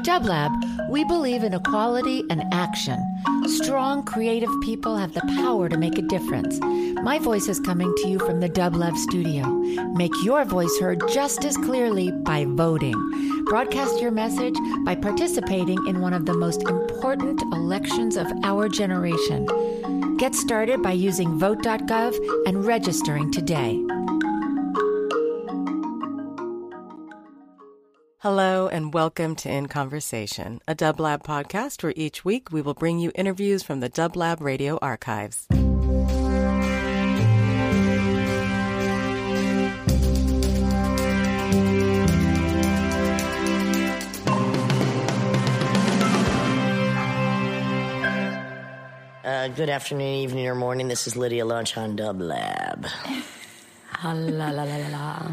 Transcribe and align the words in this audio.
At 0.00 0.06
Dublab, 0.06 0.88
we 0.88 1.04
believe 1.04 1.44
in 1.44 1.52
equality 1.52 2.24
and 2.30 2.42
action. 2.54 2.98
Strong, 3.44 4.04
creative 4.04 4.48
people 4.62 4.96
have 4.96 5.12
the 5.12 5.20
power 5.36 5.68
to 5.68 5.76
make 5.76 5.98
a 5.98 6.02
difference. 6.02 6.58
My 7.02 7.18
voice 7.18 7.48
is 7.48 7.60
coming 7.60 7.94
to 7.98 8.08
you 8.08 8.18
from 8.18 8.40
the 8.40 8.48
Dublab 8.48 8.96
studio. 8.96 9.46
Make 9.92 10.12
your 10.24 10.46
voice 10.46 10.74
heard 10.80 11.06
just 11.10 11.44
as 11.44 11.54
clearly 11.58 12.12
by 12.12 12.46
voting. 12.48 12.94
Broadcast 13.44 14.00
your 14.00 14.10
message 14.10 14.54
by 14.86 14.94
participating 14.94 15.86
in 15.86 16.00
one 16.00 16.14
of 16.14 16.24
the 16.24 16.34
most 16.34 16.62
important 16.62 17.42
elections 17.52 18.16
of 18.16 18.26
our 18.42 18.70
generation. 18.70 19.44
Get 20.16 20.34
started 20.34 20.82
by 20.82 20.92
using 20.92 21.38
vote.gov 21.38 22.46
and 22.46 22.64
registering 22.64 23.30
today. 23.30 23.78
Hello 28.22 28.68
and 28.68 28.92
welcome 28.92 29.34
to 29.36 29.50
In 29.50 29.66
Conversation, 29.66 30.60
a 30.68 30.74
Dublab 30.74 31.22
podcast 31.22 31.82
where 31.82 31.94
each 31.96 32.22
week 32.22 32.52
we 32.52 32.60
will 32.60 32.74
bring 32.74 32.98
you 32.98 33.10
interviews 33.14 33.62
from 33.62 33.80
the 33.80 33.88
Dublab 33.88 34.42
radio 34.42 34.76
archives. 34.82 35.46
Uh, 49.24 49.48
good 49.48 49.70
afternoon, 49.70 50.02
evening, 50.02 50.46
or 50.46 50.54
morning. 50.54 50.88
This 50.88 51.06
is 51.06 51.16
Lydia 51.16 51.46
Lunch 51.46 51.78
on 51.78 51.96
Dublab. 51.96 52.86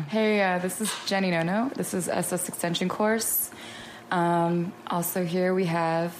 Hey, 0.09 0.43
uh, 0.43 0.59
this 0.59 0.81
is 0.81 0.93
Jenny 1.05 1.31
Nono. 1.31 1.71
This 1.73 1.93
is 1.93 2.09
SS 2.09 2.49
Extension 2.49 2.89
Course. 2.89 3.49
Um, 4.11 4.73
also 4.87 5.23
here 5.23 5.53
we 5.53 5.63
have 5.67 6.13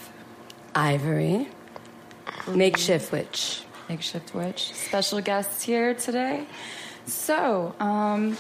Ivory, 0.74 1.50
makeshift 2.48 3.12
witch. 3.12 3.64
Makeshift 3.90 4.34
Witch. 4.34 4.74
Special 4.74 5.20
guests 5.20 5.62
here 5.62 5.94
today. 5.94 6.46
So, 7.06 7.76
um, 7.82 8.38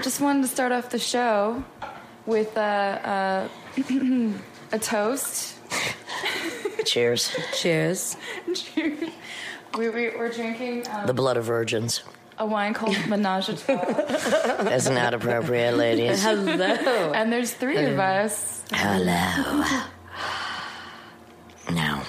just 0.00 0.20
wanted 0.20 0.42
to 0.42 0.48
start 0.48 0.70
off 0.70 0.90
the 0.90 1.00
show 1.00 1.64
with 2.26 2.56
a, 2.56 3.50
a, 3.76 4.34
a 4.72 4.78
toast. 4.78 5.56
Cheers. 6.84 7.34
Cheers. 7.52 8.16
we, 9.76 9.88
we, 9.88 10.10
we're 10.10 10.30
drinking 10.30 10.86
um, 10.88 11.08
The 11.08 11.14
blood 11.14 11.36
of 11.36 11.44
virgins. 11.46 12.04
A 12.38 12.46
wine 12.46 12.74
called 12.74 12.96
Menage 13.08 13.48
a 13.48 13.56
Trois. 13.56 13.76
That's 14.64 14.88
not 14.88 15.14
appropriate, 15.14 15.76
ladies. 15.76 16.22
Hello. 16.22 17.12
and 17.12 17.32
there's 17.32 17.52
three 17.52 17.78
of 17.84 17.98
us. 17.98 18.62
Hello. 18.72 19.64
Now, 21.72 22.02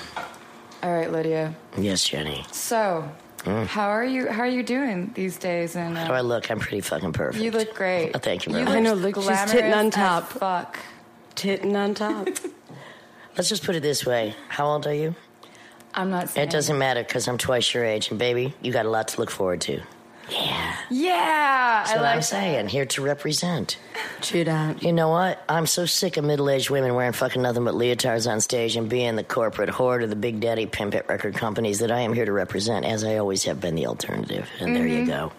All 0.84 0.94
right, 0.94 1.12
Lydia. 1.12 1.56
yes, 1.78 2.08
Jenny. 2.08 2.46
So, 2.52 3.10
how 3.46 3.88
are 3.90 4.04
you? 4.04 4.28
How 4.30 4.42
are 4.42 4.48
you 4.48 4.64
doing 4.64 5.12
these 5.16 5.38
days? 5.38 5.76
And 5.76 5.98
How 5.98 6.08
do 6.08 6.14
I 6.14 6.20
uh, 6.20 6.24
look? 6.24 6.52
I'm 6.52 6.60
pretty 6.60 6.82
fucking 6.82 7.14
perfect. 7.14 7.44
you 7.44 7.52
look 7.52 7.74
great. 7.74 8.12
Oh, 8.14 8.20
thank 8.22 8.46
you 8.46 8.52
very 8.52 8.64
You 8.64 8.70
much. 8.70 8.78
I 8.78 8.80
know, 8.82 8.94
look 8.94 9.16
look, 9.18 9.26
she's 9.38 9.52
titting 9.52 9.74
on 9.74 9.92
top. 9.92 10.30
Fuck. 10.30 10.78
Titting 11.36 11.76
on 11.76 11.94
top. 11.94 12.28
Let's 13.38 13.50
just 13.50 13.64
put 13.66 13.76
it 13.76 13.82
this 13.82 14.06
way. 14.06 14.36
How 14.50 14.68
old 14.68 14.88
are 14.88 14.94
you? 14.94 15.16
I'm 15.94 16.10
not 16.10 16.30
saying 16.30 16.48
It 16.48 16.52
doesn't 16.52 16.78
matter 16.78 17.04
because 17.04 17.28
I'm 17.28 17.38
twice 17.38 17.74
your 17.74 17.86
age, 17.86 18.10
and 18.10 18.20
baby, 18.20 18.54
you 18.62 18.72
got 18.74 18.86
a 18.86 18.90
lot 18.90 19.08
to 19.10 19.20
look 19.22 19.32
forward 19.32 19.62
to. 19.62 19.82
Yeah. 20.30 20.76
Yeah, 20.90 21.12
That's 21.14 21.92
I 21.92 21.96
what 21.96 22.02
like 22.04 22.12
I'm 22.12 22.18
that. 22.20 22.24
saying. 22.24 22.68
Here 22.68 22.86
to 22.86 23.02
represent. 23.02 23.78
True 24.22 24.44
that. 24.44 24.84
You 24.84 24.94
know 24.94 25.10
what? 25.10 25.44
I'm 25.48 25.66
so 25.68 25.86
sick 25.86 26.18
of 26.18 26.24
middle-aged 26.24 26.70
women 26.70 26.96
wearing 26.96 27.14
fucking 27.14 27.42
nothing 27.42 27.66
but 27.66 27.76
leotards 27.76 28.30
on 28.30 28.42
stage 28.42 28.76
and 28.76 28.90
being 28.90 29.16
the 29.16 29.24
corporate 29.24 29.70
whore 29.70 30.00
to 30.00 30.08
the 30.08 30.16
big 30.16 30.40
daddy 30.40 30.66
pimp 30.66 30.96
at 30.96 31.08
record 31.08 31.36
companies 31.36 31.80
that 31.80 31.92
I 31.92 32.02
am 32.02 32.14
here 32.14 32.26
to 32.26 32.32
represent, 32.32 32.86
as 32.86 33.04
I 33.04 33.18
always 33.18 33.44
have 33.44 33.60
been 33.60 33.76
the 33.76 33.88
alternative. 33.88 34.50
And 34.60 34.76
there 34.76 34.88
you 34.88 35.00
mm-hmm. 35.00 35.08
go. 35.08 35.32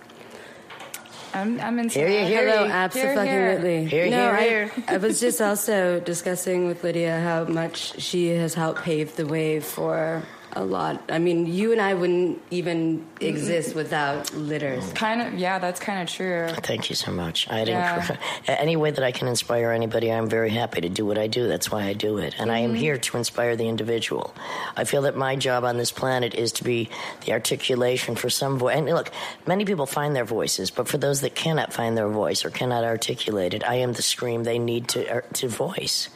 I'm, 1.34 1.60
I'm 1.60 1.78
into 1.78 1.98
Here 1.98 2.08
you 2.08 2.14
that. 2.20 2.28
hear 2.28 2.48
Hello, 2.48 2.64
ye. 2.64 2.70
absolutely. 2.70 3.84
Here, 3.84 4.08
no, 4.08 4.34
here, 4.36 4.72
I, 4.88 4.94
I 4.94 4.96
was 4.96 5.20
just 5.20 5.40
also 5.42 6.00
discussing 6.00 6.66
with 6.66 6.82
Lydia 6.82 7.20
how 7.20 7.44
much 7.44 8.00
she 8.00 8.28
has 8.28 8.54
helped 8.54 8.82
pave 8.82 9.16
the 9.16 9.26
way 9.26 9.60
for 9.60 10.22
a 10.56 10.64
lot. 10.64 11.02
I 11.10 11.18
mean, 11.18 11.46
you 11.46 11.72
and 11.72 11.80
I 11.80 11.92
wouldn't 11.94 12.40
even 12.50 13.06
exist 13.20 13.74
without 13.74 14.34
litters. 14.34 14.90
Kind 14.94 15.20
of, 15.20 15.34
yeah, 15.34 15.58
that's 15.58 15.78
kind 15.78 16.02
of 16.02 16.08
true. 16.08 16.48
Thank 16.62 16.88
you 16.88 16.96
so 16.96 17.12
much. 17.12 17.48
I 17.50 17.62
Yeah. 17.64 18.16
any 18.48 18.74
way 18.74 18.90
that 18.90 19.04
I 19.04 19.12
can 19.12 19.28
inspire 19.28 19.70
anybody, 19.70 20.10
I'm 20.10 20.28
very 20.28 20.50
happy 20.50 20.80
to 20.80 20.88
do 20.88 21.04
what 21.04 21.18
I 21.18 21.26
do. 21.26 21.46
That's 21.46 21.70
why 21.70 21.84
I 21.84 21.92
do 21.92 22.16
it, 22.18 22.34
and 22.38 22.50
I 22.50 22.58
am 22.60 22.74
here 22.74 22.96
to 22.96 23.16
inspire 23.18 23.54
the 23.54 23.68
individual. 23.68 24.34
I 24.76 24.84
feel 24.84 25.02
that 25.02 25.16
my 25.16 25.36
job 25.36 25.64
on 25.64 25.76
this 25.76 25.92
planet 25.92 26.34
is 26.34 26.52
to 26.52 26.64
be 26.64 26.88
the 27.26 27.32
articulation 27.32 28.16
for 28.16 28.30
some 28.30 28.58
voice. 28.58 28.76
And 28.76 28.86
look, 28.86 29.10
many 29.46 29.64
people 29.66 29.86
find 29.86 30.16
their 30.16 30.24
voices, 30.24 30.70
but 30.70 30.88
for 30.88 30.96
those 30.96 31.20
that 31.20 31.34
cannot 31.34 31.72
find 31.72 31.96
their 31.96 32.08
voice 32.08 32.44
or 32.44 32.50
cannot 32.50 32.82
articulate 32.82 33.52
it, 33.52 33.62
I 33.62 33.76
am 33.76 33.92
the 33.92 34.02
scream 34.02 34.44
they 34.44 34.58
need 34.58 34.88
to 34.88 35.18
uh, 35.18 35.20
to 35.34 35.48
voice. 35.48 36.08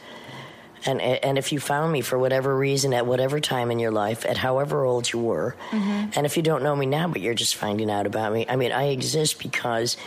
And 0.85 1.01
and 1.01 1.37
if 1.37 1.51
you 1.51 1.59
found 1.59 1.91
me 1.91 2.01
for 2.01 2.17
whatever 2.17 2.55
reason 2.55 2.93
at 2.93 3.05
whatever 3.05 3.39
time 3.39 3.71
in 3.71 3.79
your 3.79 3.91
life, 3.91 4.25
at 4.25 4.37
however 4.37 4.83
old 4.83 5.11
you 5.11 5.19
were, 5.19 5.55
and 5.71 6.25
if 6.25 6.37
you 6.37 6.43
don't 6.43 6.63
know 6.63 6.75
me 6.75 6.85
now, 6.85 7.07
but 7.07 7.21
you're 7.21 7.33
just 7.33 7.55
finding 7.55 7.89
out 7.91 8.05
about 8.07 8.33
me, 8.33 8.45
I 8.49 8.55
mean, 8.55 8.71
I 8.71 8.85
exist 8.89 9.39
because 9.39 9.97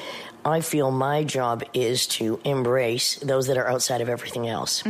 I 0.45 0.61
feel 0.61 0.91
my 0.91 1.25
job 1.25 1.63
is 1.73 2.07
to 2.19 2.41
embrace 2.45 3.17
those 3.17 3.47
that 3.47 3.57
are 3.57 3.69
outside 3.69 4.01
of 4.01 4.09
everything 4.09 4.49
else. 4.49 4.83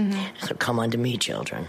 So 0.43 0.55
come 0.55 0.79
unto 0.81 0.99
me, 0.99 1.17
children. 1.17 1.69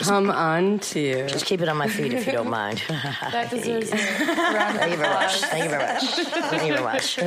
Come 0.00 0.28
on 0.30 0.80
to. 0.80 1.28
Just 1.28 1.46
keep 1.46 1.60
it 1.60 1.68
on 1.68 1.76
my 1.76 1.88
feet 1.88 2.12
if 2.12 2.26
you 2.26 2.32
don't 2.32 2.50
mind. 2.50 2.82
That 2.88 3.50
deserves 3.50 3.92
a 3.92 3.96
Thank 3.96 4.90
you 4.90 4.96
very 4.96 5.14
much. 5.14 5.40
Thank 5.42 5.64
you 5.64 5.70
very 5.70 5.86
much. 5.86 6.04
Thank 6.04 6.62
you 6.66 6.72
very 6.72 6.82
much. 6.84 7.18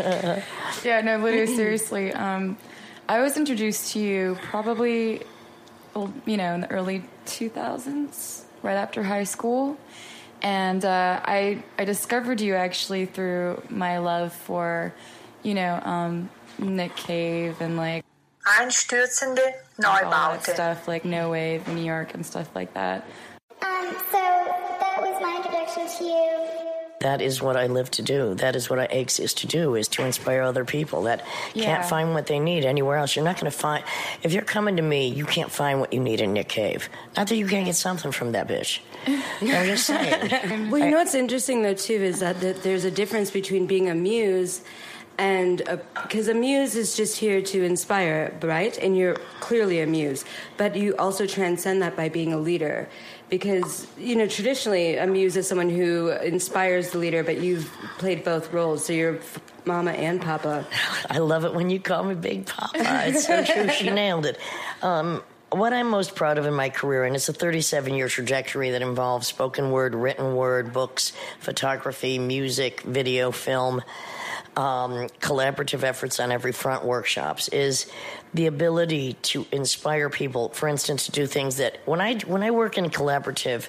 Yeah, 0.84 1.02
no, 1.02 1.18
Lydia, 1.18 1.48
seriously. 1.48 2.12
Um, 2.14 2.58
I 3.08 3.22
was 3.22 3.38
introduced 3.38 3.94
to 3.94 4.00
you 4.00 4.38
probably, 4.42 5.18
well, 5.20 5.28
you 6.26 6.38
know, 6.38 6.54
in 6.54 6.62
the 6.62 6.72
early 6.72 7.04
2000s, 7.26 8.44
right 8.64 8.76
after 8.76 9.04
high 9.04 9.24
school. 9.24 9.78
And 10.42 10.84
uh, 10.84 11.20
I, 11.24 11.64
I 11.78 11.86
discovered 11.86 12.42
you 12.42 12.56
actually 12.56 13.06
through 13.06 13.62
my 13.70 14.00
love 14.00 14.34
for, 14.34 14.94
you 15.44 15.54
know, 15.54 15.80
um, 15.84 16.30
Nick 16.58 16.96
Cave 16.96 17.62
and 17.62 17.78
like 17.78 18.04
Einstürzende 18.46 19.40
all 19.86 19.94
that 19.94 20.42
Neubauten. 20.42 20.54
stuff, 20.54 20.88
like 20.88 21.06
No 21.06 21.30
Wave, 21.30 21.68
New 21.68 21.84
York, 21.84 22.16
and 22.16 22.26
stuff 22.26 22.50
like 22.56 22.74
that. 22.74 23.06
Um, 23.62 23.94
so 24.12 24.18
that 24.18 24.96
was 25.00 25.22
my 25.22 25.36
introduction 25.38 25.88
to 25.98 26.04
you. 26.04 26.71
That 27.02 27.22
is 27.22 27.42
what 27.42 27.56
I 27.58 27.68
live 27.68 27.92
to 27.92 28.02
do. 28.02 28.34
That 28.36 28.56
is 28.56 28.70
what 28.70 28.80
I 28.80 28.86
exist 28.86 29.38
to 29.40 29.48
do, 29.48 29.76
is 29.76 29.88
to 29.90 30.04
inspire 30.04 30.42
other 30.42 30.66
people 30.66 31.04
that 31.04 31.26
Yeah. 31.54 31.66
can't 31.66 31.86
find 31.86 32.14
what 32.14 32.28
they 32.28 32.40
need 32.40 32.66
anywhere 32.66 32.98
else. 32.98 33.16
You're 33.16 33.26
not 33.26 33.36
going 33.40 33.52
to 33.52 33.58
find, 33.58 33.84
if 34.24 34.34
you're 34.34 34.44
coming 34.44 34.76
to 34.78 34.82
me, 34.84 35.08
you 35.08 35.26
can't 35.26 35.52
find 35.52 35.80
what 35.80 35.94
you 35.94 36.00
need 36.00 36.22
in 36.22 36.34
Nick 36.34 36.48
Cave. 36.50 36.90
Not 37.18 37.28
that 37.28 37.36
you 37.38 37.48
can't 37.48 37.66
get 37.66 37.76
something 37.76 38.12
from 38.12 38.32
that 38.34 38.48
bitch. 38.48 38.80
I'm 39.42 39.66
just 39.66 39.86
saying. 39.88 40.70
Well, 40.72 40.82
you 40.84 40.92
know 40.92 40.98
what's 40.98 41.16
interesting 41.16 41.62
though 41.64 41.74
too 41.74 41.94
is 42.12 42.20
that, 42.20 42.40
that 42.42 42.64
there's 42.64 42.86
a 42.86 42.92
difference 42.92 43.32
between 43.32 43.66
being 43.66 43.90
a 43.90 43.96
muse 43.96 44.62
and 45.18 45.58
because 46.04 46.28
a, 46.28 46.34
muse 46.34 46.76
is 46.76 46.96
just 46.96 47.18
here 47.18 47.42
to 47.42 47.64
inspire, 47.64 48.34
right? 48.42 48.76
And 48.78 48.98
you're 48.98 49.16
clearly 49.40 49.82
a 49.82 49.86
muse, 49.88 50.26
but 50.58 50.76
you 50.76 50.96
also 50.98 51.28
transcend 51.28 51.82
that 51.82 51.96
by 51.96 52.10
being 52.10 52.34
a 52.34 52.38
leader. 52.38 52.90
Because 53.32 53.88
you 53.98 54.16
know, 54.16 54.28
traditionally, 54.28 54.98
a 54.98 55.08
muse 55.08 55.38
is 55.38 55.48
someone 55.48 55.70
who 55.70 56.10
inspires 56.10 56.92
the 56.92 57.00
leader, 57.00 57.24
but 57.24 57.42
you've 57.42 57.72
played 57.98 58.24
both 58.24 58.54
roles, 58.54 58.86
so 58.86 58.94
you're 58.94 59.20
mama 59.66 59.92
and 59.92 60.22
papa. 60.22 60.68
I 61.10 61.20
love 61.20 61.46
it 61.46 61.54
when 61.54 61.70
you 61.70 61.80
call 61.80 62.04
me 62.04 62.14
Big 62.14 62.46
Papa. 62.46 62.72
It's 63.08 63.26
so 63.26 63.44
true. 63.44 63.70
She 63.70 63.90
nailed 63.90 64.26
it. 64.26 64.38
Um, 64.82 65.24
what 65.52 65.74
I'm 65.74 65.90
most 65.90 66.16
proud 66.16 66.38
of 66.38 66.46
in 66.46 66.54
my 66.54 66.70
career, 66.70 67.04
and 67.04 67.16
it's 67.16 67.28
a 67.30 67.34
37 67.34 67.94
year 67.94 68.08
trajectory 68.08 68.72
that 68.72 68.82
involves 68.82 69.28
spoken 69.28 69.72
word, 69.72 69.96
written 69.96 70.36
word, 70.36 70.72
books, 70.74 71.14
photography, 71.40 72.20
music, 72.20 72.82
video, 72.82 73.32
film, 73.32 73.82
um, 74.58 75.08
collaborative 75.20 75.84
efforts 75.84 76.20
on 76.20 76.32
every 76.32 76.52
front, 76.52 76.84
workshops, 76.84 77.48
is 77.50 77.90
the 78.34 78.48
ability 78.48 79.14
to 79.22 79.46
inspire 79.52 80.10
people. 80.10 80.50
For 80.50 80.68
instance, 80.68 81.06
to 81.06 81.12
do 81.12 81.26
things 81.26 81.58
that 81.58 81.80
when 81.86 82.02
I 82.02 82.16
when 82.20 82.44
I 82.44 82.52
work 82.52 82.78
in 82.78 82.90
collaborative 82.90 83.68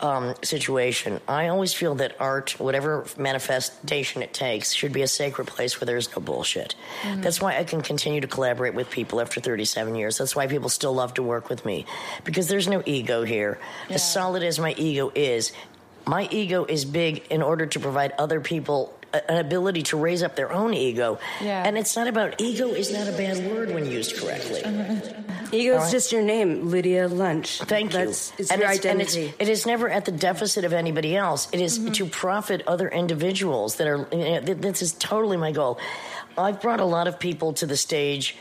um, 0.00 0.34
situation, 0.42 1.20
I 1.28 1.48
always 1.48 1.74
feel 1.74 1.96
that 1.96 2.16
art, 2.20 2.58
whatever 2.58 3.06
manifestation 3.18 4.22
it 4.22 4.32
takes, 4.32 4.72
should 4.72 4.92
be 4.92 5.02
a 5.02 5.08
sacred 5.08 5.46
place 5.46 5.80
where 5.80 5.86
there 5.86 5.96
is 5.96 6.10
no 6.14 6.20
bullshit. 6.22 6.74
That's 7.22 7.40
why 7.40 7.58
I 7.58 7.64
can 7.64 7.82
continue 7.82 8.20
to 8.20 8.28
collaborate 8.28 8.74
with 8.74 8.90
people 8.90 9.20
after 9.20 9.40
37 9.40 9.94
years. 9.94 10.18
That's 10.18 10.34
why 10.34 10.46
people 10.46 10.68
still 10.68 10.92
love 10.92 11.14
to 11.14 11.22
work 11.22 11.48
with 11.48 11.64
me 11.64 11.86
because 12.24 12.48
there's 12.48 12.68
no 12.68 12.82
ego 12.86 13.24
here. 13.24 13.58
As 13.88 14.10
solid 14.10 14.42
as 14.42 14.58
my 14.58 14.74
ego 14.78 15.12
is, 15.14 15.52
my 16.06 16.28
ego 16.30 16.64
is 16.64 16.84
big 16.84 17.26
in 17.30 17.42
order 17.42 17.66
to 17.66 17.80
provide 17.80 18.12
other 18.18 18.40
people 18.40 18.94
an 19.12 19.38
ability 19.38 19.82
to 19.82 19.96
raise 19.96 20.22
up 20.22 20.36
their 20.36 20.52
own 20.52 20.74
ego. 20.74 21.18
Yeah. 21.40 21.62
And 21.64 21.76
it's 21.76 21.96
not 21.96 22.06
about 22.06 22.40
ego 22.40 22.68
is 22.68 22.92
not 22.92 23.08
a 23.08 23.12
bad 23.12 23.50
word 23.50 23.72
when 23.72 23.86
used 23.86 24.16
correctly. 24.16 24.60
Ego 25.52 25.74
is 25.74 25.82
right? 25.82 25.90
just 25.90 26.12
your 26.12 26.22
name, 26.22 26.70
Lydia 26.70 27.08
Lunch. 27.08 27.58
Thank 27.62 27.92
you. 27.92 28.00
It's 28.00 28.30
and 28.52 28.60
your 28.60 28.70
it's, 28.70 28.84
and 28.84 29.00
identity. 29.00 29.26
it's, 29.26 29.36
it 29.40 29.48
is 29.48 29.66
never 29.66 29.88
at 29.88 30.04
the 30.04 30.12
deficit 30.12 30.64
of 30.64 30.72
anybody 30.72 31.16
else. 31.16 31.48
It 31.52 31.60
is 31.60 31.78
mm-hmm. 31.78 31.92
to 31.92 32.06
profit 32.06 32.62
other 32.68 32.88
individuals 32.88 33.76
that 33.76 33.88
are. 33.88 34.06
you 34.12 34.18
know, 34.18 34.40
This 34.40 34.82
is 34.82 34.92
totally 34.92 35.36
my 35.36 35.50
goal. 35.50 35.80
I've 36.38 36.60
brought 36.60 36.80
a 36.80 36.84
lot 36.84 37.08
of 37.08 37.18
people 37.18 37.52
to 37.54 37.66
the 37.66 37.76
stage. 37.76 38.36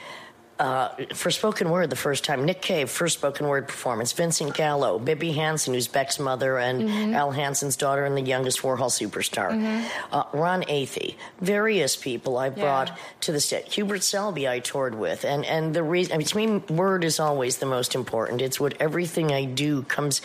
Uh, 0.59 0.89
for 1.13 1.31
spoken 1.31 1.69
word, 1.69 1.89
the 1.89 1.95
first 1.95 2.25
time, 2.25 2.43
Nick 2.43 2.61
Cave, 2.61 2.89
first 2.89 3.17
spoken 3.17 3.47
word 3.47 3.65
performance. 3.69 4.11
Vincent 4.11 4.53
Gallo, 4.53 4.99
Bibbe 4.99 5.33
Hansen, 5.33 5.73
who's 5.73 5.87
Beck's 5.87 6.19
mother 6.19 6.57
and 6.57 7.15
Al 7.15 7.31
Hansen's 7.31 7.77
daughter, 7.77 8.03
and 8.03 8.17
the 8.17 8.21
youngest 8.21 8.59
Warhol 8.61 8.89
superstar. 8.91 9.85
Uh, 10.11 10.23
Ron 10.33 10.63
Athey, 10.63 11.15
various 11.39 11.95
people 11.95 12.37
I've 12.37 12.57
Yeah. 12.57 12.63
brought 12.65 12.99
to 13.21 13.31
the 13.31 13.39
stage. 13.39 13.73
Hubert 13.73 14.03
Selby, 14.03 14.49
I 14.49 14.59
toured 14.59 14.95
with, 14.95 15.23
and 15.23 15.45
and 15.45 15.73
the 15.73 15.81
reason 15.83 16.13
I 16.13 16.17
mean, 16.17 16.27
to 16.27 16.37
me, 16.37 16.47
word 16.75 17.05
is 17.05 17.21
always 17.21 17.57
the 17.59 17.65
most 17.65 17.95
important. 17.95 18.41
It's 18.41 18.59
what 18.59 18.73
everything 18.81 19.31
I 19.31 19.45
do 19.45 19.83
comes. 19.83 20.21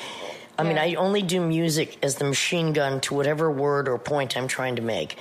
I 0.58 0.64
mean, 0.64 0.78
I 0.78 0.94
only 0.94 1.22
do 1.22 1.40
music 1.40 1.96
as 2.02 2.16
the 2.16 2.24
machine 2.24 2.72
gun 2.72 3.00
to 3.02 3.14
whatever 3.14 3.50
word 3.50 3.88
or 3.88 3.98
point 3.98 4.36
I'm 4.36 4.48
trying 4.48 4.76
to 4.76 4.82
make. 4.82 5.16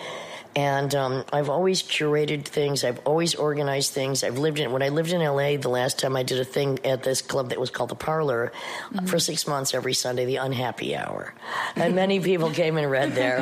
And 0.55 0.93
um, 0.93 1.25
I've 1.33 1.49
always 1.49 1.81
curated 1.81 2.45
things. 2.45 2.83
I've 2.83 2.99
always 3.05 3.33
organized 3.33 3.91
things. 3.91 4.23
I've 4.23 4.37
lived 4.37 4.59
in 4.59 4.71
when 4.71 4.83
I 4.83 4.89
lived 4.89 5.11
in 5.11 5.21
LA. 5.21 5.57
The 5.57 5.69
last 5.69 5.99
time 5.99 6.15
I 6.15 6.23
did 6.23 6.39
a 6.39 6.45
thing 6.45 6.79
at 6.85 7.03
this 7.03 7.21
club 7.21 7.49
that 7.49 7.59
was 7.59 7.71
called 7.71 7.89
the 7.89 7.95
Parlor 7.95 8.51
uh, 8.95 9.01
for 9.05 9.19
six 9.19 9.47
months 9.47 9.73
every 9.73 9.93
Sunday, 9.93 10.25
the 10.25 10.35
Unhappy 10.37 10.95
Hour, 10.95 11.33
and 11.75 11.95
many 11.95 12.19
people 12.19 12.51
came 12.51 12.77
and 12.77 12.89
read 12.89 13.13
there. 13.13 13.39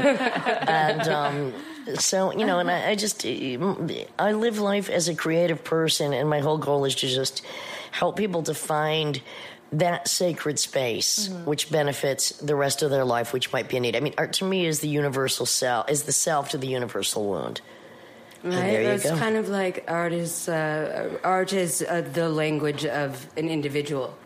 and 0.70 1.02
um, 1.10 1.54
so 1.96 2.32
you 2.32 2.46
know, 2.46 2.60
and 2.60 2.72
I, 2.72 2.92
I 2.92 2.96
just 2.96 3.26
I 3.26 4.32
live 4.32 4.60
life 4.60 4.90
as 4.90 5.10
a 5.10 5.16
creative 5.16 5.64
person, 5.64 6.14
and 6.14 6.30
my 6.30 6.40
whole 6.40 6.58
goal 6.58 6.86
is 6.86 6.96
to 6.96 7.08
just 7.08 7.44
help 7.92 8.16
people 8.16 8.44
to 8.44 8.54
find 8.54 9.22
that 9.72 10.08
sacred 10.08 10.60
space 10.60 11.30
which 11.46 11.72
benefits 11.72 12.30
the 12.40 12.56
rest 12.56 12.82
of 12.84 12.90
their 12.92 13.06
life 13.06 13.32
which 13.34 13.54
might 13.54 13.70
be 13.70 13.78
a 13.78 13.80
need 13.80 13.96
i 13.96 14.00
mean 14.02 14.14
art 14.18 14.34
to 14.34 14.44
me 14.46 14.66
is 14.66 14.80
the 14.82 14.88
universal 14.90 15.46
self 15.46 15.90
is 15.90 16.04
the 16.04 16.12
self 16.12 16.50
to 16.50 16.58
the 16.58 16.68
universal 16.68 17.26
wound 17.30 17.62
Right, 18.44 18.56
there 18.56 18.82
you 18.82 18.90
it's 18.90 19.04
go. 19.04 19.16
kind 19.18 19.38
of 19.38 19.50
like 19.50 19.86
art 19.88 20.14
is 20.14 20.50
uh, 20.50 21.20
art 21.24 21.54
is 21.54 21.84
uh, 21.84 22.02
the 22.12 22.28
language 22.28 22.86
of 22.88 23.28
an 23.38 23.48
individual. 23.50 24.18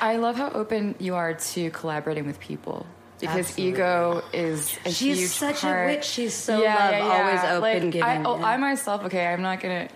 I 0.00 0.16
love 0.16 0.36
how 0.36 0.48
open 0.52 0.94
you 0.98 1.14
are 1.14 1.34
to 1.34 1.70
collaborating 1.70 2.26
with 2.26 2.40
people 2.40 2.86
because 3.20 3.50
Absolutely. 3.50 3.68
ego 3.74 4.22
is 4.32 4.78
a 4.86 4.90
She's 4.90 5.18
huge 5.18 5.30
such 5.30 5.62
a 5.64 5.84
witch. 5.86 6.04
She's 6.06 6.32
so 6.32 6.58
love, 6.58 6.94
always 7.02 7.40
open, 7.44 7.60
Like, 7.60 7.82
I, 7.82 8.16
giving, 8.16 8.26
oh. 8.26 8.42
I 8.42 8.56
myself, 8.56 9.04
okay, 9.04 9.26
I'm 9.26 9.42
not 9.42 9.60
gonna, 9.60 9.88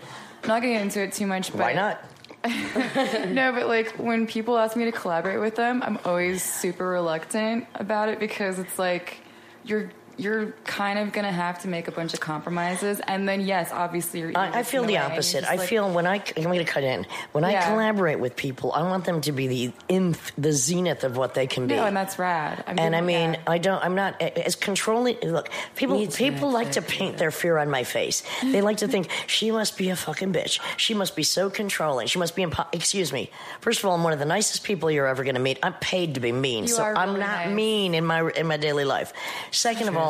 I'm 0.43 0.47
not 0.47 0.61
gonna 0.61 0.73
get 0.73 0.81
into 0.83 1.01
it 1.01 1.13
too 1.13 1.25
much. 1.25 1.51
But 1.51 1.59
why 1.61 1.73
not 1.73 2.05
No, 3.27 3.51
but 3.53 3.67
like 3.67 3.91
when 3.97 4.27
people 4.27 4.57
ask 4.57 4.75
me 4.75 4.85
to 4.85 4.91
collaborate 4.91 5.39
with 5.39 5.55
them, 5.55 5.81
I'm 5.83 5.97
always 6.05 6.43
super 6.43 6.87
reluctant 6.87 7.67
about 7.75 8.09
it 8.09 8.19
because 8.19 8.59
it's 8.59 8.77
like 8.77 9.19
you're 9.63 9.91
you're 10.17 10.51
kind 10.63 10.99
of 10.99 11.11
gonna 11.11 11.31
have 11.31 11.59
to 11.63 11.67
make 11.67 11.87
a 11.87 11.91
bunch 11.91 12.13
of 12.13 12.19
compromises, 12.19 12.99
and 13.07 13.27
then 13.27 13.41
yes, 13.41 13.71
obviously 13.71 14.19
you're. 14.21 14.31
I, 14.37 14.59
I 14.59 14.63
feel 14.63 14.83
the 14.83 14.97
opposite. 14.97 15.43
I 15.43 15.57
feel 15.57 15.89
when 15.91 16.05
I 16.07 16.23
I'm 16.37 16.43
going 16.43 16.59
to 16.59 16.65
cut 16.65 16.83
in. 16.83 17.05
When 17.31 17.43
I 17.43 17.61
collaborate 17.65 18.19
with 18.19 18.35
people, 18.35 18.71
I 18.73 18.83
want 18.83 19.05
them 19.05 19.21
to 19.21 19.31
be 19.31 19.47
the 19.47 19.73
nth, 19.89 20.31
the 20.37 20.51
zenith 20.51 21.03
of 21.03 21.17
what 21.17 21.33
they 21.33 21.47
can 21.47 21.67
be. 21.67 21.75
no, 21.75 21.85
and 21.85 21.95
that's 21.95 22.19
rad. 22.19 22.63
I'm 22.67 22.77
and 22.79 22.95
I 22.95 23.01
mean, 23.01 23.31
that. 23.33 23.41
I 23.47 23.57
don't. 23.57 23.83
I'm 23.83 23.95
not 23.95 24.21
as 24.21 24.55
controlling. 24.55 25.17
Look, 25.23 25.49
people 25.75 25.97
Me 25.97 26.07
too, 26.07 26.31
people 26.31 26.51
like 26.51 26.73
to 26.73 26.81
paint 26.81 27.17
their 27.17 27.31
fear 27.31 27.57
on 27.57 27.69
my 27.69 27.83
face. 27.83 28.23
They 28.41 28.61
like 28.61 28.77
to 28.77 28.87
think 28.93 29.09
she 29.27 29.51
must 29.51 29.77
be 29.77 29.89
a 29.89 29.95
fucking 29.95 30.33
bitch. 30.33 30.59
She 30.77 30.93
must 30.93 31.15
be 31.15 31.23
so 31.23 31.49
controlling. 31.49 32.07
She 32.07 32.19
must 32.19 32.35
be. 32.35 32.43
Impo- 32.43 32.67
Excuse 32.73 33.13
me. 33.13 33.31
First 33.61 33.79
of 33.79 33.85
all, 33.85 33.95
I'm 33.95 34.03
one 34.03 34.13
of 34.13 34.19
the 34.19 34.25
nicest 34.25 34.63
people 34.63 34.91
you're 34.91 35.07
ever 35.07 35.23
going 35.23 35.35
to 35.35 35.41
meet. 35.41 35.59
I'm 35.63 35.73
paid 35.75 36.15
to 36.15 36.19
be 36.19 36.31
mean, 36.31 36.63
You 36.65 36.69
so 36.75 36.83
are 36.83 36.95
I'm 36.97 37.13
not 37.19 37.45
nice. 37.47 37.55
mean 37.55 37.95
in 37.95 38.05
my 38.05 38.29
in 38.31 38.47
my 38.47 38.57
daily 38.57 38.83
life. 38.85 39.13
Second 39.51 39.87
of 39.87 39.95
all, 39.95 40.02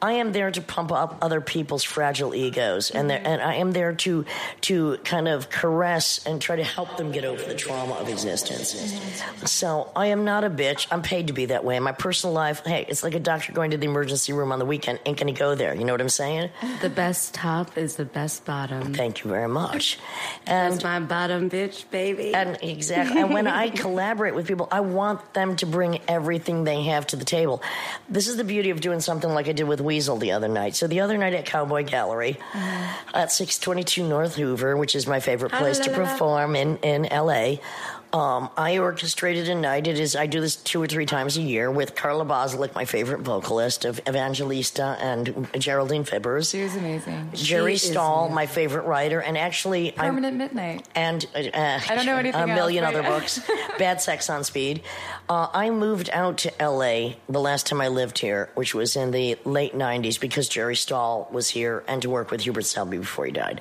I 0.00 0.12
am 0.12 0.32
there 0.32 0.50
to 0.50 0.60
pump 0.60 0.92
up 0.92 1.18
other 1.22 1.40
people's 1.40 1.84
fragile 1.84 2.34
egos, 2.34 2.90
and 2.90 3.08
there, 3.08 3.20
and 3.24 3.40
I 3.40 3.54
am 3.56 3.72
there 3.72 3.92
to 3.94 4.24
to 4.62 4.96
kind 5.04 5.28
of 5.28 5.50
caress 5.50 6.24
and 6.26 6.40
try 6.40 6.56
to 6.56 6.64
help 6.64 6.96
them 6.96 7.12
get 7.12 7.24
over 7.24 7.42
the 7.42 7.54
trauma 7.54 7.94
of 7.94 8.08
existence. 8.08 8.74
So 9.44 9.90
I 9.96 10.06
am 10.06 10.24
not 10.24 10.44
a 10.44 10.50
bitch. 10.50 10.86
I'm 10.90 11.02
paid 11.02 11.28
to 11.28 11.32
be 11.32 11.46
that 11.46 11.64
way. 11.64 11.76
In 11.76 11.82
my 11.82 11.92
personal 11.92 12.34
life, 12.34 12.62
hey, 12.64 12.84
it's 12.88 13.02
like 13.02 13.14
a 13.14 13.20
doctor 13.20 13.52
going 13.52 13.70
to 13.72 13.76
the 13.76 13.86
emergency 13.86 14.32
room 14.32 14.52
on 14.52 14.58
the 14.58 14.64
weekend. 14.64 15.00
Ain't 15.06 15.18
gonna 15.18 15.32
go 15.32 15.54
there. 15.54 15.74
You 15.74 15.84
know 15.84 15.92
what 15.92 16.00
I'm 16.00 16.08
saying? 16.08 16.50
The 16.80 16.90
best 16.90 17.34
top 17.34 17.76
is 17.78 17.96
the 17.96 18.04
best 18.04 18.44
bottom. 18.44 18.94
Thank 18.94 19.24
you 19.24 19.30
very 19.30 19.48
much. 19.48 19.98
And 20.46 20.74
That's 20.74 20.84
my 20.84 21.00
bottom 21.00 21.48
bitch, 21.50 21.88
baby. 21.90 22.34
and 22.34 22.58
exactly. 22.62 23.20
And 23.20 23.32
when 23.32 23.46
I 23.46 23.70
collaborate 23.84 24.34
with 24.34 24.46
people, 24.46 24.68
I 24.70 24.80
want 24.80 25.34
them 25.34 25.56
to 25.56 25.66
bring 25.66 26.00
everything 26.08 26.64
they 26.64 26.82
have 26.84 27.06
to 27.08 27.16
the 27.16 27.24
table. 27.24 27.62
This 28.08 28.28
is 28.28 28.36
the 28.36 28.44
beauty 28.44 28.70
of 28.70 28.80
doing 28.80 29.00
something 29.00 29.21
like 29.30 29.48
I 29.48 29.52
did 29.52 29.64
with 29.68 29.80
Weasel 29.80 30.16
the 30.16 30.32
other 30.32 30.48
night. 30.48 30.74
So 30.74 30.86
the 30.86 31.00
other 31.00 31.16
night 31.16 31.34
at 31.34 31.46
Cowboy 31.46 31.84
Gallery 31.84 32.38
at 33.14 33.30
622 33.32 34.06
North 34.06 34.36
Hoover, 34.36 34.76
which 34.76 34.94
is 34.94 35.06
my 35.06 35.20
favorite 35.20 35.52
place 35.52 35.78
to 35.80 35.90
perform 35.90 36.56
in, 36.56 36.76
in 36.78 37.02
LA. 37.04 37.56
Um, 38.12 38.50
I 38.58 38.76
orchestrated 38.76 39.48
a 39.48 39.54
night. 39.54 39.86
It 39.86 39.98
is 39.98 40.14
I 40.14 40.26
do 40.26 40.42
this 40.42 40.56
two 40.56 40.82
or 40.82 40.86
three 40.86 41.06
times 41.06 41.38
a 41.38 41.40
year 41.40 41.70
with 41.70 41.94
Carla 41.94 42.26
Bozulich, 42.26 42.74
my 42.74 42.84
favorite 42.84 43.20
vocalist 43.20 43.86
of 43.86 44.00
Evangelista, 44.06 44.98
and 45.00 45.48
Geraldine 45.58 46.04
Fibbers. 46.04 46.50
she 46.50 46.62
was 46.62 46.76
amazing. 46.76 47.30
Jerry 47.32 47.76
She 47.78 47.86
is 47.86 47.92
Stahl, 47.92 48.28
my 48.28 48.44
favorite 48.44 48.84
writer, 48.84 49.22
and 49.22 49.38
actually 49.38 49.92
I'm 49.98 50.10
Permanent 50.10 50.36
Midnight. 50.36 50.86
and 50.94 51.26
uh, 51.34 51.38
I 51.88 51.94
don't 51.94 52.04
know 52.04 52.16
anything 52.16 52.38
a 52.42 52.46
million 52.48 52.84
other 52.84 53.02
books. 53.02 53.40
Bad 53.78 54.02
Sex 54.02 54.28
on 54.28 54.44
Speed. 54.44 54.82
Uh, 55.28 55.48
I 55.52 55.70
moved 55.70 56.10
out 56.12 56.38
to 56.38 56.62
L.A. 56.62 57.16
the 57.28 57.40
last 57.40 57.66
time 57.66 57.80
I 57.80 57.88
lived 57.88 58.18
here, 58.18 58.50
which 58.54 58.74
was 58.74 58.96
in 58.96 59.12
the 59.12 59.38
late 59.44 59.74
'90s, 59.74 60.20
because 60.20 60.48
Jerry 60.48 60.76
Stahl 60.76 61.28
was 61.30 61.48
here 61.48 61.84
and 61.88 62.02
to 62.02 62.10
work 62.10 62.30
with 62.30 62.42
Hubert 62.42 62.64
Selby 62.64 62.98
before 62.98 63.26
he 63.26 63.32
died. 63.32 63.60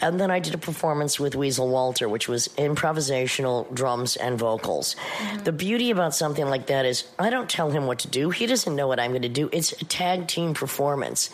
And 0.00 0.20
then 0.20 0.30
I 0.30 0.38
did 0.38 0.54
a 0.54 0.58
performance 0.58 1.18
with 1.18 1.34
Weasel 1.34 1.68
Walter, 1.68 2.08
which 2.08 2.28
was 2.28 2.48
improvisational 2.56 3.72
drums 3.74 4.16
and 4.16 4.38
vocals. 4.38 4.96
Mm-hmm. 5.18 5.44
The 5.44 5.52
beauty 5.52 5.90
about 5.90 6.14
something 6.14 6.46
like 6.46 6.66
that 6.66 6.86
is 6.86 7.04
I 7.18 7.30
don't 7.30 7.50
tell 7.50 7.70
him 7.70 7.86
what 7.86 8.00
to 8.00 8.08
do. 8.08 8.30
He 8.30 8.46
doesn't 8.46 8.74
know 8.74 8.88
what 8.88 9.00
I'm 9.00 9.10
going 9.10 9.22
to 9.22 9.28
do. 9.28 9.50
It's 9.52 9.72
a 9.72 9.84
tag 9.84 10.28
team 10.28 10.54
performance. 10.54 11.30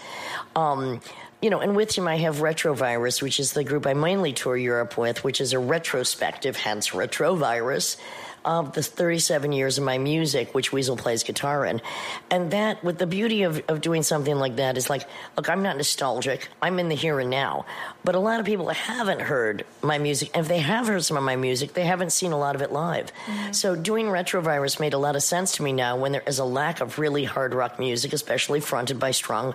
Um, 0.55 1.01
you 1.43 1.51
know, 1.51 1.61
and 1.61 1.77
with 1.77 1.97
him 1.97 2.09
I 2.09 2.17
have 2.17 2.37
Retrovirus, 2.39 3.21
which 3.21 3.39
is 3.39 3.53
the 3.53 3.63
group 3.63 3.87
I 3.87 3.95
mainly 3.95 4.33
tour 4.33 4.57
Europe 4.57 4.97
with, 4.97 5.23
which 5.23 5.41
is 5.41 5.53
a 5.53 5.59
retrospective, 5.59 6.57
hence 6.57 6.91
Retrovirus, 6.91 7.99
of 8.47 8.73
the 8.73 8.83
37 8.83 9.53
years 9.53 9.77
of 9.77 9.85
my 9.85 9.99
music, 9.99 10.55
which 10.55 10.73
Weasel 10.73 10.97
plays 10.97 11.23
guitar 11.25 11.67
in. 11.67 11.83
And 12.31 12.53
that, 12.53 12.83
with 12.83 12.99
the 12.99 13.07
beauty 13.07 13.43
of, 13.43 13.61
of 13.69 13.81
doing 13.81 14.03
something 14.03 14.37
like 14.37 14.57
that, 14.57 14.79
is 14.79 14.89
like, 14.89 15.07
look, 15.37 15.51
I'm 15.51 15.63
not 15.63 15.77
nostalgic. 15.77 16.49
I'm 16.63 16.79
in 16.79 16.89
the 16.89 16.95
here 16.95 17.21
and 17.21 17.29
now. 17.29 17.67
But 18.05 18.15
a 18.15 18.21
lot 18.21 18.39
of 18.39 18.47
people 18.47 18.69
haven't 18.69 19.21
heard 19.21 19.67
my 19.83 19.99
music. 19.99 20.31
And 20.33 20.43
if 20.43 20.49
they 20.49 20.61
have 20.61 20.87
heard 20.87 21.05
some 21.05 21.17
of 21.17 21.25
my 21.25 21.37
music, 21.37 21.75
they 21.75 21.85
haven't 21.85 22.13
seen 22.13 22.33
a 22.33 22.39
lot 22.39 22.55
of 22.55 22.63
it 22.63 22.73
live. 22.73 23.13
Mm-hmm. 23.27 23.53
So 23.53 23.75
doing 23.75 24.07
Retrovirus 24.07 24.79
made 24.79 24.95
a 24.95 24.99
lot 24.99 25.17
of 25.17 25.23
sense 25.23 25.57
to 25.57 25.63
me 25.63 25.73
now 25.73 25.97
when 25.97 26.13
there 26.13 26.23
is 26.27 26.39
a 26.39 26.45
lack 26.45 26.81
of 26.81 26.99
really 27.01 27.25
hard 27.25 27.53
rock 27.53 27.79
music, 27.81 28.13
especially 28.13 28.61
fronted 28.61 29.01
by 29.01 29.11
strong 29.11 29.55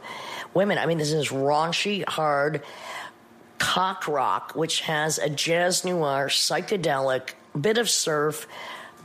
women. 0.54 0.78
I 0.78 0.86
mean, 0.86 0.98
this 0.98 1.14
is 1.14 1.30
raunchy, 1.30 2.08
hard 2.08 2.62
cock 3.58 4.08
rock, 4.08 4.54
which 4.56 4.82
has 4.82 5.20
a 5.20 5.30
jazz 5.30 5.86
noir, 5.86 6.28
psychedelic, 6.28 7.34
bit 7.60 7.78
of 7.78 7.90
surf, 7.90 8.48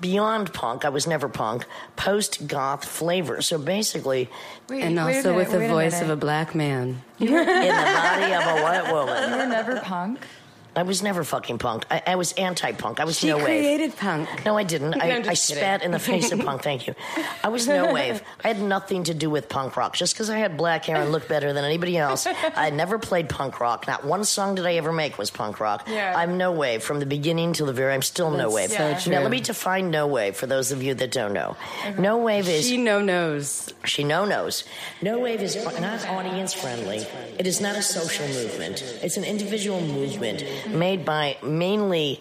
beyond 0.00 0.52
punk. 0.52 0.84
I 0.84 0.88
was 0.88 1.06
never 1.06 1.28
punk, 1.28 1.66
post 1.96 2.46
goth 2.46 2.84
flavor. 2.84 3.42
So 3.42 3.58
basically, 3.58 4.28
Wait, 4.68 4.82
and 4.82 4.98
also 4.98 5.32
minute, 5.32 5.36
with 5.36 5.50
the 5.52 5.58
wait 5.58 5.66
a 5.66 5.68
voice 5.68 6.00
of 6.00 6.10
a 6.10 6.16
black 6.16 6.54
man. 6.54 7.02
in 7.18 7.26
the 7.26 7.32
body 7.32 8.32
of 8.32 8.42
a 8.42 8.62
white 8.62 8.92
woman. 8.92 9.30
You 9.30 9.36
were 9.36 9.46
never 9.46 9.80
punk. 9.80 10.20
I 10.76 10.82
was 10.82 11.02
never 11.02 11.24
fucking 11.24 11.58
punk. 11.58 11.86
I, 11.90 12.02
I 12.06 12.16
was 12.16 12.32
anti 12.34 12.72
punk. 12.72 13.00
I 13.00 13.04
was 13.04 13.18
She 13.18 13.28
no 13.28 13.36
wave. 13.38 13.44
created 13.46 13.96
punk. 13.96 14.44
No, 14.44 14.56
I 14.58 14.62
didn't. 14.62 14.94
I, 15.02 15.10
I'm 15.12 15.28
I 15.28 15.34
spat 15.34 15.82
in 15.82 15.90
the 15.90 15.98
face 15.98 16.30
of 16.32 16.40
punk. 16.40 16.62
Thank 16.62 16.86
you. 16.86 16.94
I 17.42 17.48
was 17.48 17.66
no 17.66 17.92
wave. 17.92 18.22
I 18.44 18.48
had 18.48 18.60
nothing 18.60 19.04
to 19.04 19.14
do 19.14 19.30
with 19.30 19.48
punk 19.48 19.76
rock. 19.76 19.94
Just 19.94 20.14
because 20.14 20.28
I 20.30 20.38
had 20.38 20.56
black 20.56 20.84
hair 20.84 20.96
and 20.96 21.10
looked 21.12 21.28
better 21.28 21.52
than 21.52 21.64
anybody 21.64 21.96
else, 21.96 22.26
I 22.54 22.70
never 22.70 22.98
played 22.98 23.28
punk 23.28 23.58
rock. 23.58 23.86
Not 23.86 24.04
one 24.04 24.24
song 24.24 24.54
did 24.54 24.66
I 24.66 24.74
ever 24.74 24.92
make 24.92 25.16
was 25.18 25.30
punk 25.30 25.60
rock. 25.60 25.86
Yeah. 25.88 26.12
I'm 26.16 26.36
no 26.36 26.52
wave 26.52 26.82
from 26.82 27.00
the 27.00 27.06
beginning 27.06 27.52
till 27.54 27.66
the 27.66 27.72
very. 27.72 27.94
I'm 27.94 28.02
still 28.02 28.30
no 28.30 28.50
wave. 28.50 28.70
so 28.70 28.76
Yeah. 28.88 29.00
Now 29.08 29.22
let 29.22 29.30
me 29.30 29.40
define 29.40 29.90
no 29.90 30.06
wave 30.06 30.36
for 30.36 30.46
those 30.46 30.72
of 30.72 30.82
you 30.82 30.94
that 30.94 31.10
don't 31.10 31.32
know. 31.32 31.56
No 31.98 32.18
wave 32.18 32.48
is 32.48 32.66
She 32.68 32.76
no 32.76 33.00
knows. 33.00 33.72
she 33.84 34.04
no 34.04 34.24
knows. 34.26 34.64
No 35.00 35.18
wave 35.18 35.40
is 35.40 35.56
not 35.80 36.06
audience 36.06 36.52
friendly. 36.52 36.98
It 37.38 37.46
is 37.46 37.60
not 37.60 37.76
a 37.76 37.82
social 37.82 38.26
movement. 38.28 38.82
It's 39.02 39.16
an 39.16 39.24
individual 39.24 39.80
movement 39.80 40.44
made 40.68 41.04
by 41.04 41.36
mainly 41.42 42.20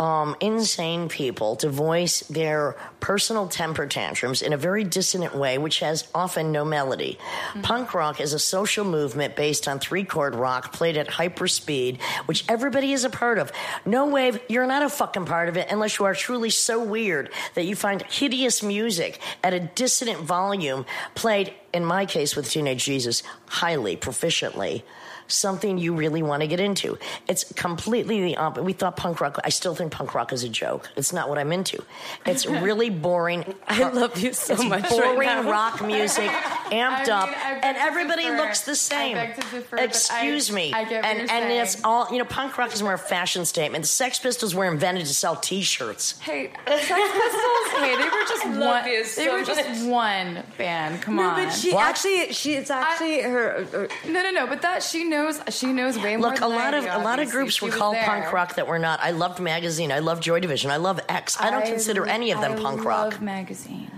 um, 0.00 0.34
insane 0.40 1.10
people 1.10 1.56
to 1.56 1.68
voice 1.68 2.20
their 2.20 2.74
personal 3.00 3.48
temper 3.48 3.86
tantrums 3.86 4.40
in 4.40 4.54
a 4.54 4.56
very 4.56 4.82
dissonant 4.82 5.34
way, 5.34 5.58
which 5.58 5.80
has 5.80 6.08
often 6.14 6.52
no 6.52 6.64
melody. 6.64 7.18
Punk 7.60 7.92
rock 7.92 8.18
is 8.18 8.32
a 8.32 8.38
social 8.38 8.86
movement 8.86 9.36
based 9.36 9.68
on 9.68 9.78
three 9.78 10.04
chord 10.04 10.34
rock 10.34 10.72
played 10.72 10.96
at 10.96 11.06
hyper 11.06 11.46
speed, 11.46 12.00
which 12.24 12.46
everybody 12.48 12.92
is 12.94 13.04
a 13.04 13.10
part 13.10 13.36
of. 13.36 13.52
No 13.84 14.06
wave, 14.06 14.40
you're 14.48 14.66
not 14.66 14.82
a 14.82 14.88
fucking 14.88 15.26
part 15.26 15.50
of 15.50 15.58
it 15.58 15.68
unless 15.70 15.98
you 15.98 16.06
are 16.06 16.14
truly 16.14 16.50
so 16.50 16.82
weird 16.82 17.30
that 17.54 17.66
you 17.66 17.76
find 17.76 18.00
hideous 18.02 18.62
music 18.62 19.20
at 19.44 19.52
a 19.52 19.60
dissonant 19.60 20.20
volume 20.20 20.86
played, 21.14 21.52
in 21.74 21.84
my 21.84 22.06
case 22.06 22.34
with 22.34 22.48
Teenage 22.48 22.84
Jesus, 22.84 23.22
highly 23.46 23.98
proficiently 23.98 24.82
something 25.30 25.78
you 25.78 25.94
really 25.94 26.22
want 26.22 26.42
to 26.42 26.46
get 26.48 26.60
into. 26.60 26.98
It's 27.28 27.44
completely 27.54 28.22
the 28.22 28.36
opposite. 28.36 28.64
We 28.64 28.72
thought 28.72 28.96
punk 28.96 29.20
rock, 29.20 29.38
I 29.44 29.48
still 29.50 29.74
think 29.74 29.92
punk 29.92 30.14
rock 30.14 30.32
is 30.32 30.44
a 30.44 30.48
joke. 30.48 30.90
It's 30.96 31.12
not 31.12 31.28
what 31.28 31.38
I'm 31.38 31.52
into. 31.52 31.82
It's 32.26 32.46
really 32.66 32.90
boring. 32.90 33.54
I 33.68 33.88
love 33.90 34.18
you 34.18 34.32
so 34.32 34.54
it's 34.54 34.64
much 34.64 34.88
Boring 34.90 35.18
right 35.18 35.42
now. 35.44 35.50
rock 35.50 35.84
music, 35.84 36.28
amped 36.30 36.70
I 36.72 37.00
mean, 37.02 37.10
up, 37.10 37.28
and 37.64 37.76
everybody 37.76 38.24
differ. 38.24 38.36
looks 38.36 38.60
the 38.62 38.72
I 38.72 38.74
same. 38.74 39.14
beg 39.14 39.34
to 39.36 39.40
differ, 39.50 39.76
Excuse 39.78 40.50
I- 40.50 40.54
me. 40.54 40.72
I 40.72 40.84
get 40.84 41.02
what 41.02 41.04
and 41.04 41.18
you're 41.18 41.20
and 41.20 41.28
saying. 41.28 41.60
it's 41.60 41.84
all 41.84 42.08
you 42.12 42.18
know. 42.18 42.24
Punk 42.24 42.56
rock 42.58 42.72
is 42.72 42.82
more 42.82 42.94
a 42.94 42.98
fashion 42.98 43.44
statement. 43.44 43.82
The 43.84 43.88
Sex 43.88 44.18
Pistols 44.18 44.54
were 44.54 44.66
invented 44.66 45.06
to 45.06 45.14
sell 45.14 45.36
T-shirts. 45.36 46.18
Hey, 46.20 46.50
Sex 46.66 46.86
Pistols. 46.88 47.70
hey, 47.80 47.96
they 47.96 48.04
were 48.04 48.26
just 48.28 48.46
one. 48.46 48.84
you 48.86 49.02
they 49.02 49.04
so 49.04 49.32
were 49.38 49.44
just 49.44 49.68
much. 49.68 49.88
one 49.88 50.44
band. 50.58 51.02
Come 51.02 51.16
No, 51.16 51.30
on. 51.30 51.44
but 51.44 51.50
she 51.50 51.72
What? 51.74 51.86
actually, 51.88 52.32
she 52.32 52.54
it's 52.54 52.70
actually 52.70 53.22
her. 53.22 53.64
her 53.66 53.88
no, 54.06 54.22
no, 54.22 54.30
no. 54.30 54.46
But 54.46 54.62
that 54.62 54.82
she 54.82 55.04
knows. 55.04 55.19
She 55.50 55.72
knows 55.72 55.98
way 55.98 56.16
more. 56.16 56.30
Look, 56.30 56.40
a 56.40 56.46
lot 56.46 56.74
I 56.74 56.78
of 56.78 56.84
do, 56.84 56.90
a 56.90 56.98
lot 57.02 57.18
of 57.20 57.30
groups 57.30 57.60
were 57.62 57.70
called 57.70 57.94
there. 57.96 58.04
punk 58.04 58.32
rock 58.32 58.54
that 58.56 58.66
were 58.66 58.78
not. 58.78 59.00
I 59.00 59.10
loved 59.12 59.40
Magazine. 59.40 59.90
I 59.92 59.98
loved 60.00 60.22
Joy 60.22 60.40
Division. 60.40 60.70
I 60.70 60.76
love 60.76 61.00
X. 61.08 61.40
I 61.40 61.50
don't 61.50 61.64
consider 61.66 62.06
any 62.06 62.30
of 62.32 62.40
them 62.40 62.52
I 62.52 62.56
punk 62.56 62.76
love 62.78 62.86
rock. 62.86 63.20
Magazine. 63.20 63.90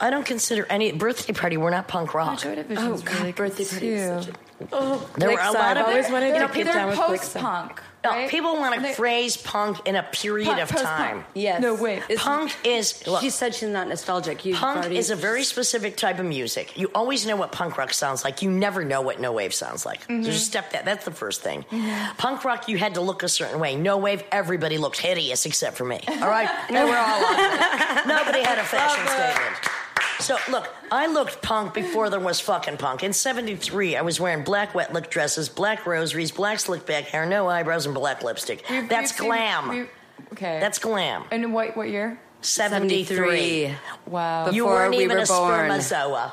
I 0.00 0.10
don't 0.10 0.24
consider 0.26 0.64
any 0.70 0.92
Birthday 0.92 1.32
Party 1.32 1.56
were 1.56 1.70
not 1.70 1.88
punk 1.88 2.14
rock. 2.14 2.38
Joy 2.40 2.54
Division's 2.54 3.00
Oh, 3.02 3.04
God, 3.04 3.18
really 3.18 3.32
Birthday 3.32 3.64
good 3.64 3.70
Party 3.70 3.88
is 3.88 4.26
too. 4.26 4.32
such 4.32 4.34
Oh, 4.72 5.10
There 5.16 5.28
were 5.30 5.34
a 5.34 5.38
Blixa, 5.38 5.54
lot 5.54 5.56
I've 5.56 5.76
of 5.78 5.86
always 5.86 6.10
wanted 6.10 6.26
you 6.28 6.32
know, 6.34 6.46
to 6.46 6.52
people- 6.52 6.64
get 6.64 6.74
down 6.74 6.76
They're 6.88 6.96
with 6.98 6.98
post 7.20 7.34
Blixa. 7.36 7.40
punk. 7.40 7.82
No, 8.04 8.10
right? 8.10 8.30
people 8.30 8.54
want 8.54 8.80
to 8.80 8.92
phrase 8.94 9.36
punk 9.36 9.86
in 9.86 9.96
a 9.96 10.02
period 10.04 10.46
Punk- 10.46 10.60
of 10.60 10.68
time. 10.70 11.24
Yes. 11.34 11.60
No, 11.60 11.74
wait. 11.74 11.98
It's- 12.08 12.22
Punk 12.22 12.54
is 12.64 13.06
look, 13.06 13.20
she 13.20 13.30
said 13.30 13.54
she's 13.54 13.68
not 13.68 13.88
nostalgic. 13.88 14.44
You 14.44 14.54
Punk 14.54 14.78
already, 14.78 14.98
is 14.98 15.10
a 15.10 15.16
very 15.16 15.42
specific 15.42 15.96
type 15.96 16.18
of 16.18 16.26
music. 16.26 16.78
You 16.78 16.90
always 16.94 17.26
know 17.26 17.36
what 17.36 17.50
punk 17.50 17.76
rock 17.76 17.92
sounds 17.92 18.22
like. 18.24 18.40
You 18.40 18.50
never 18.50 18.84
know 18.84 19.00
what 19.00 19.20
no 19.20 19.32
wave 19.32 19.52
sounds 19.52 19.84
like. 19.84 20.02
Mm-hmm. 20.02 20.22
So 20.22 20.30
just 20.30 20.46
step 20.46 20.72
that. 20.72 20.84
That's 20.84 21.04
the 21.04 21.10
first 21.10 21.42
thing. 21.42 21.64
Punk 22.18 22.44
rock, 22.44 22.68
you 22.68 22.78
had 22.78 22.94
to 22.94 23.00
look 23.00 23.22
a 23.22 23.28
certain 23.28 23.58
way. 23.58 23.74
No 23.74 23.96
wave, 23.98 24.22
everybody 24.30 24.78
looked 24.78 25.00
hideous 25.00 25.44
except 25.46 25.76
for 25.76 25.84
me. 25.84 26.00
All 26.08 26.28
right, 26.28 26.48
they 26.70 26.84
were 26.84 26.96
all 26.96 27.24
ugly. 27.24 28.12
Nobody 28.14 28.42
had 28.44 28.58
a 28.58 28.64
fashion 28.64 29.06
statement. 29.08 29.56
So 30.20 30.36
look, 30.50 30.68
I 30.90 31.06
looked 31.06 31.40
punk 31.42 31.74
before 31.74 32.10
there 32.10 32.18
was 32.20 32.40
fucking 32.40 32.76
punk. 32.78 33.02
In 33.04 33.12
'73, 33.12 33.96
I 33.96 34.02
was 34.02 34.18
wearing 34.20 34.42
black 34.44 34.74
wet 34.74 34.92
look 34.92 35.10
dresses, 35.10 35.48
black 35.48 35.86
rosaries, 35.86 36.30
black 36.32 36.58
slick 36.58 36.86
back 36.86 37.04
hair, 37.04 37.24
no 37.24 37.48
eyebrows, 37.48 37.86
and 37.86 37.94
black 37.94 38.22
lipstick. 38.24 38.64
We've- 38.68 38.88
That's 38.88 39.18
we've 39.20 39.28
glam. 39.28 39.68
we- 39.68 39.86
okay. 40.32 40.58
That's 40.60 40.78
glam. 40.78 41.24
And 41.30 41.52
what 41.54 41.76
what 41.76 41.88
year? 41.88 42.18
73. 42.40 43.74
Wow. 44.06 44.44
Before 44.46 44.54
You 44.54 44.66
weren't 44.66 44.90
we 44.96 45.04
even 45.04 45.16
were 45.18 45.22
a 45.22 45.26
born. 45.26 45.70
spermazoa. 45.70 46.32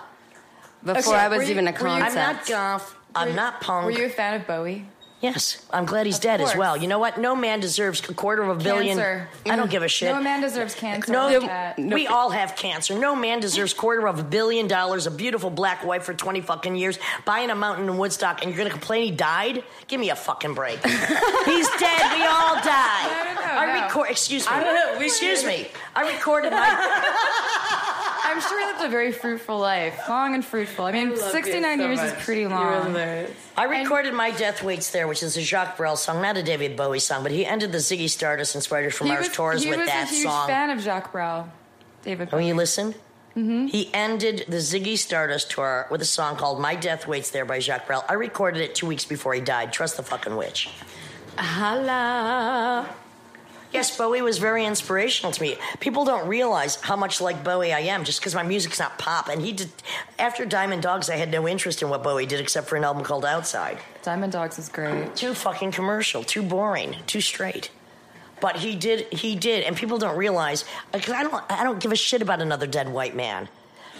before 0.84 1.14
Okay, 1.16 1.24
I 1.24 1.28
was 1.30 1.44
you- 1.46 1.52
even 1.52 1.68
a 1.68 1.72
were 1.72 1.78
you- 1.78 1.84
concept. 1.84 2.18
I'm 2.18 2.36
not 2.36 2.46
goth. 2.48 2.96
I'm 3.16 3.36
not 3.36 3.62
punk. 3.62 3.86
Were 3.86 3.92
you 3.92 4.06
a 4.06 4.10
fan 4.10 4.34
of 4.40 4.46
Bowie? 4.48 4.86
Yes, 5.26 5.66
I'm 5.72 5.86
glad 5.86 6.06
he's 6.06 6.18
Of 6.18 6.22
dead 6.22 6.40
as 6.40 6.50
course. 6.50 6.58
well. 6.60 6.78
You 6.78 6.88
know 6.88 7.00
what? 7.00 7.20
No 7.20 7.36
man 7.36 7.60
deserves 7.60 8.08
a 8.08 8.14
quarter 8.14 8.44
of 8.44 8.62
a 8.62 8.64
billion. 8.64 8.98
Cancer. 8.98 9.28
I 9.48 9.56
don't 9.56 9.68
mm. 9.68 9.72
give 9.72 9.82
a 9.82 9.88
shit. 9.88 10.14
No 10.14 10.22
man 10.22 10.40
deserves 10.40 10.76
cancer. 10.76 11.12
No, 11.12 11.28
like 11.28 11.42
that. 11.42 11.80
we 11.80 12.06
all 12.06 12.30
have 12.30 12.56
cancer. 12.56 12.98
No 12.98 13.16
man 13.16 13.40
deserves 13.40 13.74
quarter 13.74 14.08
of 14.08 14.20
a 14.20 14.24
billion 14.24 14.68
dollars, 14.68 15.08
a 15.08 15.12
beautiful 15.12 15.50
black 15.50 15.84
wife 15.84 16.04
for 16.04 16.14
twenty 16.14 16.42
fucking 16.42 16.76
years, 16.76 17.00
buying 17.26 17.50
a 17.50 17.56
mountain 17.56 17.90
in 17.90 17.98
Woodstock, 17.98 18.44
and 18.44 18.52
you're 18.52 18.58
gonna 18.60 18.70
complain 18.70 19.04
he 19.04 19.12
died? 19.12 19.64
Give 19.88 20.00
me 20.00 20.12
a 20.12 20.16
fucking 20.16 20.54
break. 20.54 20.78
He's 20.86 21.70
dead. 21.80 22.02
We 22.14 22.24
all 22.24 22.56
die. 22.62 23.08
No, 23.10 23.34
no, 23.34 23.42
no, 23.42 23.60
I 23.60 23.66
no. 23.66 23.84
record. 23.84 24.12
Excuse 24.12 24.46
me. 24.46 24.52
I 24.56 24.64
don't 24.64 24.76
know, 24.76 25.00
we- 25.00 25.06
Excuse 25.06 25.44
me. 25.44 25.68
I 25.96 26.12
recorded 26.14 26.52
my. 26.52 26.70
I'm 28.28 28.42
sure 28.42 28.60
he 28.60 28.66
lived 28.74 28.84
a 28.86 28.90
very 28.90 29.12
fruitful 29.12 29.60
life, 29.60 30.00
long 30.10 30.34
and 30.36 30.44
fruitful. 30.44 30.86
I 30.86 30.92
mean, 30.92 31.10
love 31.10 31.20
you 31.20 31.32
69 31.32 31.78
so 31.80 31.86
years 31.86 31.98
much. 32.00 32.18
is 32.18 32.24
pretty 32.26 32.48
long. 32.48 32.96
I 33.58 33.64
recorded 33.66 34.14
my 34.14 34.32
Death 34.32 34.64
Waits 34.64 34.90
There, 34.92 35.08
which 35.08 35.22
is 35.24 35.38
a 35.38 35.42
Jacques 35.42 35.78
Brel 35.78 35.96
song, 35.96 36.22
not 36.22 36.36
a 36.38 36.44
David 36.44 36.76
Bowie 36.76 37.00
song, 37.00 37.24
but 37.24 37.32
he 37.32 37.46
ended 37.46 37.72
the 37.72 37.78
Ziggy 37.78 38.10
Stardust 38.10 38.56
Inspired 38.56 38.94
from 38.94 39.08
He 39.08 39.14
Mars 39.14 39.28
was, 39.28 39.36
tours 39.36 39.64
he 39.64 39.70
with 39.70 39.80
was 39.80 39.88
that 39.88 40.08
a 40.08 40.14
huge 40.14 40.24
song. 40.24 40.48
fan 40.48 40.70
of 40.72 40.80
Jacques 40.82 41.12
Brel. 41.12 41.52
David. 42.04 42.32
When 42.32 42.42
Bowie. 42.42 42.48
you 42.48 42.54
listen, 42.56 42.96
Mm-hmm. 43.36 43.66
he 43.66 43.94
ended 43.94 44.46
the 44.48 44.58
Ziggy 44.58 44.98
Stardust 44.98 45.52
tour 45.52 45.88
with 45.92 46.02
a 46.02 46.06
song 46.06 46.38
called 46.38 46.62
"My 46.62 46.74
Death 46.74 47.06
Waits 47.06 47.32
There" 47.32 47.44
by 47.44 47.60
Jacques 47.60 47.86
Brel. 47.86 48.06
I 48.08 48.14
recorded 48.14 48.62
it 48.62 48.76
two 48.76 48.88
weeks 48.88 49.04
before 49.04 49.34
he 49.34 49.42
died. 49.42 49.74
Trust 49.74 49.98
the 49.98 50.04
fucking 50.04 50.38
witch. 50.38 50.70
Holla. 51.38 52.88
Yes, 53.76 53.98
Bowie 53.98 54.22
was 54.22 54.38
very 54.38 54.66
inspirational 54.66 55.34
to 55.34 55.42
me. 55.42 55.58
People 55.82 56.06
don't 56.06 56.30
realize 56.30 56.78
how 56.78 56.96
much 56.96 57.20
like 57.20 57.44
Bowie 57.44 57.74
I 57.74 57.82
am 57.82 58.06
just 58.06 58.22
because 58.22 58.34
my 58.34 58.42
music's 58.42 58.80
not 58.80 58.98
pop. 58.98 59.28
And 59.28 59.42
he 59.42 59.52
did. 59.52 59.70
After 60.18 60.46
Diamond 60.46 60.82
Dogs, 60.82 61.10
I 61.10 61.18
had 61.18 61.30
no 61.30 61.46
interest 61.46 61.82
in 61.82 61.90
what 61.90 62.02
Bowie 62.02 62.26
did 62.26 62.40
except 62.40 62.70
for 62.70 62.78
an 62.78 62.86
album 62.86 63.04
called 63.04 63.26
Outside. 63.26 63.78
Diamond 64.02 64.32
Dogs 64.32 64.58
is 64.58 64.70
great. 64.70 65.14
Too 65.18 65.34
fucking 65.34 65.74
commercial, 65.74 66.24
too 66.24 66.42
boring, 66.42 66.96
too 67.06 67.20
straight. 67.20 67.70
But 68.40 68.56
he 68.56 68.78
did, 68.78 69.12
he 69.12 69.36
did, 69.36 69.66
and 69.66 69.76
people 69.76 69.98
don't 69.98 70.16
realize 70.16 70.64
uh, 70.94 71.00
because 71.00 71.14
I 71.14 71.24
don't, 71.24 71.44
I 71.52 71.66
don't 71.66 71.82
give 71.82 71.92
a 71.92 71.98
shit 71.98 72.22
about 72.22 72.42
another 72.42 72.68
dead 72.68 72.88
white 72.88 73.14
man. 73.14 73.50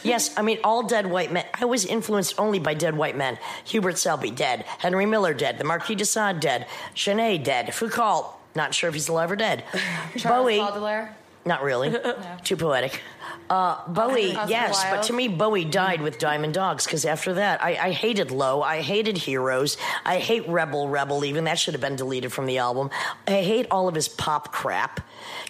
Yes, 0.04 0.34
I 0.38 0.42
mean 0.42 0.60
all 0.64 0.84
dead 0.84 1.06
white 1.06 1.34
men. 1.34 1.44
I 1.54 1.66
was 1.66 1.84
influenced 1.84 2.40
only 2.40 2.60
by 2.60 2.76
dead 2.76 2.96
white 2.96 3.18
men. 3.18 3.38
Hubert 3.66 3.98
Selby 3.98 4.32
dead, 4.32 4.64
Henry 4.80 5.06
Miller 5.06 5.34
dead, 5.34 5.58
the 5.58 5.66
Marquis 5.66 5.96
de 5.96 6.06
Sade 6.06 6.40
dead, 6.40 6.66
Genet 6.94 7.44
dead, 7.44 7.74
Foucault. 7.74 8.36
Not 8.56 8.74
sure 8.74 8.88
if 8.88 8.94
he's 8.94 9.10
alive 9.10 9.32
or 9.32 9.36
dead. 9.36 9.64
Charles 10.18 10.44
Bowie, 10.46 10.58
Baudelaire. 10.58 11.16
not 11.46 11.62
really. 11.62 11.96
Too 12.44 12.56
poetic. 12.56 13.02
Uh, 13.48 13.88
Bowie, 13.88 14.36
Oscar 14.36 14.50
yes, 14.50 14.84
Wilde. 14.84 14.98
but 14.98 15.04
to 15.04 15.14
me, 15.14 15.28
Bowie 15.28 15.66
died 15.66 16.02
with 16.02 16.18
Diamond 16.18 16.56
Dogs 16.56 16.86
because 16.86 17.06
after 17.06 17.34
that, 17.36 17.64
I, 17.64 17.76
I 17.76 17.92
hated 17.92 18.32
Low. 18.32 18.64
I 18.64 18.82
hated 18.82 19.18
Heroes. 19.18 19.78
I 20.04 20.18
hate 20.18 20.48
Rebel 20.48 20.90
Rebel. 20.90 21.24
Even 21.26 21.44
that 21.44 21.60
should 21.60 21.76
have 21.76 21.82
been 21.82 21.96
deleted 21.96 22.34
from 22.34 22.48
the 22.48 22.58
album. 22.58 22.90
I 23.28 23.44
hate 23.44 23.68
all 23.70 23.88
of 23.88 23.94
his 23.94 24.08
pop 24.08 24.52
crap. 24.52 25.02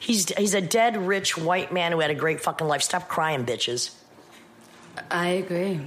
He's 0.02 0.28
he's 0.36 0.54
a 0.54 0.62
dead 0.62 0.98
rich 0.98 1.38
white 1.38 1.72
man 1.72 1.94
who 1.94 2.00
had 2.00 2.12
a 2.12 2.16
great 2.16 2.42
fucking 2.42 2.68
life. 2.68 2.82
Stop 2.82 3.08
crying, 3.08 3.46
bitches. 3.46 3.96
I 5.10 5.28
agree. 5.28 5.80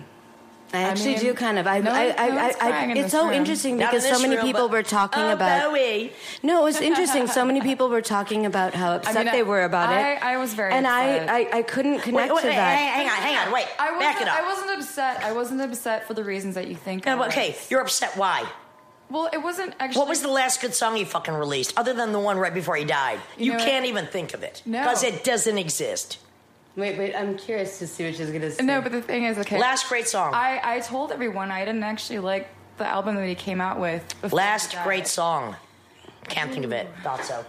I 0.72 0.82
actually 0.82 1.12
mean, 1.12 1.20
do 1.20 1.34
kind 1.34 1.58
of. 1.58 1.66
I, 1.66 1.80
no 1.80 1.90
I, 1.90 2.06
one- 2.08 2.14
I, 2.18 2.28
no 2.28 2.34
one's 2.36 2.56
I, 2.60 2.68
I, 2.70 2.92
it's 2.94 3.12
so 3.12 3.24
room. 3.24 3.32
interesting 3.34 3.76
Not 3.78 3.90
because 3.90 4.04
in 4.04 4.14
so 4.14 4.20
many 4.20 4.36
room, 4.36 4.44
people 4.44 4.68
were 4.68 4.82
talking 4.82 5.22
Oh, 5.22 5.32
about. 5.32 5.70
Bowie. 5.70 6.12
No, 6.42 6.60
it 6.60 6.64
was 6.64 6.80
interesting. 6.80 7.26
So 7.26 7.44
many 7.44 7.60
people 7.70 7.88
were 7.88 8.02
talking 8.02 8.44
about 8.46 8.74
how 8.74 8.92
upset 8.96 9.24
mean, 9.24 9.32
they 9.32 9.42
were 9.42 9.64
about 9.64 9.88
I- 9.90 10.12
it. 10.14 10.22
I 10.22 10.36
was 10.36 10.54
very 10.54 10.72
and 10.72 10.86
upset. 10.86 11.28
I, 11.30 11.40
I, 11.40 11.58
I 11.58 11.62
couldn't 11.62 12.00
connect 12.00 12.32
Wait, 12.32 12.34
wait, 12.36 12.42
to 12.42 12.48
wait, 12.48 12.54
that. 12.56 12.76
hang, 12.78 13.06
hang 13.06 13.08
on, 13.08 13.22
hang 13.22 13.46
on, 13.48 13.52
wait. 13.54 13.66
I 13.78 13.90
wasn't, 13.92 14.00
Back 14.00 14.20
it 14.22 14.28
up. 14.28 14.38
I 14.38 14.42
wasn't 14.46 14.70
upset. 14.78 15.22
I 15.24 15.32
wasn't 15.32 15.60
upset 15.62 16.06
for 16.06 16.14
the 16.14 16.24
reasons 16.24 16.54
that 16.54 16.68
you 16.68 16.74
think. 16.76 17.06
No, 17.06 17.14
I 17.14 17.18
but 17.18 17.28
okay, 17.28 17.56
you're 17.70 17.80
upset. 17.80 18.16
Why? 18.16 18.46
Well, 19.10 19.30
it 19.32 19.38
wasn't 19.42 19.74
actually. 19.80 19.98
What 20.00 20.08
was 20.08 20.20
the 20.20 20.28
last 20.28 20.60
good 20.60 20.74
song 20.74 20.94
he 20.96 21.04
fucking 21.04 21.32
released, 21.32 21.72
other 21.78 21.94
than 21.94 22.12
the 22.12 22.18
one 22.20 22.36
right 22.36 22.52
before 22.52 22.76
he 22.76 22.84
died? 22.84 23.18
You, 23.38 23.52
You 23.52 23.58
know 23.58 23.64
can't 23.64 23.86
even 23.86 24.06
think 24.06 24.34
of 24.34 24.42
it 24.42 24.60
No. 24.66 24.80
because 24.82 25.02
it 25.02 25.24
doesn't 25.24 25.56
exist. 25.56 26.18
Wait, 26.78 26.96
wait. 26.96 27.14
I'm 27.16 27.36
curious 27.36 27.80
to 27.80 27.88
see 27.88 28.04
what 28.04 28.14
she's 28.14 28.30
gonna 28.30 28.52
say. 28.52 28.64
No, 28.64 28.80
but 28.80 28.92
the 28.92 29.02
thing 29.02 29.24
is, 29.24 29.36
okay. 29.38 29.58
Last 29.58 29.88
great 29.88 30.06
song. 30.06 30.32
I, 30.32 30.60
I 30.62 30.80
told 30.80 31.10
everyone 31.10 31.50
I 31.50 31.64
didn't 31.64 31.82
actually 31.82 32.20
like 32.20 32.46
the 32.76 32.86
album 32.86 33.16
that 33.16 33.26
he 33.26 33.34
came 33.34 33.60
out 33.60 33.80
with. 33.80 34.04
Last 34.32 34.76
great 34.84 35.08
song. 35.08 35.56
Can't 36.28 36.52
think 36.52 36.64
of 36.64 36.72
it. 36.72 36.88
Thought 37.02 37.24
so. 37.24 37.44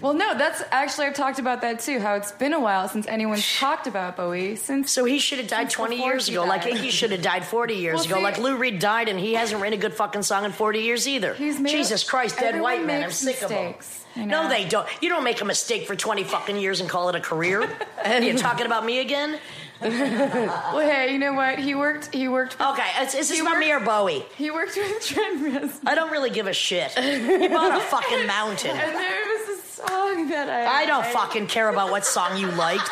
Well, 0.00 0.12
no, 0.14 0.36
that's 0.36 0.62
actually 0.70 1.06
I've 1.06 1.14
talked 1.14 1.38
about 1.38 1.62
that 1.62 1.80
too. 1.80 1.98
How 1.98 2.14
it's 2.14 2.32
been 2.32 2.52
a 2.52 2.60
while 2.60 2.86
since 2.88 3.06
anyone's 3.06 3.46
talked 3.58 3.86
about 3.86 4.16
Bowie 4.16 4.56
since. 4.56 4.90
So 4.92 5.04
he 5.04 5.18
should 5.18 5.38
have 5.38 5.48
died 5.48 5.70
20 5.70 5.96
years 6.04 6.28
ago. 6.28 6.44
Like 6.44 6.64
he 6.64 6.90
should 6.90 7.12
have 7.12 7.22
died 7.22 7.44
40 7.44 7.74
years 7.74 7.94
Well, 7.96 8.04
ago. 8.04 8.14
see- 8.16 8.22
like 8.22 8.38
Lou 8.38 8.56
Reed 8.56 8.78
died 8.78 9.08
and 9.08 9.18
he 9.18 9.34
hasn't 9.34 9.60
written 9.62 9.78
a 9.78 9.80
good 9.82 9.94
fucking 9.94 10.22
song 10.22 10.44
in 10.44 10.52
40 10.52 10.80
years 10.80 11.08
either. 11.08 11.34
He's 11.34 11.58
made- 11.58 11.70
Jesus 11.70 12.04
Christ, 12.04 12.38
dead 12.38 12.60
white 12.60 12.84
man. 12.84 13.04
I'm 13.04 13.10
sick 13.10 13.40
mistakes, 13.40 14.04
of 14.10 14.14
them. 14.14 14.22
you 14.24 14.26
No, 14.30 14.48
they 14.48 14.66
don't. 14.68 14.86
You 15.02 15.08
don't 15.08 15.24
make 15.24 15.40
a 15.40 15.44
mistake 15.44 15.86
for 15.86 15.96
20 15.96 16.24
fucking 16.24 16.56
years 16.56 16.80
and 16.80 16.88
call 16.90 17.08
it 17.08 17.14
a 17.16 17.20
career. 17.20 17.68
Are 18.04 18.20
you're 18.20 18.36
talking 18.36 18.66
about 18.66 18.84
me 18.84 19.00
again? 19.00 19.38
Well, 19.78 20.80
hey, 20.80 21.12
you 21.12 21.18
know 21.18 21.34
what? 21.34 21.58
He 21.58 21.74
worked. 21.74 22.14
He 22.14 22.28
worked. 22.28 22.58
With, 22.58 22.66
Okay, 22.68 22.88
is, 23.02 23.14
is 23.14 23.28
this 23.28 23.40
about 23.42 23.58
me 23.58 23.70
or 23.70 23.78
Bowie? 23.80 24.24
He 24.36 24.50
worked 24.50 24.74
with 24.74 25.04
Trent 25.06 25.42
Reznor. 25.42 25.80
I 25.86 25.94
don't 25.94 26.10
really 26.10 26.30
give 26.30 26.46
a 26.46 26.54
shit. 26.54 26.92
He 26.92 27.48
bought 27.48 27.76
a 27.76 27.80
fucking 27.84 28.26
mountain. 28.26 28.70
And 28.76 28.94
there 28.96 29.24
was 29.26 29.55
song 29.76 30.28
that 30.30 30.48
I. 30.48 30.82
I 30.82 30.86
don't 30.86 31.06
fucking 31.06 31.46
care 31.48 31.68
about 31.68 31.90
what 31.90 32.04
song 32.04 32.38
you 32.38 32.48
liked. 32.52 32.90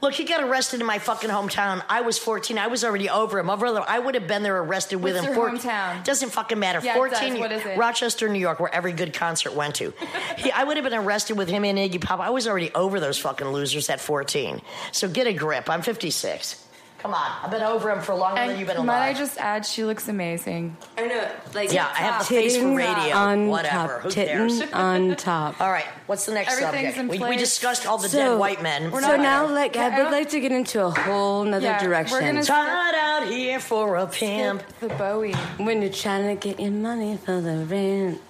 Look, 0.00 0.14
he 0.14 0.22
got 0.22 0.40
arrested 0.40 0.78
in 0.80 0.86
my 0.86 1.00
fucking 1.00 1.28
hometown. 1.28 1.82
I 1.88 2.02
was 2.02 2.18
14. 2.18 2.56
I 2.56 2.68
was 2.68 2.84
already 2.84 3.10
over 3.10 3.36
him. 3.40 3.50
Other- 3.50 3.82
I 3.84 3.98
would 3.98 4.14
have 4.14 4.28
been 4.28 4.44
there 4.44 4.56
arrested 4.62 4.96
with 5.02 5.14
What's 5.16 5.26
him. 5.26 5.34
your 5.34 5.50
hometown? 5.50 6.04
Doesn't 6.04 6.30
fucking 6.30 6.56
matter. 6.56 6.78
Yeah, 6.84 6.92
it 7.04 7.10
does. 7.10 7.18
14. 7.18 7.40
What 7.40 7.50
is 7.50 7.66
it? 7.66 7.76
Rochester, 7.76 8.28
New 8.28 8.38
York, 8.38 8.60
where 8.60 8.72
every 8.72 8.92
good 8.92 9.12
concert 9.12 9.54
went 9.54 9.74
to. 9.76 9.92
he, 10.36 10.52
I 10.52 10.62
would 10.62 10.76
have 10.76 10.84
been 10.84 10.94
arrested 10.94 11.36
with 11.36 11.48
him 11.48 11.64
and 11.64 11.76
Iggy 11.76 12.00
Pop. 12.00 12.20
I 12.20 12.30
was 12.30 12.46
already 12.46 12.70
over 12.76 13.00
those 13.00 13.18
fucking 13.18 13.48
losers 13.48 13.90
at 13.90 14.00
14. 14.00 14.60
So 14.92 15.08
get 15.08 15.26
a 15.26 15.32
grip. 15.32 15.68
I'm 15.68 15.82
56. 15.82 16.64
Come 16.98 17.14
on. 17.14 17.30
I've 17.44 17.50
been 17.52 17.62
over 17.62 17.90
him 17.92 18.00
for 18.00 18.12
longer 18.14 18.40
than 18.40 18.50
And 18.50 18.58
you've 18.58 18.66
been 18.68 18.84
might 18.84 19.08
I 19.10 19.14
just 19.14 19.38
add, 19.38 19.64
she 19.64 19.84
looks 19.84 20.08
amazing. 20.08 20.76
I 20.96 21.06
know, 21.06 21.30
like 21.54 21.72
Yeah, 21.72 21.86
I 21.86 21.98
have 21.98 22.18
the 22.20 22.24
face 22.34 22.56
for 22.56 22.74
radio. 22.74 23.14
On 23.14 23.48
Whatever. 23.48 23.94
top, 23.94 24.00
Who 24.02 24.10
titting 24.10 24.36
cares? 24.58 24.72
on 24.72 25.14
top. 25.16 25.60
All 25.60 25.70
right. 25.70 25.84
What's 26.06 26.26
the 26.26 26.34
next 26.34 26.52
Everything's 26.60 26.96
subject? 26.96 27.14
in 27.14 27.22
We, 27.22 27.28
we 27.30 27.36
discussed 27.36 27.86
all 27.86 27.98
the 27.98 28.08
So- 28.08 28.18
dead 28.18 28.38
white 28.38 28.62
men. 28.62 28.90
So 28.90 29.00
Fine. 29.00 29.22
now, 29.22 29.46
like, 29.46 29.76
I 29.76 29.88
Yeah, 29.88 29.96
I 29.96 30.02
would 30.02 30.10
like 30.12 30.30
to 30.30 30.40
get 30.40 30.50
into 30.50 30.84
a 30.84 30.90
whole 30.90 31.44
nother 31.44 31.66
Yeah, 31.66 31.80
we're 31.80 31.88
direction. 31.88 32.18
gonna- 32.20 32.42
Tied 32.42 32.94
out 32.96 33.28
here 33.28 33.60
for 33.60 33.94
a 33.96 34.06
pimp. 34.08 34.64
The 34.80 34.88
Bowie. 34.88 35.34
when 35.58 35.82
you're 35.82 35.92
trying 35.92 36.26
to 36.26 36.34
get 36.48 36.58
your 36.58 36.72
money 36.72 37.16
for 37.24 37.40
the 37.40 37.58
rent. 37.64 38.20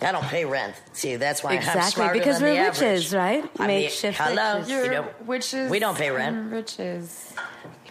I 0.00 0.10
don't 0.10 0.24
pay 0.24 0.44
rent. 0.44 0.74
See, 0.92 1.14
that's 1.16 1.44
why 1.44 1.52
I'm 1.52 1.58
Exactly, 1.58 1.90
smarter 1.92 2.14
because 2.18 2.38
than 2.40 2.48
we're 2.48 2.54
the 2.54 2.58
average. 2.68 2.80
witches, 2.80 3.14
right? 3.14 3.44
I 3.60 3.66
mean, 3.68 3.82
Makeshift 3.82 4.18
hello. 4.18 4.54
witches. 4.58 4.70
You 4.70 4.76
You're 4.78 4.92
know, 4.92 5.08
witches. 5.24 5.70
we 5.70 5.78
don't 5.78 5.96
pay 5.96 6.10
rent. 6.10 6.36
and 6.36 6.52
Riches. 6.52 7.32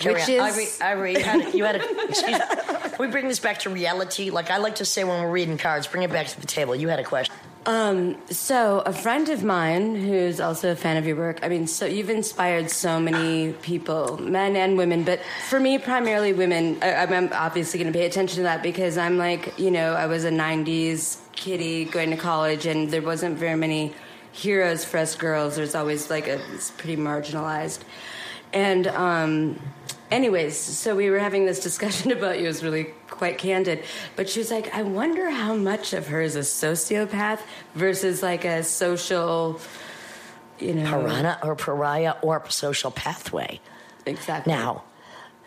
Carry 0.02 0.22
on. 0.22 0.54
Witches. 0.56 0.82
Ivory, 0.82 1.14
Ivory, 1.14 1.14
you 1.14 1.24
had 1.24 1.42
a, 1.42 1.58
you 1.58 1.64
had 1.64 1.76
a 1.78 2.10
excuse 2.10 2.40
we 3.02 3.08
bring 3.08 3.28
this 3.28 3.40
back 3.40 3.60
to 3.60 3.70
reality? 3.70 4.30
Like 4.30 4.52
I 4.52 4.58
like 4.58 4.76
to 4.76 4.86
say 4.86 5.04
when 5.04 5.22
we're 5.22 5.32
reading 5.32 5.58
cards, 5.58 5.88
bring 5.88 6.04
it 6.04 6.12
back 6.12 6.28
to 6.28 6.40
the 6.40 6.48
table. 6.48 6.76
You 6.76 6.88
had 6.88 7.00
a 7.00 7.04
question. 7.04 7.34
Um, 7.66 8.18
so 8.30 8.80
a 8.88 8.94
friend 8.94 9.30
of 9.30 9.44
mine 9.44 9.96
who's 9.96 10.40
also 10.40 10.72
a 10.72 10.76
fan 10.76 10.98
of 10.98 11.06
your 11.06 11.16
work. 11.16 11.40
I 11.44 11.48
mean, 11.48 11.68
so 11.68 11.86
you've 11.86 12.10
inspired 12.10 12.72
so 12.72 13.00
many 13.00 13.54
people, 13.54 14.20
men 14.20 14.56
and 14.56 14.78
women, 14.78 15.04
but 15.04 15.20
for 15.48 15.60
me, 15.60 15.78
primarily 15.78 16.34
women. 16.34 16.80
I, 16.82 16.96
I'm 16.96 17.30
obviously 17.34 17.80
going 17.80 17.92
to 17.92 17.98
pay 17.98 18.06
attention 18.06 18.38
to 18.38 18.44
that 18.44 18.64
because 18.64 18.98
I'm 18.98 19.18
like, 19.18 19.60
you 19.60 19.70
know, 19.70 19.94
I 19.94 20.08
was 20.08 20.26
a 20.26 20.32
'90s 20.32 21.20
kiddie 21.34 21.86
going 21.86 22.10
to 22.10 22.18
college, 22.18 22.66
and 22.66 22.90
there 22.90 23.04
wasn't 23.04 23.38
very 23.38 23.58
many 23.58 23.94
heroes 24.32 24.84
for 24.84 24.98
us 24.98 25.16
girls. 25.16 25.56
There's 25.56 25.76
always 25.76 26.10
like 26.10 26.28
a 26.28 26.40
it's 26.54 26.72
pretty 26.72 27.00
marginalized, 27.00 27.82
and 28.54 28.88
um, 28.88 29.60
anyways, 30.12 30.58
so 30.58 30.96
we 30.96 31.10
were 31.10 31.20
having 31.20 31.46
this 31.46 31.60
discussion 31.60 32.12
about 32.18 32.38
you. 32.40 32.46
It 32.46 32.48
was 32.48 32.64
really 32.64 32.86
quite 33.10 33.38
candid. 33.38 33.84
But 34.16 34.30
she 34.30 34.40
was 34.40 34.52
like, 34.52 34.74
I 34.76 34.84
wonder 34.84 35.30
how 35.30 35.56
much 35.56 35.94
of 35.94 36.08
her 36.08 36.22
is 36.22 36.36
a 36.36 36.40
sociopath 36.42 37.40
versus 37.76 38.22
like 38.24 38.46
a 38.46 38.64
social, 38.64 39.60
you 40.60 40.74
know. 40.76 40.90
Piranha 40.90 41.40
or 41.44 41.56
pariah 41.56 42.16
or 42.22 42.44
social 42.50 42.92
pathway. 42.92 43.60
Exactly. 44.06 44.52
Now, 44.54 44.84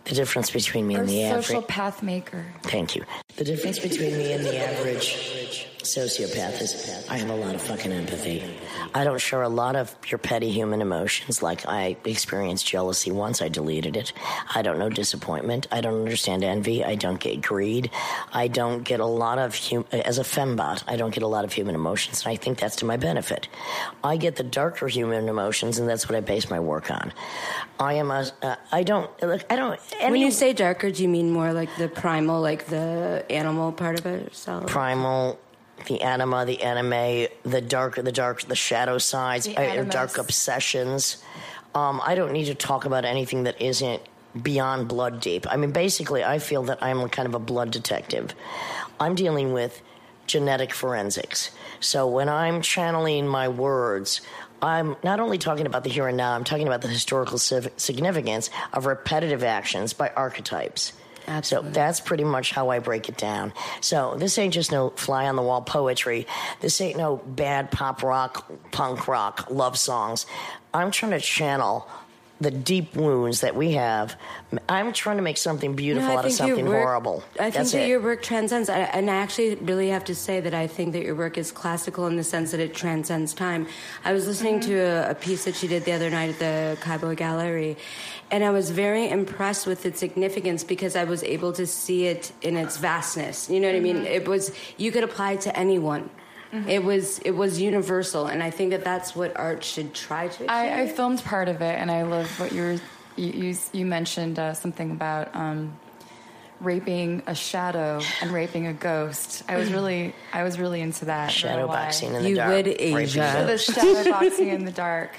the 0.05 0.15
difference 0.15 0.51
between 0.51 0.87
me 0.87 0.97
Or 0.97 1.01
and 1.01 1.09
the 1.09 1.29
social 1.31 1.57
average. 1.57 1.69
path 1.69 2.03
maker. 2.03 2.45
Thank 2.65 2.95
you. 2.95 3.05
The 3.37 3.45
difference 3.45 3.79
between 3.79 4.17
me 4.19 4.33
and 4.33 4.45
the 4.45 4.57
average 4.59 5.67
sociopath 5.85 6.61
is 6.61 7.05
I 7.09 7.19
have 7.19 7.31
a 7.31 7.35
lot 7.35 7.55
of 7.55 7.63
fucking 7.63 7.93
empathy. 7.93 8.43
I 8.95 9.05
don't 9.05 9.21
share 9.21 9.43
a 9.43 9.49
lot 9.49 9.77
of 9.77 9.95
your 10.09 10.19
petty 10.19 10.51
human 10.51 10.81
emotions. 10.81 11.43
Like 11.43 11.67
I 11.67 11.97
experienced 12.05 12.67
jealousy 12.67 13.11
once, 13.11 13.43
I 13.43 13.49
deleted 13.49 13.97
it. 13.97 14.13
I 14.55 14.63
don't 14.63 14.79
know 14.79 14.89
disappointment. 14.89 15.67
I 15.71 15.81
don't 15.81 15.99
understand 16.01 16.45
envy. 16.45 16.85
I 16.85 16.95
don't 16.95 17.21
get 17.21 17.43
greed. 17.43 17.91
I 18.33 18.49
don't 18.49 18.83
get 18.83 19.01
a 19.01 19.07
lot 19.07 19.39
of 19.39 19.57
hum- 19.57 19.87
as 19.93 20.19
a 20.19 20.23
fembot. 20.23 20.85
I 20.87 20.97
don't 20.97 21.15
get 21.15 21.23
a 21.23 21.29
lot 21.29 21.45
of 21.45 21.53
human 21.53 21.75
emotions, 21.75 22.25
and 22.25 22.33
I 22.33 22.37
think 22.37 22.59
that's 22.59 22.77
to 22.77 22.85
my 22.85 22.97
benefit. 22.97 23.49
I 24.03 24.17
get 24.17 24.37
the 24.37 24.45
darker 24.45 24.89
human 24.89 25.29
emotions, 25.29 25.79
and 25.79 25.89
that's 25.89 26.09
what 26.09 26.17
I 26.17 26.21
base 26.21 26.51
my 26.51 26.61
work 26.61 26.91
on. 26.91 27.13
I 27.79 27.95
am 27.95 28.11
a. 28.11 28.27
Uh, 28.43 28.57
I 28.73 28.83
don't 28.83 29.11
look. 29.23 29.45
I 29.51 29.57
don't. 29.57 29.81
when 30.01 30.17
you 30.21 30.31
say 30.31 30.53
darker, 30.53 30.91
do 30.91 31.03
you 31.03 31.09
mean 31.09 31.31
more 31.31 31.53
like 31.53 31.75
the 31.77 31.89
primal, 31.89 32.41
like 32.41 32.67
the 32.67 33.25
animal 33.31 33.73
part 33.73 33.99
of 33.99 34.07
it, 34.07 34.33
primal, 34.67 35.39
the 35.87 36.03
anima, 36.03 36.45
the 36.45 36.63
anime, 36.63 37.29
the 37.45 37.61
dark, 37.61 37.97
the 37.97 38.13
dark, 38.13 38.43
the 38.43 38.57
shadow 38.57 38.99
sides, 38.99 39.47
The 39.47 39.57
uh, 39.57 39.85
dark 39.85 40.19
obsessions. 40.19 41.23
Um, 41.75 42.01
I 42.05 42.15
don't 42.15 42.33
need 42.33 42.47
to 42.47 42.55
talk 42.55 42.85
about 42.85 43.05
anything 43.05 43.45
that 43.45 43.61
isn't 43.61 44.03
beyond 44.41 44.89
blood 44.89 45.21
deep. 45.21 45.47
I 45.51 45.57
mean, 45.57 45.73
basically, 45.73 46.25
I 46.25 46.39
feel 46.39 46.63
that 46.65 46.83
I'm 46.83 47.09
kind 47.09 47.27
of 47.29 47.35
a 47.35 47.39
blood 47.39 47.71
detective. 47.71 48.35
I'm 48.99 49.15
dealing 49.15 49.53
with 49.53 49.81
genetic 50.27 50.73
forensics. 50.73 51.51
So 51.81 52.09
when 52.09 52.29
I'm 52.29 52.63
channeling 52.63 53.29
my 53.29 53.49
words, 53.49 54.21
I'm 54.63 54.97
not 55.05 55.21
only 55.21 55.39
talking 55.39 55.67
about 55.67 55.85
the 55.85 55.91
here 55.91 56.09
and 56.09 56.17
now, 56.17 56.33
I'm 56.33 56.45
talking 56.45 56.67
about 56.67 56.81
the 56.81 56.89
historical 56.89 57.39
significance 57.39 58.51
of 58.73 58.87
repetitive 58.87 59.45
actions 59.45 59.93
by 59.93 60.11
archetypes. 60.17 60.95
Absolutely. 61.27 61.71
So 61.71 61.75
that's 61.75 62.01
pretty 62.01 62.25
much 62.25 62.53
how 62.53 62.69
I 62.71 62.79
break 62.79 63.09
it 63.09 63.17
down. 63.17 63.53
So 63.81 64.15
this 64.17 64.39
ain't 64.39 64.55
just 64.55 64.71
no 64.73 64.91
fly 64.91 65.27
on 65.27 65.37
the 65.37 65.43
wall 65.43 65.63
poetry. 65.63 66.27
This 66.61 66.81
ain't 66.81 66.99
no 66.99 67.17
bad 67.17 67.71
pop 67.71 68.03
rock, 68.03 68.51
punk 68.73 69.09
rock, 69.09 69.47
love 69.51 69.79
songs. 69.79 70.27
I'm 70.73 70.91
trying 70.91 71.13
to 71.13 71.21
channel 71.21 71.89
the 72.45 72.51
deep 72.51 72.95
wounds 72.95 73.41
that 73.41 73.57
we 73.57 73.73
have. 73.73 74.15
I'm 74.69 74.93
trying 74.93 75.17
to 75.17 75.23
make 75.23 75.37
something 75.39 75.75
beautiful 75.75 76.11
No, 76.11 76.19
out 76.19 76.27
of 76.27 76.33
something 76.33 76.67
work- 76.67 76.83
horrible. 76.83 77.25
I 77.41 77.45
think 77.45 77.55
That's 77.55 77.73
that 77.73 77.83
it. 77.83 77.89
your 77.89 78.01
work 78.01 78.23
transcends, 78.23 78.69
and 78.69 79.11
I 79.11 79.17
actually 79.17 79.57
really 79.57 79.89
have 79.89 80.05
to 80.05 80.15
say 80.15 80.41
that 80.41 80.55
I 80.55 80.67
think 80.67 80.93
that 80.93 81.03
your 81.03 81.15
work 81.17 81.37
is 81.39 81.51
classical 81.51 82.07
in 82.07 82.17
the 82.17 82.23
sense 82.23 82.51
that 82.53 82.61
it 82.61 82.75
transcends 82.75 83.35
time. 83.35 83.67
I 84.05 84.13
was 84.13 84.27
listening 84.27 84.61
to 84.61 84.75
a, 84.77 85.11
a 85.11 85.15
piece 85.15 85.45
that 85.47 85.57
she 85.57 85.67
did 85.67 85.85
the 85.85 85.93
other 85.93 86.11
night 86.11 86.31
at 86.31 86.39
the 86.39 86.79
Cabo 86.83 87.15
Gallery, 87.15 87.77
and 88.31 88.45
I 88.45 88.51
was 88.51 88.71
very 88.71 89.09
impressed 89.09 89.67
with 89.67 89.87
its 89.87 89.99
significance 89.99 90.63
because 90.65 90.95
I 90.97 91.05
was 91.05 91.23
able 91.25 91.53
to 91.55 91.67
see 91.67 92.07
it 92.07 92.31
in 92.43 92.57
its 92.57 92.77
vastness. 92.77 93.49
You 93.51 93.59
know 93.59 93.69
what 93.69 93.77
I 93.77 93.81
mean? 93.81 93.97
Mm-hmm. 93.97 94.07
It 94.07 94.29
was 94.29 94.53
you 94.77 94.93
could 94.93 95.03
apply 95.05 95.33
it 95.33 95.41
to 95.43 95.59
anyone. 95.59 96.11
It 96.69 96.85
was 96.85 97.19
it 97.21 97.33
was 97.33 97.61
universal, 97.61 98.27
and 98.27 98.43
I 98.43 98.51
think 98.51 98.71
that 98.71 98.85
that's 98.85 99.15
what 99.17 99.37
art 99.37 99.65
should 99.65 99.95
try 99.95 100.29
to. 100.29 100.35
Achieve. 100.35 100.49
I, 100.51 100.83
I 100.83 100.89
filmed 100.89 101.23
part 101.25 101.49
of 101.49 101.61
it, 101.63 101.79
and 101.79 101.91
I 101.91 102.03
love 102.03 102.29
what 102.39 102.53
you 102.53 102.63
were. 102.63 102.81
You, 103.17 103.31
you, 103.51 103.57
you 103.73 103.87
mentioned 103.87 104.39
uh, 104.39 104.55
something 104.55 104.91
about 104.91 105.35
um, 105.37 105.77
raping 106.61 107.23
a 107.27 107.35
shadow 107.35 108.01
and 108.21 108.33
raping 108.33 108.67
a 108.67 108.73
ghost. 108.73 109.45
I 109.49 109.57
was 109.57 109.73
really, 109.73 110.15
I 110.33 110.43
was 110.43 110.59
really 110.59 110.81
into 110.81 111.05
that. 111.05 111.29
I 111.29 111.33
Shadow 111.33 111.67
boxing 111.67 112.15
in 112.15 112.23
the 112.23 112.29
You 112.29 112.37
dark. 112.37 112.51
would, 112.51 112.67
raping 112.67 112.97
Asia. 112.99 113.35
The 113.39 113.47
ghosts. 113.53 113.75
shadow 113.75 114.11
boxing 114.11 114.49
in 114.49 114.65
the 114.65 114.73
dark. 114.73 115.11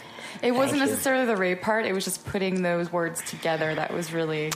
It 0.41 0.51
wasn't 0.51 0.81
you. 0.81 0.85
necessarily 0.87 1.25
the 1.25 1.37
rape 1.37 1.61
part. 1.61 1.85
It 1.85 1.93
was 1.93 2.03
just 2.03 2.25
putting 2.25 2.61
those 2.61 2.91
words 2.91 3.21
together 3.29 3.73
that 3.75 3.93
was 3.93 4.11
really 4.11 4.45
moving. 4.45 4.51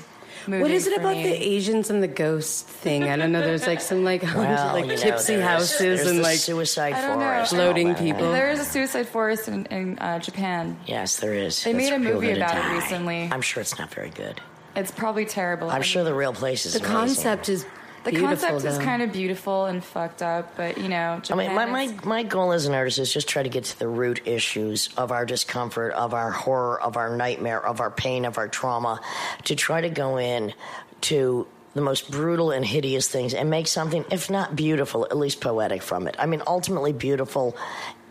What 0.47 0.71
is 0.71 0.87
it 0.87 0.95
for 0.95 1.01
about 1.01 1.15
me. 1.17 1.23
the 1.23 1.33
Asians 1.33 1.89
and 1.89 2.01
the 2.01 2.07
ghost 2.07 2.65
thing? 2.67 3.03
I 3.03 3.15
don't 3.15 3.31
know. 3.31 3.41
There's 3.41 3.67
like 3.67 3.81
some 3.81 4.03
like 4.03 4.21
Well, 4.35 4.73
like 4.73 4.85
you 4.85 4.91
know, 4.91 4.95
tipsy 4.97 5.39
houses 5.39 6.07
and 6.07 6.21
like 6.21 6.37
suicide 6.37 6.93
I 6.93 7.01
don't 7.01 7.19
know. 7.19 7.25
forest. 7.25 7.53
Floating 7.53 7.95
people. 7.95 8.31
There 8.31 8.49
is 8.49 8.59
a 8.59 8.65
suicide 8.65 9.07
forest 9.07 9.47
in, 9.47 9.65
in 9.67 9.99
uh, 9.99 10.19
Japan. 10.19 10.77
Yes, 10.85 11.17
there 11.17 11.33
is. 11.33 11.63
They 11.63 11.73
made 11.73 11.93
a 11.93 11.99
movie 11.99 12.27
go 12.27 12.33
to 12.35 12.39
about 12.45 12.55
it 12.57 12.73
recently. 12.73 13.29
I'm 13.31 13.41
sure 13.41 13.61
it's 13.61 13.77
not 13.77 13.93
very 13.93 14.09
good. 14.09 14.41
It's 14.75 14.91
probably 14.91 15.25
terrible. 15.25 15.69
I'm 15.69 15.81
sure 15.81 16.03
the 16.03 16.13
real 16.13 16.33
place 16.33 16.65
is 16.65 16.73
the 16.73 16.79
amazing. 16.79 16.95
concept 16.95 17.49
is 17.49 17.65
the 18.03 18.11
beautiful, 18.11 18.47
concept 18.49 18.65
is 18.65 18.77
kind 18.79 19.01
of 19.01 19.11
beautiful 19.11 19.65
and 19.65 19.83
fucked 19.83 20.21
up, 20.21 20.55
but 20.55 20.77
you 20.77 20.89
know, 20.89 21.21
I 21.29 21.35
mean, 21.35 21.53
my, 21.53 21.65
my, 21.65 21.95
my 22.03 22.23
goal 22.23 22.51
as 22.51 22.65
an 22.65 22.73
artist 22.73 22.99
is 22.99 23.13
just 23.13 23.27
try 23.27 23.43
to 23.43 23.49
get 23.49 23.65
to 23.65 23.79
the 23.79 23.87
root 23.87 24.21
issues 24.25 24.89
of 24.97 25.11
our 25.11 25.25
discomfort, 25.25 25.93
of 25.93 26.13
our 26.13 26.31
horror, 26.31 26.81
of 26.81 26.97
our 26.97 27.15
nightmare, 27.15 27.63
of 27.63 27.79
our 27.81 27.91
pain, 27.91 28.25
of 28.25 28.37
our 28.37 28.47
trauma, 28.47 29.01
to 29.45 29.55
try 29.55 29.81
to 29.81 29.89
go 29.89 30.17
in 30.17 30.53
to 31.01 31.47
the 31.73 31.81
most 31.81 32.09
brutal 32.09 32.51
and 32.51 32.65
hideous 32.65 33.07
things 33.07 33.33
and 33.33 33.49
make 33.49 33.67
something, 33.67 34.03
if 34.11 34.29
not 34.29 34.55
beautiful, 34.55 35.05
at 35.05 35.17
least 35.17 35.39
poetic 35.39 35.81
from 35.81 36.07
it. 36.07 36.15
I 36.17 36.25
mean, 36.25 36.41
ultimately 36.47 36.93
beautiful. 36.93 37.55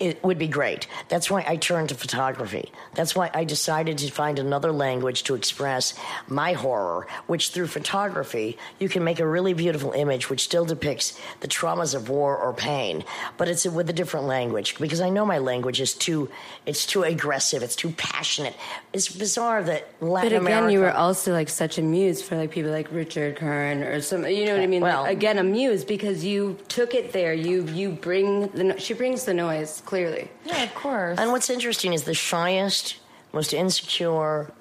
It 0.01 0.23
would 0.23 0.39
be 0.39 0.49
great. 0.49 0.87
That's 1.09 1.31
why 1.31 1.45
I 1.47 1.57
turned 1.57 1.89
to 1.91 1.95
photography. 1.95 2.71
That's 2.95 3.15
why 3.17 3.31
I 3.35 3.45
decided 3.45 3.99
to 3.99 4.11
find 4.11 4.39
another 4.39 4.73
language 4.73 5.25
to 5.25 5.35
express 5.35 5.95
my 6.29 6.53
horror, 6.53 7.07
which 7.27 7.51
through 7.51 7.67
photography, 7.69 8.59
you 8.79 8.89
can 8.89 9.05
make 9.05 9.21
a 9.21 9.27
really 9.27 9.55
beautiful 9.55 9.93
image 9.93 10.31
which 10.31 10.43
still 10.45 10.65
depicts 10.65 11.19
the 11.41 11.49
traumas 11.49 11.95
of 11.95 12.09
war 12.09 12.37
or 12.37 12.53
pain, 12.53 13.05
but 13.37 13.49
it's 13.49 13.67
with 13.67 13.91
a 13.91 13.93
different 13.93 14.27
language 14.27 14.79
because 14.79 15.01
I 15.01 15.11
know 15.11 15.25
my 15.27 15.39
language 15.39 15.81
is 15.81 15.95
too 15.95 16.31
it's 16.67 16.87
too 16.87 17.03
aggressive, 17.03 17.63
it's 17.63 17.77
too 17.77 17.91
passionate. 17.91 18.55
It's 18.93 19.09
bizarre 19.09 19.63
that 19.65 19.89
Latin 20.01 20.31
But 20.31 20.37
again, 20.37 20.41
America 20.41 20.73
you 20.73 20.81
were 20.81 20.93
also 20.93 21.33
like 21.33 21.49
such 21.49 21.79
a 21.79 21.83
muse 21.83 22.23
for 22.23 22.37
like 22.37 22.51
people 22.51 22.71
like 22.71 22.91
Richard 22.93 23.37
Kern 23.37 23.83
or 23.83 24.01
some. 24.01 24.27
You 24.27 24.47
know 24.47 24.53
what 24.53 24.63
I 24.63 24.67
mean? 24.67 24.83
Well- 24.83 25.03
like, 25.03 25.17
again, 25.17 25.39
a 25.39 25.45
muse 25.45 25.85
because 25.85 26.25
you 26.25 26.59
took 26.69 26.95
it 26.95 27.13
there. 27.13 27.33
You 27.33 27.65
you 27.65 27.91
bring 27.91 28.49
the 28.49 28.79
she 28.79 28.95
brings 28.95 29.25
the 29.25 29.35
noise 29.35 29.83
clearly. 29.89 30.29
yeah, 30.45 30.63
of 30.65 30.75
course. 30.75 31.19
And 31.19 31.33
what's 31.33 31.49
interesting 31.51 31.93
is 31.95 32.03
the 32.05 32.15
shyest, 32.15 32.97
most 33.33 33.53
insecure 33.55 34.53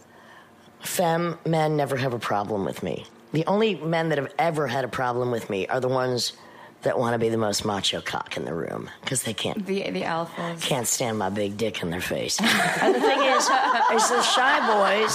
femme 0.82 1.38
men 1.46 1.76
never 1.76 1.98
have 1.98 2.14
a 2.14 2.20
problem 2.20 2.64
with 2.66 2.82
me. 2.84 3.06
The 3.34 3.46
only 3.46 3.76
men 3.76 4.10
that 4.10 4.18
have 4.18 4.34
ever 4.40 4.68
had 4.68 4.86
a 4.86 4.88
problem 4.88 5.32
with 5.32 5.50
me 5.50 5.68
are 5.68 5.80
the 5.82 5.90
ones 5.90 6.34
that 6.84 6.98
want 6.98 7.14
to 7.14 7.20
be 7.20 7.30
the 7.30 7.38
most 7.38 7.66
macho 7.66 8.00
cock 8.02 8.38
in 8.38 8.46
the 8.46 8.54
room 8.54 8.90
because 9.02 9.24
they 9.24 9.34
can't 9.34 9.66
The 9.66 9.90
the 9.92 10.04
alphas. 10.04 10.62
can't 10.62 10.88
stand 10.88 11.18
my 11.20 11.30
big 11.30 11.58
dick 11.58 11.82
in 11.82 11.90
their 11.90 12.02
face. 12.16 12.40
and 12.40 12.96
the 12.96 13.02
thing 13.02 13.22
is, 13.22 13.44
is 13.98 14.10
the 14.10 14.22
shy 14.22 14.56
boys. 14.74 15.14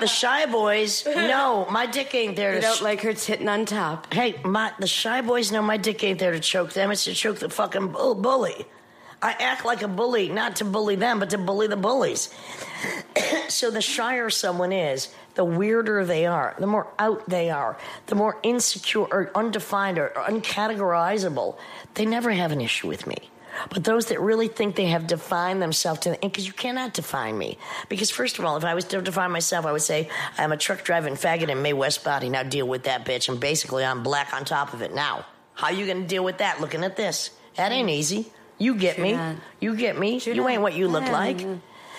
The 0.00 0.06
shy 0.06 0.46
boys 0.46 1.04
know 1.06 1.66
my 1.70 1.86
dick 1.86 2.14
ain't 2.14 2.36
there 2.36 2.52
They 2.54 2.60
to. 2.60 2.66
don't 2.66 2.76
sh- 2.76 2.82
like 2.82 3.00
her 3.00 3.14
titting 3.14 3.48
on 3.48 3.64
top. 3.64 4.12
hey, 4.12 4.36
my 4.44 4.72
the 4.78 4.86
shy 4.86 5.22
boys 5.22 5.50
know 5.50 5.62
my 5.62 5.78
dick 5.78 6.04
ain't 6.04 6.18
there 6.18 6.32
to 6.32 6.40
choke 6.40 6.72
them. 6.74 6.90
It's 6.92 7.04
to 7.04 7.14
choke 7.14 7.38
the 7.38 7.48
fucking 7.48 7.88
bull- 7.88 8.14
bully. 8.14 8.66
I 9.26 9.32
act 9.40 9.64
like 9.64 9.82
a 9.82 9.88
bully, 9.88 10.28
not 10.28 10.54
to 10.56 10.64
bully 10.64 10.94
them, 10.94 11.18
but 11.18 11.30
to 11.30 11.38
bully 11.38 11.66
the 11.66 11.76
bullies. 11.76 12.32
so 13.48 13.72
the 13.72 13.82
shyer 13.82 14.30
someone 14.30 14.72
is, 14.72 15.08
the 15.34 15.44
weirder 15.44 16.04
they 16.04 16.26
are, 16.26 16.54
the 16.60 16.68
more 16.68 16.86
out 17.00 17.28
they 17.28 17.50
are, 17.50 17.76
the 18.06 18.14
more 18.14 18.38
insecure 18.44 19.00
or 19.00 19.32
undefined 19.34 19.98
or 19.98 20.12
uncategorizable. 20.14 21.58
They 21.94 22.06
never 22.06 22.30
have 22.30 22.52
an 22.52 22.60
issue 22.60 22.86
with 22.86 23.04
me. 23.08 23.16
But 23.68 23.82
those 23.82 24.06
that 24.06 24.20
really 24.20 24.46
think 24.46 24.76
they 24.76 24.86
have 24.86 25.08
defined 25.08 25.60
themselves 25.60 26.02
to, 26.02 26.16
because 26.22 26.46
you 26.46 26.52
cannot 26.52 26.94
define 26.94 27.36
me. 27.36 27.58
Because 27.88 28.12
first 28.12 28.38
of 28.38 28.44
all, 28.44 28.56
if 28.56 28.64
I 28.64 28.74
was 28.74 28.84
to 28.84 29.02
define 29.02 29.32
myself, 29.32 29.66
I 29.66 29.72
would 29.72 29.82
say 29.82 30.08
I'm 30.38 30.52
a 30.52 30.56
truck 30.56 30.84
driving 30.84 31.14
faggot 31.14 31.48
in 31.48 31.62
Mae 31.62 31.72
West 31.72 32.04
body. 32.04 32.28
Now 32.28 32.44
deal 32.44 32.68
with 32.68 32.84
that 32.84 33.04
bitch, 33.04 33.28
and 33.28 33.40
basically 33.40 33.84
I'm 33.84 34.04
black 34.04 34.32
on 34.32 34.44
top 34.44 34.72
of 34.72 34.82
it. 34.82 34.94
Now, 34.94 35.26
how 35.54 35.70
you 35.70 35.84
gonna 35.84 36.06
deal 36.06 36.22
with 36.22 36.38
that? 36.38 36.60
Looking 36.60 36.84
at 36.84 36.96
this, 36.96 37.30
that 37.56 37.72
ain't 37.72 37.90
easy. 37.90 38.30
You 38.58 38.74
get 38.74 38.98
me. 38.98 39.12
not. 39.12 39.36
You 39.60 39.76
get 39.76 39.98
me. 39.98 40.18
True 40.20 40.32
you 40.34 40.42
not. 40.42 40.50
ain't 40.50 40.62
what 40.62 40.74
you 40.74 40.88
look 40.88 41.04
Yeah, 41.04 41.12
like. 41.12 41.40
yeah. 41.40 41.56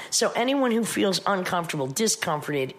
So 0.09 0.31
anyone 0.35 0.71
who 0.71 0.83
feels 0.85 1.21
uncomfortable, 1.27 1.87
discomforted, 1.87 2.73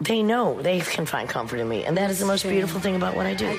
they 0.00 0.22
know 0.22 0.60
they 0.60 0.80
can 0.80 1.06
find 1.06 1.28
comfort 1.28 1.58
in 1.58 1.68
me, 1.68 1.84
and 1.84 1.96
that 1.96 2.10
is 2.10 2.18
the 2.20 2.26
most 2.26 2.42
True. 2.42 2.50
beautiful 2.50 2.80
thing 2.80 2.96
about 2.96 3.16
what 3.16 3.26
I 3.26 3.34
do. 3.34 3.58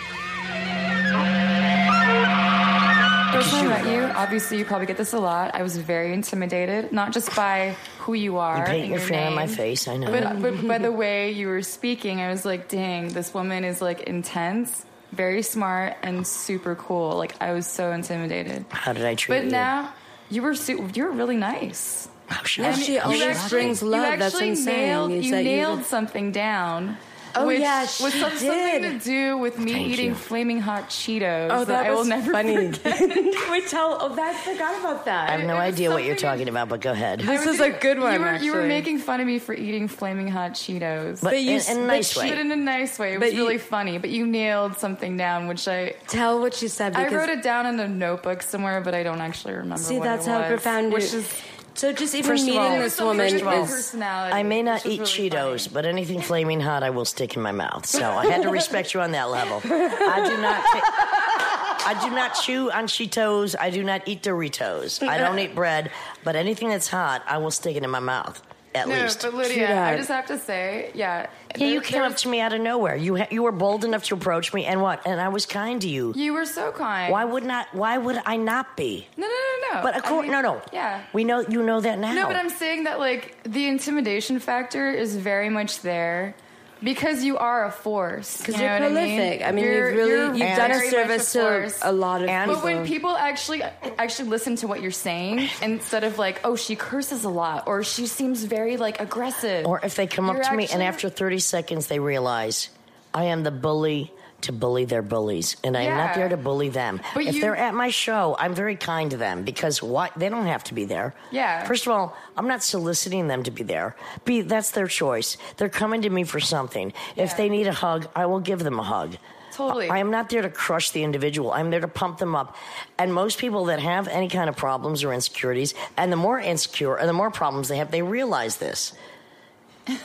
First 3.34 3.50
time 3.52 3.66
I 3.68 3.82
met 3.84 3.86
you, 3.94 4.04
obviously 4.16 4.58
you 4.58 4.64
probably 4.64 4.86
get 4.88 4.96
this 4.96 5.12
a 5.12 5.20
lot. 5.20 5.54
I 5.54 5.62
was 5.62 5.76
very 5.76 6.14
intimidated, 6.14 6.94
not 6.94 7.12
just 7.12 7.36
by 7.36 7.76
who 8.00 8.14
you 8.14 8.38
are, 8.38 8.60
You 8.60 8.64
paint 8.66 8.80
and 8.84 8.90
your 8.92 9.00
your 9.00 9.08
fear 9.08 9.20
on 9.26 9.36
my 9.36 9.48
face. 9.48 9.90
I 9.90 9.98
know. 9.98 10.10
but, 10.10 10.42
but 10.42 10.66
by 10.66 10.78
the 10.78 10.92
way 10.92 11.32
you 11.32 11.48
were 11.48 11.62
speaking, 11.62 12.22
I 12.22 12.30
was 12.30 12.46
like, 12.46 12.70
dang, 12.70 13.10
this 13.10 13.34
woman 13.34 13.66
is 13.66 13.82
like 13.82 14.02
intense, 14.04 14.86
very 15.16 15.42
smart, 15.42 15.98
and 16.04 16.26
super 16.28 16.76
cool. 16.76 17.16
Like 17.18 17.36
I 17.42 17.54
was 17.54 17.66
so 17.68 17.92
intimidated. 17.92 18.66
How 18.70 18.94
did 18.94 19.06
I 19.06 19.16
treat 19.16 19.36
But 19.38 19.46
you? 19.46 19.52
now 19.52 19.94
you 20.30 20.42
were 20.42 20.56
su- 20.56 20.90
you 20.94 21.04
were 21.06 21.12
really 21.12 21.38
nice. 21.38 22.08
How 22.28 22.44
should 22.44 22.64
Yeah, 22.64 22.70
I? 22.70 22.74
she 22.74 22.94
You 22.96 23.02
always 23.02 23.22
actually- 23.22 23.50
brings 23.50 23.84
love. 23.84 24.14
You 24.14 24.18
That's 24.18 24.34
what 24.34 24.44
actually 24.44 24.50
I'm 24.50 24.56
saying. 24.56 24.88
nailed, 24.88 25.12
you 25.24 25.32
that 25.32 25.44
nailed 25.44 25.84
something 25.86 26.32
down. 26.32 26.98
Oh, 27.38 27.48
which 27.48 27.60
yeah, 27.60 27.82
was 27.82 27.98
she 27.98 28.20
some, 28.20 28.32
something 28.32 28.82
to 28.82 29.00
do 29.00 29.38
with 29.38 29.60
me 29.60 29.74
Thank 29.74 29.88
eating 29.90 30.10
you. 30.10 30.16
flaming 30.16 30.60
hot 30.62 30.90
Cheetos. 30.90 31.50
Oh, 31.52 31.66
that 31.66 31.86
I 31.88 31.90
will 31.92 32.00
was 32.00 32.08
never 32.08 32.32
funny. 32.32 32.72
forget. 32.72 33.00
Wait, 33.50 33.68
tell. 33.68 33.98
Oh, 34.00 34.16
that, 34.16 34.36
I 34.36 34.52
forgot 34.54 34.80
about 34.80 35.06
that. 35.06 35.30
I 35.30 35.38
have 35.38 35.48
no 35.48 35.56
it 35.56 35.60
idea 35.60 35.90
what 35.92 36.04
you're 36.04 36.16
talking 36.16 36.48
about, 36.48 36.70
but 36.70 36.82
go 36.82 36.92
ahead. 36.92 37.20
This 37.20 37.46
is 37.46 37.60
a 37.60 37.72
good 37.72 38.00
one. 38.00 38.14
You 38.14 38.20
were, 38.20 38.36
you 38.38 38.54
were 38.54 38.64
making 38.66 39.00
fun 39.00 39.20
of 39.22 39.28
me 39.28 39.40
for 39.40 39.54
eating 39.54 39.88
flaming 39.88 40.28
hot 40.28 40.52
Cheetos. 40.54 41.22
But 41.22 41.32
But 41.32 41.42
you 41.42 41.52
in, 41.52 41.58
s- 41.58 41.70
in 41.70 41.84
a 41.84 41.88
nice 41.88 42.16
way. 42.16 42.30
but 42.30 42.38
in 42.38 42.52
a 42.52 42.56
nice 42.56 42.98
way. 42.98 43.14
It 43.16 43.20
But 43.20 43.26
was 43.28 43.34
you- 43.34 43.42
really 43.44 43.58
funny. 43.58 43.98
But 43.98 44.10
you 44.12 44.26
nailed 44.26 44.78
something 44.78 45.18
down, 45.18 45.48
which 45.48 45.68
I 45.68 45.96
Tell 46.08 46.40
what 46.40 46.62
you 46.62 46.68
said. 46.68 46.96
I 46.96 47.08
wrote 47.14 47.30
it 47.30 47.44
down 47.44 47.66
in 47.66 47.80
a 47.80 47.88
notebook 47.88 48.42
somewhere, 48.42 48.82
but 48.82 48.94
I 48.94 49.04
don't 49.04 49.22
actually 49.22 49.54
remember. 49.56 49.78
See, 49.78 49.98
what 50.00 50.06
that's 50.06 50.28
it 50.28 50.30
how 50.32 50.48
profound 50.48 50.94
Which 50.94 51.14
is 51.14 51.30
so 51.76 51.92
just 51.94 52.16
even 52.16 52.32
First 52.32 52.46
meeting 52.46 52.60
all- 52.62 52.78
this 52.80 53.00
woman 53.00 53.26
is. 53.28 53.96
I 53.96 54.44
may 54.44 54.62
not 54.64 54.86
eat 54.86 55.00
really 55.02 55.30
Cheetos, 55.30 55.64
funny. 55.66 55.74
but 55.74 55.86
anything 55.86 56.22
flaming 56.30 56.60
hot, 56.60 56.82
I 56.84 56.90
will 56.90 57.06
stick 57.06 57.36
in 57.36 57.42
my 57.42 57.52
mouth. 57.52 57.86
So 57.86 58.04
I 58.12 58.26
had 58.26 58.42
to 58.44 58.50
respect 58.50 58.94
you 58.94 59.02
on 59.02 59.12
that 59.12 59.30
level. 59.30 59.62
I 59.64 60.28
do 60.28 60.38
not. 60.42 60.64
ta- 60.72 61.82
I 61.88 61.94
do 62.04 62.10
not 62.16 62.34
chew 62.34 62.72
on 62.72 62.88
Cheetos. 62.88 63.56
I 63.60 63.70
do 63.70 63.84
not 63.84 64.02
eat 64.08 64.24
Doritos. 64.24 65.08
I 65.08 65.18
don't 65.20 65.38
eat 65.38 65.54
bread, 65.54 65.92
but 66.24 66.36
anything 66.36 66.70
that's 66.70 66.88
hot, 66.88 67.24
I 67.28 67.38
will 67.38 67.52
stick 67.52 67.76
it 67.76 67.84
in 67.84 67.90
my 67.92 68.00
mouth. 68.00 68.42
At 68.76 68.88
No, 68.88 68.96
least. 69.04 69.22
but 69.22 69.34
Lydia, 69.34 69.68
that. 69.68 69.94
I 69.94 69.98
just 69.98 70.10
have 70.10 70.26
to 70.28 70.38
say, 70.38 70.92
yeah. 70.94 71.28
yeah, 71.56 71.68
you 71.68 71.82
came 71.82 72.02
up 72.04 72.16
to 72.18 72.28
me 72.30 72.42
out 72.42 72.54
of 72.54 72.62
nowhere. 72.62 72.96
You 72.96 73.16
ha- 73.18 73.28
you 73.32 73.42
were 73.44 73.52
bold 73.52 73.86
enough 73.86 74.04
to 74.06 74.16
approach 74.16 74.54
me, 74.54 74.66
and 74.66 74.82
what? 74.82 75.02
And 75.08 75.20
I 75.22 75.30
was 75.30 75.46
kind 75.46 75.82
to 75.82 75.88
you. 75.88 76.14
You 76.16 76.34
were 76.34 76.46
so 76.46 76.72
kind. 76.72 77.12
Why 77.12 77.24
would 77.24 77.44
not? 77.46 77.68
Why 77.74 77.98
would 77.98 78.22
I 78.26 78.36
not 78.38 78.76
be? 78.76 79.08
No, 79.18 79.28
no, 79.28 79.34
no, 79.34 79.76
no. 79.78 79.82
But 79.84 79.96
of 79.98 80.06
I 80.06 80.10
course, 80.10 80.24
mean, 80.24 80.32
no, 80.32 80.42
no. 80.42 80.62
Yeah. 80.74 81.02
we 81.14 81.24
know 81.24 81.40
you 81.40 81.64
know 81.64 81.80
that 81.82 82.00
now. 82.00 82.14
No, 82.14 82.28
but 82.28 82.36
I'm 82.36 82.50
saying 82.50 82.84
that 82.84 83.00
like 83.00 83.38
the 83.44 83.68
intimidation 83.68 84.40
factor 84.40 84.90
is 84.92 85.16
very 85.16 85.50
much 85.50 85.82
there 85.82 86.36
because 86.84 87.24
you 87.24 87.38
are 87.38 87.66
a 87.66 87.72
force. 87.72 88.38
Because 88.38 88.56
you 88.56 88.62
you're 88.64 88.80
know 88.80 88.90
what 88.90 88.98
I 88.98 89.06
mean? 89.06 89.18
prolific. 89.18 89.48
I 89.48 89.52
mean, 89.52 89.66
You're- 89.66 89.88
you've 89.90 89.96
really 89.98 90.10
you're 90.12 90.34
you've 90.50 90.58
done 90.58 90.72
a 90.72 90.74
very 90.76 90.86
much 90.86 90.92
service 90.92 91.34
to 91.34 91.40
force. 91.42 91.80
a 91.82 91.92
lot 91.92 92.22
of 92.22 92.30
And- 92.30 92.50
people. 92.50 92.62
But 92.62 92.64
when 92.66 92.86
people 92.86 93.16
actually 93.16 93.64
actually 93.98 94.30
listen 94.30 94.56
to 94.58 94.68
what 94.68 94.82
you're 94.82 94.92
saying 94.92 95.50
instead 95.62 96.04
of 96.04 96.18
like, 96.20 96.42
oh, 96.44 96.56
she 96.56 96.76
curses 96.76 97.24
a 97.24 97.30
lot 97.30 97.64
or 97.68 97.84
she 97.84 98.08
seems 98.08 98.44
very 98.44 98.78
like 98.78 99.00
aggressive, 99.00 99.66
Or 99.66 99.80
if 99.84 99.96
they 99.96 100.08
come 100.08 100.30
up 100.30 100.36
You're 100.36 100.44
to 100.46 100.54
me 100.56 100.68
and 100.72 100.84
after 100.84 101.10
30 101.10 101.40
seconds 101.40 101.88
they 101.88 102.00
realize 102.00 102.70
I 103.14 103.26
am 103.26 103.44
the 103.44 103.52
bully 103.52 104.12
to 104.42 104.52
bully 104.52 104.86
their 104.86 105.02
bullies, 105.02 105.56
and 105.64 105.76
I 105.76 105.84
am 105.84 105.98
not 105.98 106.14
there 106.16 106.30
to 106.30 106.38
bully 106.38 106.70
them. 106.70 107.02
But 107.14 107.24
if 107.26 107.36
you- 107.36 107.42
they're 107.42 107.56
at 107.56 107.74
my 107.74 107.90
show, 107.90 108.36
I'm 108.38 108.54
very 108.54 108.76
kind 108.76 109.10
to 109.12 109.18
them 109.18 109.44
because 109.44 109.82
why? 109.82 110.12
They 110.16 110.30
don't 110.30 110.46
have 110.46 110.64
to 110.66 110.74
be 110.74 110.86
there. 110.86 111.14
Yeah. 111.32 111.64
First 111.66 111.86
of 111.88 111.94
all, 111.94 112.16
I'm 112.38 112.48
not 112.48 112.62
soliciting 112.64 113.28
them 113.28 113.44
to 113.44 113.52
be 113.52 113.64
there. 113.64 113.96
B, 114.24 114.42
that's 114.42 114.72
their 114.72 114.88
choice. 114.88 115.38
They're 115.58 115.70
coming 115.70 116.02
to 116.04 116.10
me 116.10 116.24
for 116.24 116.40
something. 116.40 116.94
If 117.16 117.32
Yeah. 117.32 117.38
they 117.38 117.50
need 117.50 117.68
a 117.68 117.74
hug, 117.74 118.08
I 118.16 118.26
will 118.28 118.40
give 118.42 118.60
them 118.64 118.80
a 118.80 118.84
hug. 118.84 119.18
Totally. 119.54 119.90
I 119.90 120.00
am 120.00 120.12
not 120.12 120.28
there 120.30 120.42
to 120.42 120.50
crush 120.50 120.92
the 120.92 121.04
individual. 121.04 121.54
I'm 121.54 121.70
there 121.70 121.80
to 121.80 121.88
pump 121.88 122.18
them 122.18 122.36
up. 122.36 122.58
And 123.00 123.14
most 123.14 123.38
people 123.40 123.66
that 123.66 123.80
have 123.80 124.10
any 124.10 124.28
kind 124.28 124.50
of 124.50 124.58
problems 124.58 125.02
or 125.04 125.14
insecurities, 125.14 125.74
and 125.96 126.12
the 126.12 126.18
more 126.18 126.40
insecure 126.40 126.98
and 126.98 127.08
the 127.08 127.14
more 127.14 127.32
problems 127.32 127.70
they 127.70 127.78
have, 127.78 127.90
they 127.90 128.02
realize 128.02 128.58
this. 128.58 128.92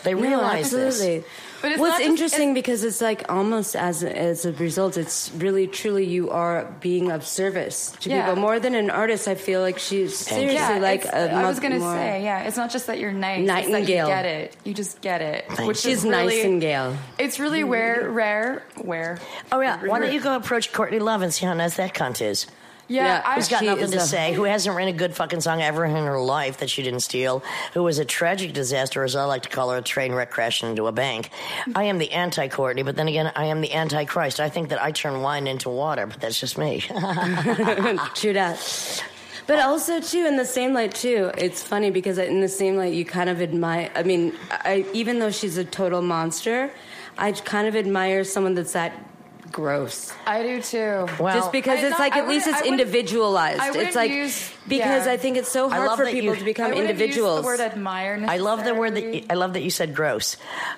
They 0.02 0.14
No, 0.14 0.20
realize 0.20 0.70
this. 0.70 0.94
absolutely. 1.00 1.24
But 1.62 1.72
it's 1.72 1.80
well, 1.80 1.90
not 1.90 2.00
it's 2.00 2.08
just- 2.08 2.34
interesting 2.34 2.54
because 2.54 2.84
it's 2.84 3.00
like 3.02 3.30
almost 3.30 3.76
as 3.76 4.02
as 4.02 4.46
a 4.46 4.52
result, 4.52 4.96
it's 4.96 5.30
really 5.36 5.66
truly 5.66 6.04
you 6.06 6.30
are 6.30 6.64
being 6.80 7.10
of 7.10 7.26
service 7.26 7.92
to 8.00 8.08
Yeah. 8.10 8.24
people 8.26 8.40
more 8.40 8.58
than 8.60 8.74
an 8.74 8.88
artist. 8.90 9.28
I 9.28 9.34
feel 9.34 9.60
like 9.60 9.78
she's 9.78 10.16
seriously 10.16 10.54
yeah, 10.54 10.78
like 10.78 11.04
it's- 11.04 11.12
a 11.32 11.34
I 11.34 11.46
was 11.46 11.60
gonna 11.60 11.78
more- 11.78 11.92
say, 11.94 12.22
yeah, 12.24 12.40
it's 12.44 12.56
not 12.56 12.70
just 12.70 12.86
that 12.86 12.98
you're 12.98 13.12
nice. 13.12 13.40
It's 13.40 13.46
Nightingale. 13.48 14.06
that 14.06 14.08
you 14.08 14.22
get 14.22 14.24
it. 14.24 14.56
You 14.64 14.72
just 14.74 15.00
get 15.02 15.20
it. 15.20 15.44
Thank 15.48 15.68
which 15.68 15.84
you. 15.84 15.92
is 15.92 15.98
She's 16.00 16.04
really, 16.10 16.36
Nightingale. 16.36 16.96
It's 17.18 17.38
really 17.38 17.60
mm-hmm. 17.60 17.70
rare, 17.72 18.08
rare, 18.10 18.62
where. 18.76 19.18
Oh 19.52 19.60
yeah, 19.60 19.80
why 19.84 19.98
don't 19.98 20.12
you 20.12 20.20
go 20.20 20.34
approach 20.36 20.72
Courtney 20.72 20.98
Love 20.98 21.20
and 21.22 21.32
see 21.32 21.44
how 21.46 21.52
nice 21.54 21.76
that 21.76 21.92
cunt 21.94 22.22
is? 22.22 22.46
Yeah, 22.90 23.04
Yeah, 23.06 23.22
I, 23.24 23.34
Who's 23.36 23.48
got 23.48 23.60
She 23.60 23.66
nothing 23.66 23.90
to 23.92 23.98
a- 23.98 24.00
say? 24.00 24.32
Who 24.34 24.42
hasn't 24.42 24.74
written 24.76 24.92
a 24.92 24.98
good 24.98 25.14
fucking 25.14 25.40
song 25.40 25.62
ever 25.62 25.84
in 25.84 25.92
her 25.94 26.20
life 26.20 26.58
that 26.58 26.68
she 26.68 26.82
didn't 26.82 27.00
steal? 27.00 27.42
Who 27.74 27.84
was 27.84 27.98
a 28.00 28.04
tragic 28.04 28.52
disaster, 28.52 29.04
as 29.04 29.14
I 29.14 29.24
like 29.24 29.42
to 29.42 29.48
call 29.48 29.70
her, 29.70 29.78
a 29.78 29.82
train 29.82 30.12
wreck 30.12 30.30
crashing 30.30 30.70
into 30.70 30.86
a 30.88 30.92
bank? 30.92 31.30
I 31.74 31.84
am 31.84 31.98
the 31.98 32.10
anti-Courtney, 32.10 32.82
but 32.82 32.96
then 32.96 33.06
again, 33.06 33.30
I 33.36 33.44
am 33.46 33.60
the 33.60 33.70
anti-Christ. 33.72 34.40
I 34.40 34.48
think 34.48 34.70
that 34.70 34.82
I 34.82 34.90
turn 34.90 35.22
wine 35.22 35.46
into 35.46 35.70
water, 35.70 36.06
but 36.06 36.20
that's 36.20 36.38
just 36.40 36.58
me. 36.58 36.80
True 38.14 38.32
that. 38.32 39.04
But 39.46 39.58
also 39.60 40.00
too, 40.00 40.26
in 40.26 40.36
the 40.36 40.44
same 40.44 40.74
light 40.74 40.94
too, 40.94 41.30
it's 41.38 41.62
funny 41.62 41.90
because 41.90 42.18
in 42.18 42.40
the 42.40 42.48
same 42.48 42.76
light 42.76 42.92
you 42.92 43.04
kind 43.04 43.28
of 43.30 43.40
admire. 43.40 43.90
I 43.94 44.02
mean, 44.02 44.32
I, 44.50 44.84
even 44.92 45.18
though 45.18 45.30
she's 45.30 45.56
a 45.56 45.64
total 45.64 46.02
monster, 46.02 46.70
I 47.18 47.32
kind 47.32 47.66
of 47.66 47.74
admire 47.74 48.22
someone 48.24 48.54
that's 48.54 48.72
that 48.74 48.92
gross. 49.52 50.12
I 50.26 50.42
do 50.42 50.62
too. 50.62 51.06
Well, 51.18 51.34
Just 51.34 51.52
because 51.52 51.78
I 51.80 51.82
it's 51.82 51.90
not- 51.90 51.98
like 52.00 52.12
I 52.14 52.20
at 52.20 52.28
least 52.28 52.46
it's 52.46 52.62
I 52.62 52.66
individualized. 52.66 53.76
It's 53.76 53.96
like 53.96 54.10
use- 54.10 54.50
because 54.68 55.06
yeah. 55.06 55.12
I 55.12 55.16
think 55.16 55.36
it's 55.36 55.50
so 55.50 55.68
hard 55.68 55.96
for 55.98 56.04
people 56.06 56.34
you- 56.34 56.36
to 56.36 56.44
become 56.44 56.70
wouldn't 56.70 56.88
individuals. 56.90 57.38
Use 57.38 57.42
the 57.42 57.46
word 57.46 57.60
admire. 57.60 58.24
I 58.28 58.38
love 58.38 58.64
the 58.64 58.74
word 58.74 58.94
that 58.94 59.02
you, 59.14 59.24
I 59.30 59.34
love 59.34 59.52
that 59.54 59.62
you 59.62 59.70
said 59.70 59.94
gross. 59.94 60.36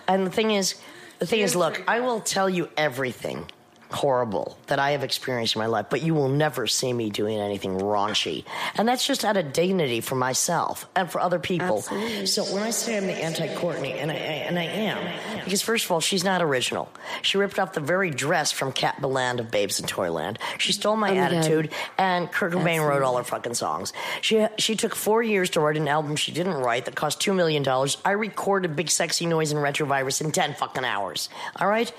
And 0.08 0.26
the 0.26 0.30
thing 0.30 0.50
is, 0.52 0.74
the 1.18 1.26
thing 1.26 1.38
She 1.38 1.42
is, 1.44 1.50
is 1.52 1.56
look, 1.56 1.82
I 1.86 2.00
will 2.00 2.20
tell 2.20 2.48
you 2.50 2.68
everything 2.76 3.46
horrible 3.92 4.56
that 4.66 4.78
I 4.78 4.92
have 4.92 5.04
experienced 5.04 5.54
in 5.54 5.60
my 5.60 5.66
life, 5.66 5.86
but 5.90 6.02
you 6.02 6.14
will 6.14 6.28
never 6.28 6.66
see 6.66 6.92
me 6.92 7.10
doing 7.10 7.38
anything 7.38 7.78
raunchy. 7.78 8.44
And 8.76 8.88
that's 8.88 9.06
just 9.06 9.24
out 9.24 9.36
of 9.36 9.52
dignity 9.52 10.00
for 10.00 10.14
myself 10.14 10.88
and 10.96 11.10
for 11.10 11.20
other 11.20 11.38
people. 11.38 11.78
Absolutely. 11.78 12.26
So 12.26 12.44
when 12.44 12.62
I 12.62 12.70
say 12.70 12.96
I'm 12.96 13.06
the 13.06 13.12
anti-Courtney, 13.12 13.92
and 13.92 14.10
I, 14.10 14.14
and 14.14 14.58
I 14.58 14.64
am, 14.64 15.44
because 15.44 15.62
first 15.62 15.84
of 15.84 15.92
all, 15.92 16.00
she's 16.00 16.24
not 16.24 16.42
original. 16.42 16.90
She 17.22 17.38
ripped 17.38 17.58
off 17.58 17.72
the 17.72 17.80
very 17.80 18.10
dress 18.10 18.52
from 18.52 18.72
Kat 18.72 18.96
Bjelland 19.00 19.40
of 19.40 19.50
Babes 19.50 19.80
in 19.80 19.86
Toyland. 19.86 20.38
She 20.58 20.72
stole 20.72 20.96
my 20.96 21.10
Oh 21.12 21.16
attitude, 21.16 21.70
and 21.98 22.30
Kurt 22.30 22.52
Cobain 22.52 22.86
wrote 22.86 23.02
all 23.02 23.16
her 23.16 23.24
fucking 23.24 23.54
songs. 23.54 23.92
She 24.20 24.46
she 24.58 24.76
took 24.76 24.94
four 24.94 25.22
years 25.22 25.50
to 25.50 25.60
write 25.60 25.76
an 25.76 25.88
album 25.88 26.16
she 26.16 26.32
didn't 26.32 26.54
write 26.54 26.86
that 26.86 26.94
cost 26.94 27.20
two 27.20 27.34
million 27.34 27.62
dollars. 27.62 27.98
I 28.04 28.12
recorded 28.12 28.76
Big 28.76 28.90
Sexy 28.90 29.26
Noise 29.26 29.52
and 29.52 29.60
Retrovirus 29.60 30.20
in 30.20 30.32
ten 30.32 30.54
fucking 30.54 30.84
hours. 30.84 31.28
All 31.56 31.68
right. 31.68 31.92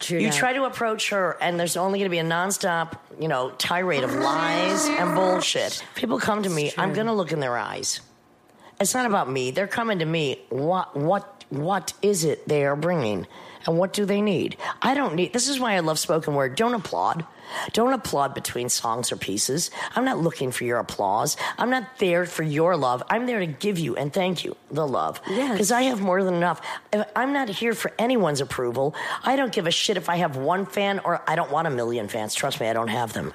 True 0.00 0.18
You 0.18 0.28
that. 0.28 0.36
try 0.36 0.52
to 0.52 0.64
approach 0.64 1.10
her, 1.10 1.36
and 1.40 1.58
there's 1.58 1.76
only 1.76 1.98
going 1.98 2.08
to 2.08 2.10
be 2.10 2.18
a 2.18 2.24
nonstop, 2.24 2.98
you 3.20 3.28
know, 3.28 3.50
tirade 3.58 4.04
of 4.04 4.14
lies 4.14 4.86
and 4.86 5.14
bullshit. 5.14 5.84
People 5.94 6.18
come 6.18 6.42
to 6.42 6.50
me, 6.50 6.72
I'm 6.76 6.92
going 6.92 7.06
to 7.06 7.12
look 7.12 7.32
in 7.32 7.40
their 7.40 7.56
eyes. 7.56 8.00
It's 8.80 8.94
not 8.94 9.06
about 9.06 9.30
me. 9.30 9.50
They're 9.50 9.66
coming 9.66 10.00
to 10.00 10.04
me. 10.04 10.40
What? 10.50 10.96
What? 10.96 11.34
what 11.50 11.92
is 12.02 12.24
it 12.24 12.46
they 12.48 12.64
are 12.64 12.76
bringing 12.76 13.26
and 13.66 13.78
what 13.78 13.94
do 13.94 14.04
they 14.04 14.20
need? 14.20 14.56
I 14.82 14.94
don't 14.94 15.14
need. 15.14 15.32
This 15.32 15.48
is 15.48 15.58
why 15.58 15.74
I 15.74 15.80
love 15.80 15.98
spoken 15.98 16.34
word. 16.34 16.54
Don't 16.54 16.74
applaud. 16.74 17.24
Don't 17.72 17.94
applaud 17.94 18.34
between 18.34 18.68
songs 18.68 19.10
or 19.10 19.16
pieces. 19.16 19.70
I'm 19.96 20.04
not 20.04 20.18
looking 20.18 20.50
for 20.50 20.64
your 20.64 20.78
applause. 20.78 21.38
I'm 21.56 21.70
not 21.70 21.98
there 21.98 22.26
for 22.26 22.42
your 22.42 22.76
love. 22.76 23.02
I'm 23.08 23.24
there 23.24 23.40
to 23.40 23.46
give 23.46 23.78
you 23.78 23.96
and 23.96 24.12
thank 24.12 24.44
you 24.44 24.56
the 24.70 24.86
love. 24.86 25.20
Yes. 25.30 25.52
Because 25.52 25.72
I 25.72 25.82
have 25.82 26.02
more 26.02 26.22
than 26.22 26.34
enough. 26.34 26.60
I'm 27.16 27.32
not 27.32 27.48
here 27.48 27.72
for 27.72 27.90
anyone's 27.98 28.42
approval. 28.42 28.94
I 29.22 29.36
don't 29.36 29.52
give 29.52 29.66
a 29.66 29.70
shit 29.70 29.96
if 29.96 30.10
I 30.10 30.16
have 30.16 30.36
one 30.36 30.66
fan 30.66 30.98
or 30.98 31.22
I 31.26 31.34
don't 31.34 31.50
want 31.50 31.66
a 31.66 31.70
million 31.70 32.08
fans. 32.08 32.34
Trust 32.34 32.60
me, 32.60 32.68
I 32.68 32.74
don't 32.74 32.88
have 32.88 33.14
them. 33.14 33.32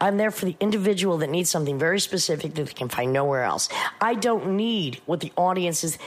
I'm 0.00 0.16
there 0.16 0.30
for 0.30 0.44
the 0.46 0.56
individual 0.60 1.18
that 1.18 1.30
needs 1.30 1.50
something 1.50 1.78
very 1.78 2.00
specific 2.00 2.54
that 2.54 2.66
they 2.66 2.72
can 2.72 2.88
find 2.88 3.12
nowhere 3.12 3.44
else. 3.44 3.68
I 4.00 4.14
don't 4.14 4.56
need 4.56 5.00
what 5.06 5.20
the 5.20 5.32
audience 5.36 5.84
is. 5.84 5.98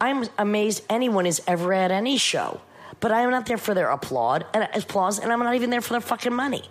I'm 0.00 0.24
amazed 0.38 0.84
anyone 0.88 1.26
is 1.26 1.42
ever 1.46 1.72
at 1.72 1.90
any 1.90 2.16
show. 2.16 2.60
But 3.00 3.12
I 3.12 3.20
am 3.22 3.30
not 3.30 3.46
there 3.46 3.56
for 3.58 3.72
their 3.74 3.88
applaud 3.90 4.44
and 4.52 4.68
applause, 4.74 5.18
and 5.18 5.32
I'm 5.32 5.38
not 5.40 5.54
even 5.54 5.70
there 5.70 5.80
for 5.80 5.94
their 5.94 6.00
fucking 6.02 6.34
money. 6.34 6.62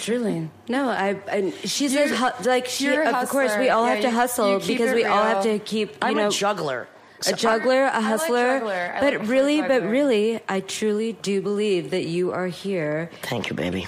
Truly. 0.00 0.48
No, 0.68 0.88
I. 0.88 1.20
I 1.30 1.50
she 1.64 1.88
says 1.88 2.10
You're- 2.10 2.16
hu- 2.16 2.48
like 2.48 2.66
she. 2.66 2.88
a 2.88 3.10
Of 3.22 3.28
course, 3.28 3.56
we 3.58 3.68
all 3.68 3.84
Yeah, 3.84 3.90
have 3.92 4.00
to 4.02 4.08
you- 4.08 4.14
hustle 4.14 4.52
you 4.54 4.58
because 4.66 4.90
it 4.90 4.94
we 4.96 5.04
all 5.04 5.22
have 5.24 5.42
to 5.44 5.58
keep. 5.60 5.90
You 5.90 5.96
I'm 6.02 6.16
know, 6.16 6.28
a 6.28 6.30
juggler. 6.30 6.88
a 7.26 7.32
juggler, 7.34 7.82
a 7.82 7.84
like 7.92 8.02
hustler. 8.02 8.58
juggler. 8.58 8.92
I 8.96 9.00
but 9.00 9.12
like 9.12 9.22
the 9.22 9.28
really, 9.28 9.62
but 9.62 9.82
really, 9.84 10.40
I 10.48 10.60
truly 10.60 11.12
do 11.12 11.40
believe 11.40 11.90
that 11.90 12.04
you 12.04 12.32
are 12.32 12.46
here 12.48 13.10
Thank 13.22 13.48
you, 13.48 13.54
baby. 13.54 13.86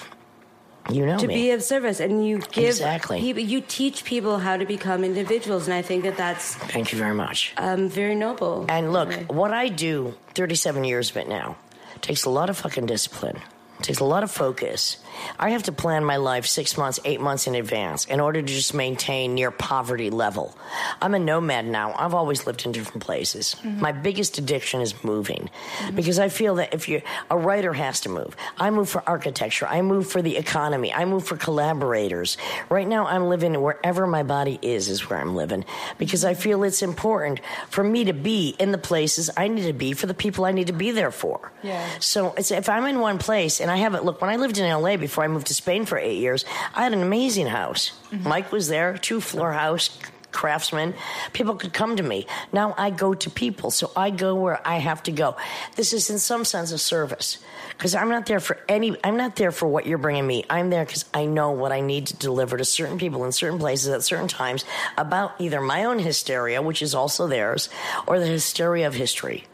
You 0.91 1.05
know 1.05 1.17
to 1.19 1.27
me. 1.27 1.33
be 1.35 1.51
of 1.51 1.61
service, 1.63 1.99
and 1.99 2.25
you 2.25 2.39
give 2.51 2.65
Exactly. 2.65 3.19
people, 3.19 3.41
you 3.43 3.61
teach 3.61 4.03
people 4.03 4.39
how 4.39 4.57
to 4.57 4.65
become 4.65 5.03
individuals, 5.03 5.67
and 5.67 5.73
I 5.73 5.81
think 5.81 6.03
that 6.03 6.17
that's 6.17 6.55
Thank 6.55 6.91
you 6.91 6.97
very 6.97 7.13
much. 7.13 7.53
um, 7.57 7.89
very 7.89 8.15
noble. 8.15 8.65
And 8.69 8.91
look, 8.91 9.13
what 9.31 9.53
I 9.53 9.69
do, 9.69 10.15
37 10.35 10.83
years 10.83 11.09
of 11.11 11.17
it 11.17 11.27
now, 11.29 11.57
takes 12.01 12.25
a 12.25 12.29
lot 12.29 12.49
of 12.49 12.57
fucking 12.57 12.85
discipline. 12.87 13.39
Takes 13.81 13.99
a 13.99 14.05
lot 14.05 14.23
of 14.23 14.31
focus. 14.31 14.97
I 15.39 15.51
have 15.51 15.63
to 15.63 15.71
plan 15.71 16.03
my 16.03 16.17
life 16.17 16.45
six 16.45 16.77
months, 16.77 16.99
eight 17.05 17.21
months 17.21 17.47
in 17.47 17.55
advance 17.55 18.05
in 18.05 18.19
order 18.19 18.41
to 18.41 18.47
just 18.47 18.73
maintain 18.73 19.35
near 19.35 19.51
poverty 19.51 20.09
level. 20.09 20.57
I'm 21.01 21.13
a 21.13 21.19
nomad 21.19 21.65
now. 21.65 21.93
I've 21.97 22.13
always 22.13 22.45
lived 22.45 22.65
in 22.65 22.73
different 22.73 23.03
places. 23.03 23.55
Mm-hmm. 23.59 23.81
My 23.81 23.91
biggest 23.91 24.37
addiction 24.37 24.81
is 24.81 25.01
moving 25.03 25.49
because 25.95 26.19
I 26.19 26.29
feel 26.29 26.55
that 26.55 26.73
if 26.73 26.89
you, 26.89 27.01
a 27.29 27.37
writer 27.37 27.73
has 27.73 28.01
to 28.01 28.09
move. 28.09 28.35
I 28.57 28.69
move 28.69 28.89
for 28.89 29.01
architecture. 29.07 29.65
I 29.65 29.81
move 29.81 30.11
for 30.11 30.21
the 30.21 30.35
economy. 30.35 30.93
I 30.93 31.05
move 31.05 31.25
for 31.25 31.37
collaborators. 31.37 32.37
Right 32.69 32.87
now, 32.87 33.07
I'm 33.07 33.29
living 33.29 33.61
wherever 33.61 34.07
my 34.07 34.23
body 34.23 34.59
is, 34.61 34.89
is 34.89 35.09
where 35.09 35.19
I'm 35.19 35.35
living 35.35 35.63
because 35.97 36.25
I 36.25 36.33
feel 36.33 36.63
it's 36.63 36.81
important 36.81 37.39
for 37.69 37.83
me 37.83 38.05
to 38.05 38.13
be 38.13 38.55
in 38.59 38.71
the 38.71 38.77
places 38.77 39.29
I 39.37 39.47
need 39.47 39.67
to 39.67 39.73
be 39.73 39.93
for 39.93 40.05
the 40.05 40.13
people 40.13 40.43
I 40.45 40.51
need 40.51 40.67
to 40.67 40.73
be 40.73 40.91
there 40.91 41.11
for. 41.11 41.51
Yeah. 41.63 41.87
So 41.99 42.33
it's, 42.37 42.51
if 42.51 42.67
I'm 42.67 42.85
in 42.85 42.99
one 42.99 43.19
place 43.19 43.61
and 43.61 43.68
I 43.71 43.77
haven't, 43.77 44.05
look, 44.05 44.21
when 44.21 44.29
I 44.29 44.35
lived 44.35 44.57
in 44.57 44.69
LA 44.69 44.97
before 44.97 45.23
I 45.23 45.27
moved 45.27 45.47
to 45.47 45.53
Spain 45.53 45.85
for 45.85 45.97
eight 45.97 46.19
years, 46.19 46.45
I 46.75 46.83
had 46.83 46.93
an 46.93 47.01
amazing 47.01 47.47
house. 47.47 47.91
Mm-hmm. 48.11 48.27
Mike 48.27 48.51
was 48.51 48.67
there, 48.67 48.97
two 48.97 49.21
floor 49.21 49.51
house, 49.51 49.97
craftsman. 50.31 50.93
People 51.33 51.55
could 51.55 51.73
come 51.73 51.97
to 51.97 52.03
me. 52.03 52.27
Now 52.53 52.75
I 52.77 52.89
go 52.89 53.13
to 53.13 53.29
people, 53.29 53.71
so 53.71 53.91
I 53.95 54.09
go 54.09 54.35
where 54.35 54.65
I 54.67 54.77
have 54.77 55.03
to 55.03 55.11
go. 55.11 55.35
This 55.75 55.93
is 55.93 56.09
in 56.09 56.19
some 56.19 56.45
sense 56.45 56.71
a 56.71 56.77
service 56.77 57.37
because 57.71 57.95
I'm 57.95 58.09
not 58.09 58.25
there 58.25 58.39
for 58.39 58.57
any, 58.67 58.95
I'm 59.03 59.17
not 59.17 59.35
there 59.35 59.51
for 59.51 59.67
what 59.67 59.85
you're 59.85 59.97
bringing 59.97 60.27
me. 60.27 60.45
I'm 60.49 60.69
there 60.69 60.85
because 60.85 61.05
I 61.13 61.25
know 61.25 61.51
what 61.51 61.71
I 61.71 61.81
need 61.81 62.07
to 62.07 62.15
deliver 62.15 62.57
to 62.57 62.65
certain 62.65 62.97
people 62.97 63.25
in 63.25 63.31
certain 63.31 63.59
places 63.59 63.89
at 63.89 64.03
certain 64.03 64.27
times 64.27 64.65
about 64.97 65.39
either 65.39 65.61
my 65.61 65.85
own 65.85 65.99
hysteria, 65.99 66.61
which 66.61 66.81
is 66.81 66.93
also 66.93 67.27
theirs, 67.27 67.69
or 68.07 68.19
the 68.19 68.27
hysteria 68.27 68.87
of 68.87 68.93
history. 68.93 69.45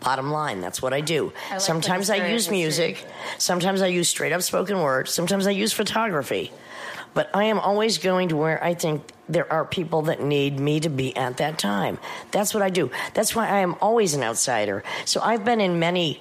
Bottom 0.00 0.30
line, 0.30 0.60
that's 0.60 0.80
what 0.80 0.92
I 0.92 1.00
do. 1.00 1.32
I 1.48 1.54
like 1.54 1.60
Sometimes 1.60 2.10
I 2.10 2.30
use 2.30 2.50
music. 2.50 3.04
Sometimes 3.38 3.82
I 3.82 3.88
use 3.88 4.08
straight 4.08 4.32
up 4.32 4.42
spoken 4.42 4.80
word. 4.80 5.08
Sometimes 5.08 5.46
I 5.46 5.50
use 5.50 5.72
photography. 5.72 6.52
But 7.14 7.30
I 7.34 7.44
am 7.44 7.58
always 7.58 7.98
going 7.98 8.28
to 8.28 8.36
where 8.36 8.62
I 8.62 8.74
think 8.74 9.02
there 9.28 9.50
are 9.52 9.64
people 9.64 10.02
that 10.02 10.22
need 10.22 10.60
me 10.60 10.78
to 10.80 10.88
be 10.88 11.16
at 11.16 11.38
that 11.38 11.58
time. 11.58 11.98
That's 12.30 12.54
what 12.54 12.62
I 12.62 12.70
do. 12.70 12.90
That's 13.14 13.34
why 13.34 13.48
I 13.48 13.58
am 13.58 13.74
always 13.80 14.14
an 14.14 14.22
outsider. 14.22 14.84
So 15.04 15.20
I've 15.20 15.44
been 15.44 15.60
in 15.60 15.78
many 15.78 16.20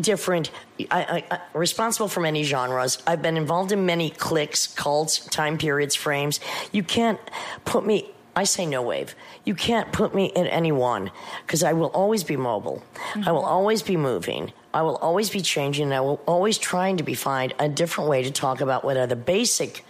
different, 0.00 0.50
I, 0.90 1.24
I, 1.30 1.36
I, 1.36 1.40
responsible 1.54 2.08
for 2.08 2.20
many 2.20 2.44
genres. 2.44 2.98
I've 3.06 3.20
been 3.20 3.36
involved 3.36 3.72
in 3.72 3.84
many 3.84 4.10
cliques, 4.10 4.66
cults, 4.66 5.26
time 5.26 5.58
periods, 5.58 5.94
frames. 5.94 6.40
You 6.72 6.82
can't 6.82 7.20
put 7.64 7.84
me 7.84 8.10
I 8.38 8.44
say 8.44 8.66
no 8.66 8.82
wave. 8.82 9.16
You 9.44 9.56
can't 9.56 9.90
put 9.90 10.14
me 10.14 10.26
in 10.26 10.46
any 10.46 10.70
one 10.70 11.10
because 11.44 11.64
I 11.64 11.72
will 11.72 11.88
always 11.88 12.22
be 12.22 12.36
mobile. 12.36 12.84
I 13.16 13.32
will 13.32 13.40
mm-hmm. 13.40 13.48
always 13.48 13.82
be 13.82 13.96
moving. 13.96 14.52
I 14.72 14.82
will 14.82 14.94
always 14.98 15.28
be 15.28 15.40
changing. 15.40 15.86
And 15.86 15.94
I 15.94 16.00
will 16.00 16.20
always 16.24 16.56
trying 16.56 16.98
to 16.98 17.02
be 17.02 17.14
find 17.14 17.52
a 17.58 17.68
different 17.68 18.08
way 18.08 18.22
to 18.22 18.30
talk 18.30 18.60
about 18.60 18.84
what 18.84 18.96
are 18.96 19.08
the 19.08 19.16
basic 19.16 19.84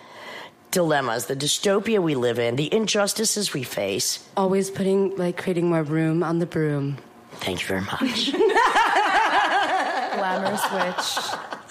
dilemmas, 0.71 1.27
the 1.27 1.37
dystopia 1.37 2.03
we 2.03 2.15
live 2.15 2.39
in, 2.39 2.57
the 2.57 2.73
injustices 2.73 3.53
we 3.53 3.65
face. 3.65 4.27
Always 4.35 4.71
putting 4.71 5.15
like 5.17 5.37
creating 5.37 5.69
more 5.69 5.83
room 5.83 6.23
on 6.23 6.39
the 6.39 6.47
broom. 6.47 6.97
Thank 7.33 7.61
you 7.61 7.67
very 7.67 7.83
much. 7.83 8.33
Glamorous 10.17 10.65
witch. 10.73 11.19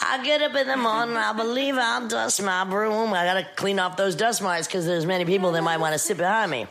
I 0.10 0.24
get 0.24 0.41
up 0.41 0.56
in 0.56 0.67
the 0.67 0.78
morning, 0.78 1.17
I 1.17 1.34
believe 1.34 1.76
I'll 1.78 2.08
dust 2.08 2.41
my 2.41 2.63
broom. 2.63 3.13
I 3.13 3.26
gotta 3.26 3.48
clean 3.56 3.80
off 3.80 3.98
those 3.98 4.15
dust 4.15 4.41
mites 4.41 4.67
because 4.67 4.86
there's 4.86 5.06
many 5.06 5.26
people 5.26 5.52
that 5.54 5.62
might 5.63 5.78
want 5.78 5.93
to 5.93 6.00
sit 6.00 6.17
behind 6.17 6.50
me. 6.52 6.67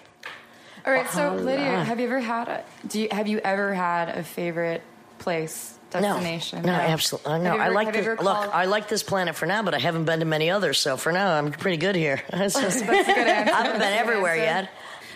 All 0.86 0.92
right, 0.92 1.08
so 1.10 1.32
Oh, 1.32 1.36
Lydia, 1.36 1.84
have 1.84 1.98
you 1.98 2.06
ever 2.06 2.20
had 2.20 2.48
a, 2.48 2.64
do 2.86 3.00
you 3.00 3.08
have 3.10 3.26
you 3.26 3.38
ever 3.38 3.74
had 3.74 4.08
a 4.08 4.22
favorite 4.22 4.82
place 5.18 5.78
destination? 5.90 6.62
No, 6.62 6.68
no, 6.72 6.78
absolutely. 6.78 7.40
No, 7.40 7.54
you 7.56 7.60
I 7.60 7.68
like 7.68 7.86
have 7.86 7.96
you 7.96 8.02
this. 8.02 8.08
ever 8.12 8.22
Look, 8.22 8.34
called- 8.36 8.50
I 8.52 8.64
like 8.66 8.88
this 8.88 9.02
planet 9.02 9.34
for 9.34 9.46
now, 9.46 9.62
but 9.62 9.74
I 9.74 9.78
haven't 9.80 10.04
been 10.04 10.20
to 10.20 10.24
many 10.24 10.48
others. 10.50 10.78
So 10.78 10.96
for 10.96 11.10
now, 11.12 11.36
I'm 11.36 11.50
pretty 11.52 11.76
good 11.78 11.96
here. 11.96 12.22
It's 12.32 12.54
just- 12.54 12.80
That's 12.86 13.08
a 13.08 13.12
good 13.12 13.26
answer. 13.28 13.52
I 13.54 13.56
haven't 13.56 13.72
been 13.72 13.80
That's 13.80 14.00
a 14.00 14.04
good 14.04 14.08
everywhere 14.10 14.32
answer. 14.34 14.44
yet. 14.44 14.70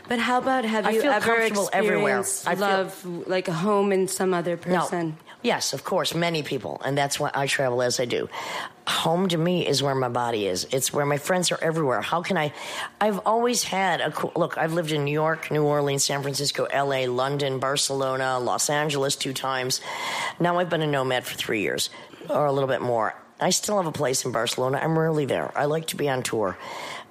But 0.09 0.19
how 0.19 0.39
about 0.39 0.65
have 0.65 0.87
I 0.87 0.91
you 0.91 1.03
feel 1.03 1.13
ever 1.13 1.25
comfortable 1.25 1.71
everywhere. 1.73 2.19
experienced 2.21 2.49
I 2.49 2.55
feel- 2.57 2.61
love 2.67 3.29
like 3.29 3.47
a 3.49 3.53
home 3.53 3.93
in 3.93 4.09
some 4.09 4.35
other 4.35 4.57
person? 4.57 5.17
No. 5.27 5.30
Yes, 5.43 5.73
of 5.73 5.85
course, 5.85 6.15
many 6.15 6.43
people, 6.43 6.83
and 6.85 6.99
that's 6.99 7.19
why 7.19 7.31
I 7.33 7.47
travel 7.47 7.81
as 7.81 7.99
I 7.99 8.05
do. 8.05 8.29
Home 8.87 9.27
to 9.29 9.39
me 9.39 9.67
is 9.67 9.83
where 9.83 9.95
my 9.95 10.11
body 10.11 10.47
is. 10.47 10.67
It's 10.71 10.93
where 10.93 11.07
my 11.07 11.17
friends 11.17 11.51
are 11.51 11.59
everywhere. 11.63 12.03
How 12.03 12.21
can 12.21 12.37
I? 12.37 12.53
I've 13.01 13.21
always 13.21 13.65
had 13.65 14.03
a 14.03 14.13
look. 14.39 14.59
I've 14.59 14.75
lived 14.75 14.93
in 14.93 15.05
New 15.05 15.13
York, 15.13 15.51
New 15.51 15.65
Orleans, 15.65 16.05
San 16.05 16.21
Francisco, 16.21 16.65
L.A., 16.65 17.07
London, 17.07 17.59
Barcelona, 17.59 18.39
Los 18.39 18.69
Angeles 18.69 19.17
two 19.17 19.33
times. 19.33 19.81
Now 20.39 20.59
I've 20.59 20.69
been 20.69 20.83
a 20.83 20.87
nomad 20.87 21.25
for 21.25 21.37
three 21.37 21.63
years, 21.63 21.89
or 22.29 22.45
a 22.45 22.53
little 22.53 22.69
bit 22.69 22.83
more. 22.83 23.15
I 23.41 23.49
still 23.49 23.79
have 23.79 23.87
a 23.87 23.93
place 23.93 24.27
in 24.27 24.33
Barcelona. 24.33 24.79
I'm 24.83 24.99
rarely 24.99 25.25
there. 25.25 25.57
I 25.57 25.65
like 25.65 25.87
to 25.89 25.97
be 25.97 26.11
on 26.11 26.23
tour. 26.23 26.59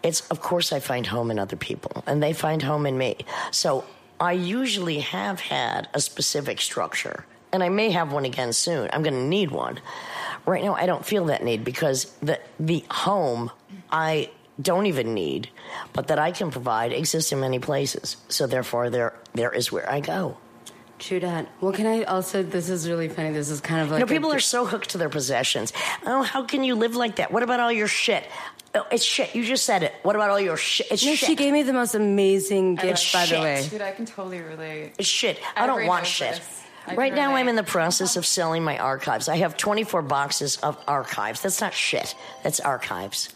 It's 0.03 0.21
of 0.29 0.39
course 0.39 0.71
I 0.71 0.79
find 0.79 1.07
home 1.07 1.31
in 1.31 1.39
other 1.39 1.57
people, 1.57 2.03
and 2.05 2.21
they 2.21 2.33
find 2.33 2.61
home 2.61 2.85
in 2.85 2.95
me. 2.95 3.17
So 3.49 3.85
I 4.19 4.33
usually 4.33 4.99
have 4.99 5.39
had 5.39 5.87
a 5.95 5.99
specific 5.99 6.61
structure, 6.61 7.25
and 7.51 7.63
I 7.63 7.69
may 7.69 7.91
have 7.91 8.11
one 8.11 8.25
again 8.25 8.53
soon. 8.53 8.89
I'm 8.93 9.01
going 9.03 9.13
to 9.13 9.23
need 9.27 9.51
one. 9.51 9.79
Right 10.45 10.63
now, 10.63 10.73
I 10.75 10.85
don't 10.85 11.05
feel 11.05 11.25
that 11.25 11.43
need 11.43 11.63
because 11.63 12.05
the 12.21 12.39
the 12.59 12.83
home 12.89 13.51
I 13.91 14.29
don't 14.61 14.87
even 14.87 15.13
need, 15.13 15.49
but 15.93 16.07
that 16.07 16.19
I 16.19 16.31
can 16.31 16.51
provide 16.51 16.91
exists 16.91 17.31
in 17.31 17.39
many 17.39 17.59
places. 17.59 18.17
So 18.29 18.47
therefore, 18.47 18.89
there 18.89 19.13
there 19.33 19.51
is 19.51 19.71
where 19.71 19.89
I 19.89 19.99
go. 19.99 20.37
True 20.97 21.19
that. 21.21 21.47
Well, 21.61 21.71
can 21.71 21.85
I 21.85 22.03
also? 22.03 22.43
This 22.43 22.67
is 22.69 22.87
really 22.89 23.07
funny. 23.07 23.31
This 23.31 23.49
is 23.49 23.61
kind 23.61 23.81
of 23.81 23.89
like 23.91 23.99
You 23.99 24.05
know, 24.05 24.09
people 24.11 24.31
a- 24.31 24.35
are 24.35 24.39
so 24.41 24.65
hooked 24.65 24.89
to 24.91 24.97
their 24.97 25.07
possessions. 25.09 25.71
Oh, 26.05 26.23
how 26.23 26.43
can 26.43 26.63
you 26.63 26.75
live 26.75 26.95
like 26.95 27.17
that? 27.17 27.31
What 27.31 27.41
about 27.43 27.59
all 27.61 27.71
your 27.71 27.87
shit? 27.87 28.25
Oh, 28.75 28.85
it's 28.91 29.03
shit. 29.03 29.33
You 29.33 29.43
just 29.45 29.65
said 29.65 29.83
it. 29.83 29.93
What 30.03 30.15
about 30.15 30.29
all 30.29 30.39
your 30.41 30.57
shit? 30.57 30.87
It's 30.91 31.05
No, 31.05 31.15
shit. 31.15 31.27
she 31.27 31.35
gave 31.35 31.53
me 31.53 31.63
the 31.63 31.73
most 31.73 31.95
amazing 31.95 32.75
gift, 32.75 33.13
like 33.15 33.29
by 33.29 33.35
the 33.35 33.41
way. 33.41 33.65
Dude, 33.69 33.81
I 33.81 33.91
can 33.91 34.05
totally 34.05 34.41
relate. 34.41 34.93
It's 34.99 35.07
shit. 35.07 35.39
I 35.55 35.65
don't 35.67 35.85
want 35.87 36.05
shit. 36.05 36.35
this. 36.35 36.58
Right 36.95 37.13
now, 37.13 37.35
I'm 37.35 37.47
in 37.47 37.55
the 37.55 37.63
process 37.63 38.15
of 38.15 38.25
selling 38.25 38.63
my 38.63 38.77
archives. 38.77 39.29
I 39.29 39.37
have 39.37 39.57
24 39.57 40.01
boxes 40.03 40.57
of 40.57 40.77
archives. 40.87 41.41
That's 41.41 41.61
not 41.61 41.73
shit. 41.73 42.15
That's 42.43 42.59
archives. 42.59 43.29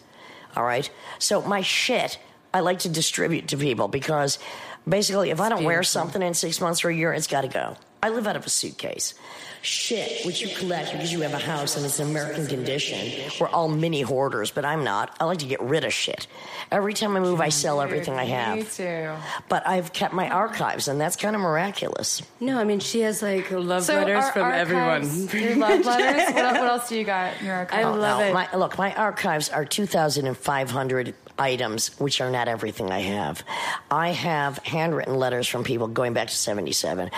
All 0.55 0.63
right? 0.63 0.89
So, 1.19 1.41
my 1.41 1.61
shit, 1.61 2.19
I 2.53 2.61
like 2.61 2.79
to 2.79 2.89
distribute 2.89 3.49
to 3.49 3.57
people 3.57 3.87
because 3.87 4.39
basically, 4.87 5.29
if 5.31 5.39
I 5.39 5.49
don't 5.49 5.63
wear 5.63 5.83
something 5.83 6.21
in 6.21 6.33
six 6.33 6.61
months 6.61 6.83
or 6.83 6.89
a 6.89 6.95
year, 6.95 7.13
it's 7.13 7.27
got 7.27 7.41
to 7.41 7.47
go. 7.47 7.77
I 8.03 8.09
live 8.09 8.27
out 8.27 8.35
of 8.35 8.45
a 8.45 8.49
suitcase. 8.49 9.13
Shit, 9.61 10.25
which 10.25 10.41
you 10.41 10.53
collect 10.57 10.91
because 10.91 11.13
you 11.13 11.21
have 11.21 11.33
a 11.33 11.37
house 11.39 11.77
and 11.77 11.85
it's 11.85 11.97
an 11.99 12.09
American 12.09 12.45
condition. 12.47 12.99
We're 13.39 13.47
all 13.47 13.69
mini 13.69 14.01
hoarders, 14.01 14.51
but 14.51 14.65
I'm 14.65 14.83
not. 14.83 15.15
I 15.21 15.23
like 15.23 15.37
to 15.39 15.45
get 15.45 15.61
rid 15.61 15.85
of 15.85 15.93
shit. 15.93 16.27
Every 16.69 16.93
time 16.93 17.15
I 17.15 17.21
move, 17.21 17.39
I 17.39 17.47
sell 17.47 17.79
everything 17.79 18.15
I 18.15 18.25
have. 18.25 18.57
Me 18.57 18.63
have. 18.63 18.73
too. 18.75 19.13
But 19.47 19.65
I've 19.65 19.93
kept 19.93 20.13
my 20.13 20.29
archives, 20.29 20.89
and 20.89 20.99
that's 20.99 21.15
kind 21.15 21.33
of 21.33 21.41
miraculous. 21.41 22.21
No, 22.41 22.59
I 22.59 22.65
mean 22.65 22.81
she 22.81 22.99
has 23.01 23.21
like 23.21 23.49
love 23.51 23.83
So 23.85 23.95
letters 23.95 24.25
our 24.25 24.31
from 24.33 24.41
archives- 24.41 25.31
everyone. 25.31 25.41
Your 25.41 25.55
love 25.55 25.85
letters. 25.85 26.35
What, 26.35 26.43
what 26.43 26.55
else 26.71 26.89
do 26.89 26.97
you 26.97 27.05
got 27.05 27.39
in 27.39 27.45
your 27.45 27.55
archive? 27.55 27.79
I 27.79 27.83
love 27.89 28.19
oh, 28.19 28.19
No, 28.19 28.27
it. 28.27 28.33
My, 28.33 28.53
look, 28.53 28.77
my 28.77 28.93
archives 28.95 29.47
are 29.47 29.63
2,500 29.63 31.15
items, 31.39 31.97
which 31.99 32.19
are 32.19 32.29
not 32.29 32.49
everything 32.49 32.91
I 32.91 32.99
have. 32.99 33.43
I 33.89 34.09
have 34.09 34.57
handwritten 34.59 35.15
letters 35.15 35.47
from 35.47 35.63
people 35.63 35.87
going 35.87 36.13
back 36.13 36.27
to 36.27 36.35
77. 36.35 37.09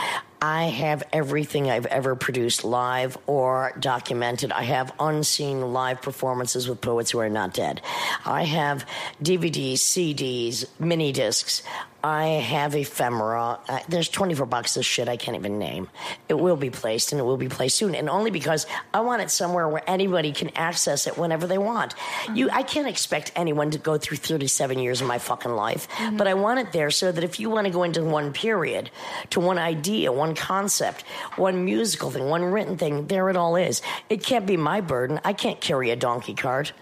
I 0.45 0.65
have 0.65 1.01
everything 1.11 1.71
I've 1.71 1.87
ever 1.87 2.15
produced 2.15 2.63
live 2.63 3.17
or 3.25 3.73
documented. 3.79 4.51
I 4.51 4.61
have 4.61 4.93
unseen 4.99 5.73
live 5.73 6.03
performances 6.03 6.69
with 6.69 6.81
poets 6.81 7.09
who 7.09 7.17
are 7.17 7.29
not 7.29 7.51
dead. 7.51 7.81
I 8.23 8.43
have 8.43 8.85
DVDs, 9.23 9.79
CDs, 9.79 10.65
mini 10.79 11.11
discs. 11.11 11.63
I 12.05 12.25
have 12.27 12.75
ephemera. 12.75 13.59
Uh, 13.67 13.79
there's 13.89 14.09
24 14.09 14.45
boxes 14.45 14.77
of 14.77 14.85
shit 14.85 15.09
I 15.09 15.17
can't 15.17 15.35
even 15.35 15.57
name. 15.57 15.89
It 16.29 16.35
will 16.35 16.55
be 16.55 16.69
placed 16.69 17.11
and 17.11 17.19
it 17.19 17.23
will 17.23 17.35
be 17.35 17.49
placed 17.49 17.77
soon. 17.77 17.95
And 17.95 18.11
only 18.11 18.29
because 18.29 18.67
I 18.93 18.99
want 18.99 19.23
it 19.23 19.31
somewhere 19.31 19.67
where 19.67 19.81
anybody 19.87 20.31
can 20.31 20.51
access 20.55 21.07
it 21.07 21.17
whenever 21.17 21.47
they 21.47 21.57
want. 21.57 21.95
You, 22.31 22.51
I 22.51 22.61
can't 22.61 22.87
expect 22.87 23.31
anyone 23.35 23.71
to 23.71 23.79
go 23.79 23.97
through 23.97 24.17
37 24.17 24.77
years 24.77 25.01
of 25.01 25.07
my 25.07 25.17
fucking 25.17 25.53
life, 25.53 25.87
but 26.13 26.27
I 26.27 26.35
want 26.35 26.59
it 26.59 26.71
there 26.73 26.91
so 26.91 27.11
that 27.11 27.23
if 27.23 27.39
you 27.39 27.49
want 27.49 27.65
to 27.65 27.73
go 27.73 27.81
into 27.81 28.03
one 28.03 28.33
period, 28.33 28.91
to 29.31 29.39
one 29.39 29.57
idea, 29.57 30.11
one 30.11 30.34
concept, 30.35 31.03
one 31.37 31.65
musical 31.65 32.11
thing, 32.11 32.29
one 32.29 32.43
written 32.43 32.77
thing, 32.77 33.07
there 33.07 33.29
it 33.29 33.35
all 33.35 33.55
is. 33.55 33.81
It 34.09 34.23
can't 34.23 34.45
be 34.45 34.57
my 34.57 34.81
burden. 34.81 35.19
I 35.23 35.33
can't 35.33 35.59
carry 35.59 35.89
a 35.91 35.95
donkey 35.95 36.33
cart. 36.33 36.73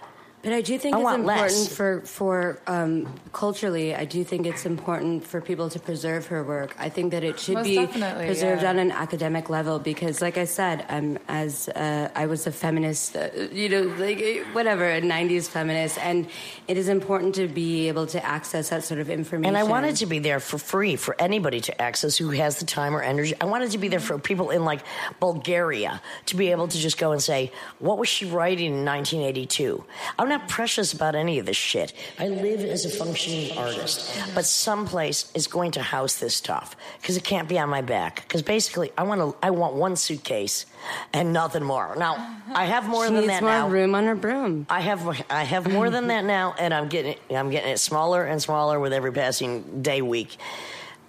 But 0.44 0.52
I 0.52 0.60
do 0.60 0.78
think 0.78 0.94
I 0.94 1.00
it's 1.00 1.04
want 1.06 1.22
important 1.22 1.54
less. 1.54 1.74
for 1.74 2.02
for 2.02 2.60
um, 2.68 3.08
culturally. 3.32 3.96
I 3.96 4.04
do 4.04 4.26
think 4.26 4.46
it's 4.46 4.66
important 4.66 5.26
for 5.26 5.40
people 5.40 5.70
to 5.70 5.80
preserve 5.80 6.28
her 6.28 6.44
work. 6.44 6.76
I 6.78 6.90
think 6.90 7.12
that 7.12 7.24
it 7.24 7.40
should 7.40 7.56
Most 7.56 7.66
be 7.66 7.88
preserved 7.88 8.64
yeah. 8.64 8.70
on 8.70 8.78
an 8.78 8.92
academic 8.92 9.50
level 9.50 9.80
because, 9.80 10.22
like 10.22 10.38
I 10.38 10.44
said, 10.44 10.86
um, 10.90 11.18
as 11.30 11.70
uh, 11.70 12.10
I 12.14 12.26
was 12.26 12.46
a 12.46 12.52
feminist, 12.52 13.16
uh, 13.16 13.30
you 13.54 13.70
know, 13.70 13.84
like 13.98 14.20
uh, 14.20 14.44
whatever, 14.52 14.84
a 14.84 15.00
'90s 15.02 15.48
feminist, 15.48 15.98
and 16.00 16.28
it 16.68 16.78
is 16.78 16.90
important 16.90 17.36
to 17.36 17.48
be 17.48 17.88
able 17.88 18.06
to 18.08 18.20
access 18.26 18.68
that 18.68 18.84
sort 18.84 19.00
of 19.00 19.10
information. 19.10 19.56
And 19.56 19.58
I 19.58 19.64
wanted 19.64 19.96
to 19.98 20.06
be 20.06 20.20
there 20.20 20.42
for 20.42 20.58
free 20.58 20.98
for 20.98 21.16
anybody 21.22 21.62
to 21.62 21.82
access 21.82 22.18
who 22.18 22.32
has 22.32 22.60
the 22.60 22.66
time 22.66 22.94
or 22.94 23.02
energy. 23.02 23.34
I 23.40 23.46
wanted 23.46 23.72
to 23.72 23.78
be 23.78 23.88
there 23.88 24.02
for 24.02 24.20
people 24.20 24.50
in 24.50 24.66
like 24.66 24.82
Bulgaria 25.22 26.02
to 26.26 26.36
be 26.36 26.52
able 26.52 26.68
to 26.68 26.78
just 26.78 26.98
go 26.98 27.14
and 27.14 27.24
say, 27.24 27.54
what 27.80 27.98
was 27.98 28.10
she 28.10 28.26
writing 28.26 28.74
in 28.74 28.84
1982? 28.84 29.86
I'm 30.20 30.33
not 30.38 30.48
precious 30.50 30.94
about 30.94 31.16
any 31.16 31.40
of 31.40 31.46
this 31.46 31.58
shit. 31.58 31.94
I 32.20 32.28
live 32.28 32.62
as 32.62 32.86
a 32.86 32.90
functioning 32.90 33.58
artist, 33.58 34.12
but 34.36 34.46
someplace 34.46 35.32
is 35.34 35.48
going 35.48 35.72
to 35.72 35.82
house 35.82 36.16
this 36.20 36.36
stuff 36.36 36.76
because 37.02 37.18
it 37.18 37.24
can't 37.24 37.48
be 37.48 37.58
on 37.60 37.70
my 37.70 37.82
back. 37.82 38.24
Because 38.28 38.42
basically, 38.42 38.92
I 38.98 39.04
want 39.04 39.22
to, 39.22 39.36
I 39.46 39.52
want 39.52 39.76
one 39.76 39.96
suitcase 39.96 40.66
and 41.14 41.34
nothing 41.34 41.64
more. 41.64 41.96
Now, 41.98 42.16
I 42.54 42.66
have 42.66 42.88
more 42.88 43.06
She 43.08 43.14
than 43.14 43.22
needs 43.22 43.34
that 43.34 43.42
more 43.44 43.52
now. 43.52 43.70
room 43.70 43.96
on 43.96 44.06
her 44.06 44.16
broom. 44.16 44.66
I 44.70 44.82
have 44.82 45.08
I 45.30 45.44
have 45.44 45.72
more 45.72 45.90
than 45.90 46.08
that 46.08 46.26
now, 46.26 46.56
and 46.58 46.74
I'm 46.74 46.88
getting, 46.90 47.16
I'm 47.30 47.50
getting 47.50 47.72
it 47.72 47.80
smaller 47.80 48.24
and 48.24 48.42
smaller 48.42 48.80
with 48.80 48.94
every 48.94 49.12
passing 49.12 49.82
day 49.82 50.02
week. 50.02 50.38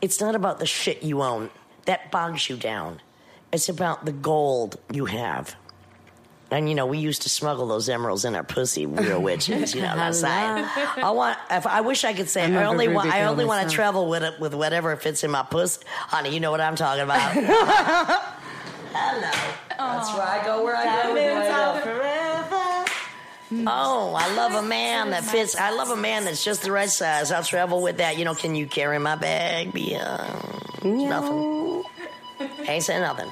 It's 0.01 0.21
not 0.21 0.35
about 0.35 0.59
the 0.59 0.67
shit 0.67 1.03
you 1.03 1.23
own 1.23 1.51
that 1.87 2.11
bogs 2.11 2.49
you 2.49 2.57
down. 2.57 3.01
It's 3.53 3.69
about 3.69 4.05
the 4.05 4.13
gold 4.13 4.79
you 4.93 5.05
have. 5.05 5.55
And 6.55 6.69
you 6.69 6.77
know, 6.77 6.87
we 6.87 6.99
used 6.99 7.23
to 7.23 7.29
smuggle 7.29 7.67
those 7.67 7.89
emeralds 7.89 8.25
in 8.25 8.37
our 8.37 8.45
pussy, 8.45 8.87
real 8.87 9.21
witches. 9.21 9.75
You 9.75 9.83
know, 9.83 9.97
that's 9.97 10.23
I, 10.25 10.63
I 11.03 11.11
want. 11.11 11.37
If 11.51 11.67
I 11.67 11.81
wish 11.81 12.05
I 12.05 12.13
could 12.15 12.29
say, 12.29 12.45
I'm 12.45 12.55
only 12.55 12.87
want. 12.87 13.13
I 13.13 13.25
only 13.25 13.45
want 13.45 13.69
to 13.69 13.75
travel 13.75 14.09
with 14.09 14.23
it 14.23 14.39
with 14.39 14.55
whatever 14.55 14.95
fits 14.95 15.25
in 15.25 15.33
my 15.33 15.43
pussy, 15.43 15.85
honey. 15.89 16.33
You 16.33 16.39
know 16.39 16.53
what 16.53 16.61
I'm 16.61 16.77
talking 16.77 17.03
about. 17.03 17.33
Hello. 18.93 19.31
That's 19.77 20.15
where 20.15 20.23
I 20.23 20.45
go. 20.45 20.63
Where 20.63 20.77
I 20.77 21.03
go. 21.03 21.15
Where 21.15 21.43
I 21.43 22.85
go. 22.87 23.65
Oh, 23.67 24.15
I 24.17 24.33
love 24.37 24.55
a 24.55 24.63
man 24.63 25.11
that 25.11 25.25
fits. 25.25 25.57
I 25.57 25.73
love 25.73 25.91
a 25.91 25.97
man 25.97 26.25
that's 26.25 26.45
just 26.45 26.63
the 26.63 26.71
right 26.71 26.89
size. 26.89 27.33
I'll 27.33 27.43
travel 27.43 27.83
with 27.83 27.97
that. 27.97 28.17
You 28.17 28.25
know, 28.25 28.35
can 28.37 28.55
you 28.55 28.69
carry 28.69 29.01
my 29.01 29.17
bag? 29.17 29.73
Be 29.73 29.97
uh, 29.97 30.25
nothing. 30.85 31.83
Ain't 32.69 32.85
saying 32.85 33.01
nothing. 33.03 33.31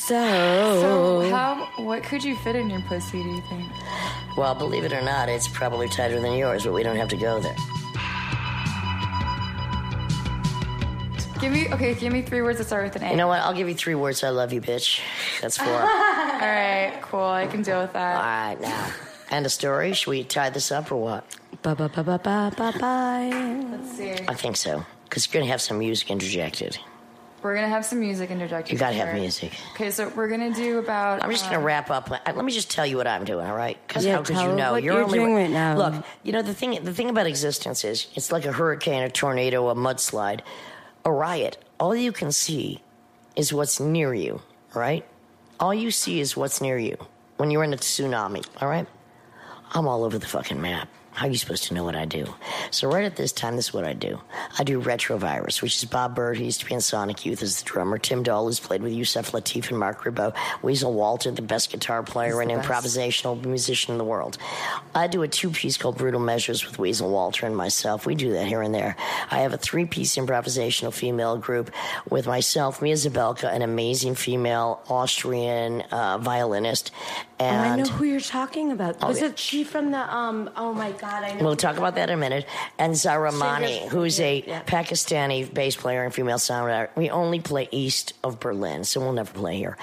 So, 0.00 0.80
So 0.80 1.30
how? 1.30 1.68
What 1.76 2.02
could 2.02 2.24
you 2.24 2.34
fit 2.34 2.56
in 2.56 2.70
your 2.70 2.80
pussy? 2.82 3.22
Do 3.22 3.28
you 3.28 3.42
think? 3.48 3.64
Well, 4.36 4.54
believe 4.54 4.84
it 4.84 4.92
or 4.92 5.02
not, 5.02 5.28
it's 5.28 5.46
probably 5.46 5.88
tighter 5.88 6.18
than 6.20 6.32
yours, 6.34 6.64
but 6.64 6.72
we 6.72 6.82
don't 6.82 6.96
have 6.96 7.08
to 7.08 7.16
go 7.16 7.38
there. 7.38 7.54
Give 11.40 11.52
me 11.52 11.68
okay. 11.72 11.94
Give 11.94 12.12
me 12.12 12.22
three 12.22 12.42
words 12.42 12.58
that 12.58 12.64
start 12.64 12.84
with 12.84 12.96
an 12.96 13.04
A. 13.04 13.10
You 13.10 13.16
know 13.16 13.28
what? 13.28 13.40
I'll 13.40 13.54
give 13.54 13.68
you 13.68 13.74
three 13.74 13.94
words. 13.94 14.24
I 14.24 14.30
love 14.30 14.52
you, 14.52 14.60
bitch. 14.60 15.00
That's 15.42 15.58
four. 15.58 15.68
All 15.68 15.80
All 15.80 15.86
right, 15.86 16.98
cool. 17.02 17.20
I 17.20 17.46
can 17.46 17.62
deal 17.62 17.80
with 17.80 17.92
that. 17.92 18.16
All 18.16 18.22
right, 18.22 18.60
now. 18.60 18.90
End 19.30 19.46
of 19.46 19.52
story. 19.52 19.92
Should 19.92 20.10
we 20.10 20.24
tie 20.24 20.50
this 20.50 20.72
up 20.72 20.90
or 20.90 20.96
what? 20.96 21.24
ba 21.62 21.74
ba 21.74 21.88
ba 21.88 22.02
ba 22.02 22.18
ba 22.18 22.52
ba 22.56 22.72
bye. 22.80 23.62
Let's 23.70 23.96
see. 23.96 24.12
I 24.26 24.34
think 24.34 24.56
so. 24.56 24.84
Because 25.04 25.26
you're 25.26 25.38
going 25.40 25.44
to 25.46 25.50
have 25.50 25.60
some 25.60 25.78
music 25.78 26.10
interjected. 26.10 26.78
We're 27.42 27.54
gonna 27.54 27.68
have 27.68 27.84
some 27.84 28.00
music 28.00 28.30
interjected. 28.30 28.72
You 28.72 28.78
got 28.78 28.90
to 28.90 28.98
for 28.98 29.06
have 29.06 29.14
music. 29.14 29.52
Okay, 29.74 29.90
so 29.90 30.08
we're 30.14 30.28
gonna 30.28 30.52
do 30.52 30.78
about. 30.78 31.22
I'm 31.22 31.30
just 31.30 31.44
going 31.44 31.52
to 31.54 31.58
um, 31.58 31.64
wrap 31.64 31.90
up. 31.90 32.10
Uh, 32.10 32.18
Let 32.26 32.44
me 32.44 32.52
just 32.52 32.70
tell 32.70 32.84
you 32.86 32.96
what 32.96 33.06
I'm 33.06 33.24
doing, 33.24 33.46
all 33.46 33.56
right? 33.56 33.78
Because 33.86 34.04
Yeah, 34.04 34.16
how 34.16 34.22
could 34.22 34.36
you 34.36 34.52
know? 34.52 34.72
what 34.72 34.82
you're 34.82 35.02
only 35.02 35.18
doing 35.18 35.34
right 35.34 35.50
now. 35.50 35.76
Look, 35.76 36.04
you 36.22 36.32
know 36.32 36.42
the 36.42 36.54
thing. 36.54 36.82
The 36.84 36.92
thing 36.92 37.08
about 37.08 37.26
existence 37.26 37.84
is, 37.84 38.08
it's 38.14 38.30
like 38.30 38.44
a 38.44 38.52
hurricane, 38.52 39.02
a 39.02 39.10
tornado, 39.10 39.68
a 39.68 39.74
mudslide, 39.74 40.40
a 41.04 41.12
riot. 41.12 41.56
All 41.78 41.96
you 41.96 42.12
can 42.12 42.30
see 42.30 42.82
is 43.36 43.52
what's 43.52 43.80
near 43.80 44.12
you, 44.12 44.42
Right? 44.74 45.04
All 45.58 45.74
you 45.74 45.90
see 45.90 46.20
is 46.20 46.36
what's 46.36 46.60
near 46.60 46.78
you 46.78 46.96
when 47.36 47.50
you're 47.50 47.64
in 47.64 47.72
a 47.72 47.76
tsunami, 47.76 48.46
all 48.62 48.68
right? 48.68 48.86
I'm 49.72 49.86
all 49.86 50.04
over 50.04 50.18
the 50.18 50.26
fucking 50.26 50.60
map. 50.60 50.88
How 51.12 51.26
are 51.26 51.30
you 51.30 51.36
supposed 51.36 51.64
to 51.64 51.74
know 51.74 51.84
what 51.84 51.96
I 51.96 52.06
do? 52.06 52.34
So 52.70 52.88
right 52.88 53.04
at 53.04 53.16
this 53.16 53.32
time, 53.32 53.56
this 53.56 53.66
is 53.68 53.74
what 53.74 53.84
I 53.84 53.92
do. 53.92 54.20
I 54.58 54.64
do 54.64 54.80
Retrovirus, 54.80 55.60
which 55.60 55.76
is 55.76 55.84
Bob 55.84 56.14
Bert, 56.14 56.38
who 56.38 56.44
used 56.44 56.60
to 56.60 56.66
be 56.66 56.74
in 56.74 56.80
Sonic 56.80 57.26
Youth 57.26 57.42
as 57.42 57.60
the 57.60 57.64
drummer. 57.64 57.98
Tim 57.98 58.22
Dahl, 58.22 58.46
who's 58.46 58.60
played 58.60 58.82
with 58.82 58.92
Yusef 58.92 59.32
Lateef 59.32 59.68
and 59.70 59.78
Marc 59.78 60.04
Ribot. 60.04 60.34
Weasel 60.62 60.94
Walter, 60.94 61.30
the 61.30 61.42
best 61.42 61.72
guitar 61.72 62.02
player 62.02 62.40
and 62.40 62.50
improvisational 62.50 63.44
musician 63.44 63.92
in 63.92 63.98
the 63.98 64.04
world. 64.04 64.38
I 64.94 65.08
do 65.08 65.22
a 65.22 65.28
two-piece 65.28 65.76
called 65.76 65.98
Brutal 65.98 66.20
Measures 66.20 66.64
with 66.64 66.78
Weasel 66.78 67.10
Walter 67.10 67.44
and 67.44 67.56
myself. 67.56 68.06
We 68.06 68.14
do 68.14 68.32
that 68.32 68.46
here 68.46 68.62
and 68.62 68.74
there. 68.74 68.96
I 69.30 69.40
have 69.40 69.52
a 69.52 69.58
three-piece 69.58 70.16
improvisational 70.16 70.92
female 70.92 71.36
group 71.36 71.70
with 72.08 72.26
myself, 72.26 72.80
Mia 72.80 72.94
Zabelka, 72.94 73.52
an 73.52 73.62
amazing 73.62 74.14
female 74.14 74.80
Austrian 74.88 75.82
uh, 75.90 76.18
violinist. 76.18 76.92
Oh, 77.40 77.46
I 77.46 77.76
know 77.76 77.84
who 77.84 78.04
you're 78.04 78.20
talking 78.20 78.70
about. 78.72 79.00
Was 79.02 79.20
yeah. 79.20 79.28
it 79.28 79.38
she 79.38 79.64
from 79.64 79.90
the 79.92 80.14
um? 80.14 80.50
Oh 80.56 80.74
my 80.74 80.92
god, 80.92 81.24
I 81.24 81.32
know. 81.32 81.44
We'll 81.44 81.56
talk 81.56 81.78
about 81.78 81.94
that 81.94 82.10
in 82.10 82.14
a 82.14 82.20
minute. 82.20 82.46
And 82.78 82.94
Zahra 82.94 83.32
Mani, 83.32 83.66
Singer- 83.66 83.90
who's 83.90 84.20
a 84.20 84.44
yeah. 84.46 84.62
Pakistani 84.64 85.52
bass 85.52 85.74
player 85.74 86.04
and 86.04 86.12
female 86.12 86.36
songwriter. 86.36 86.90
We 86.96 87.08
only 87.08 87.40
play 87.40 87.68
east 87.70 88.12
of 88.22 88.40
Berlin, 88.40 88.84
so 88.84 89.00
we'll 89.00 89.12
never 89.12 89.32
play 89.32 89.56
here. 89.56 89.78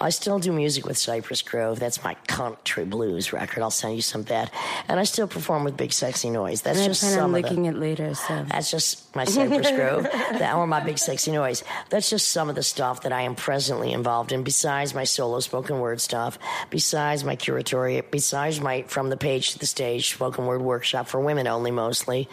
I 0.00 0.08
still 0.08 0.38
do 0.38 0.52
music 0.52 0.86
with 0.86 0.96
Cypress 0.96 1.42
Grove. 1.42 1.78
That's 1.78 2.02
my 2.02 2.14
country 2.26 2.86
blues 2.86 3.32
record. 3.32 3.62
I'll 3.62 3.70
send 3.70 3.94
you 3.94 4.02
some 4.02 4.22
of 4.22 4.28
that. 4.28 4.50
And 4.88 4.98
I 4.98 5.04
still 5.04 5.28
perform 5.28 5.64
with 5.64 5.76
Big 5.76 5.92
Sexy 5.92 6.30
Noise. 6.30 6.62
That's 6.62 6.78
And 6.78 6.88
just 6.88 7.02
plan 7.02 7.14
some 7.14 7.34
of 7.34 7.42
the, 7.42 7.48
licking 7.48 7.66
it 7.66 7.76
later. 7.76 8.14
So 8.14 8.44
that's 8.48 8.70
just 8.70 9.14
my 9.14 9.24
Cypress 9.24 9.70
Grove, 9.72 10.04
that 10.32 10.54
or 10.54 10.66
my 10.66 10.80
big 10.80 10.98
sexy 10.98 11.32
noise. 11.32 11.62
That's 11.90 12.08
just 12.08 12.28
some 12.28 12.48
of 12.48 12.54
the 12.54 12.62
stuff 12.62 13.02
that 13.02 13.12
I 13.12 13.22
am 13.22 13.34
presently 13.34 13.92
involved 13.92 14.32
in. 14.32 14.44
Besides 14.44 14.94
my 14.94 15.04
solo 15.04 15.40
spoken 15.40 15.78
word 15.78 16.00
stuff, 16.00 16.38
besides 16.70 17.01
my 17.24 17.36
curatory, 17.36 18.00
besides 18.10 18.60
my 18.60 18.82
from 18.82 19.10
the 19.10 19.16
page 19.16 19.52
to 19.52 19.58
the 19.58 19.66
stage 19.66 20.14
spoken 20.14 20.46
word 20.46 20.62
workshop 20.62 21.08
for 21.08 21.20
women 21.20 21.48
only 21.48 21.72
mostly, 21.72 22.28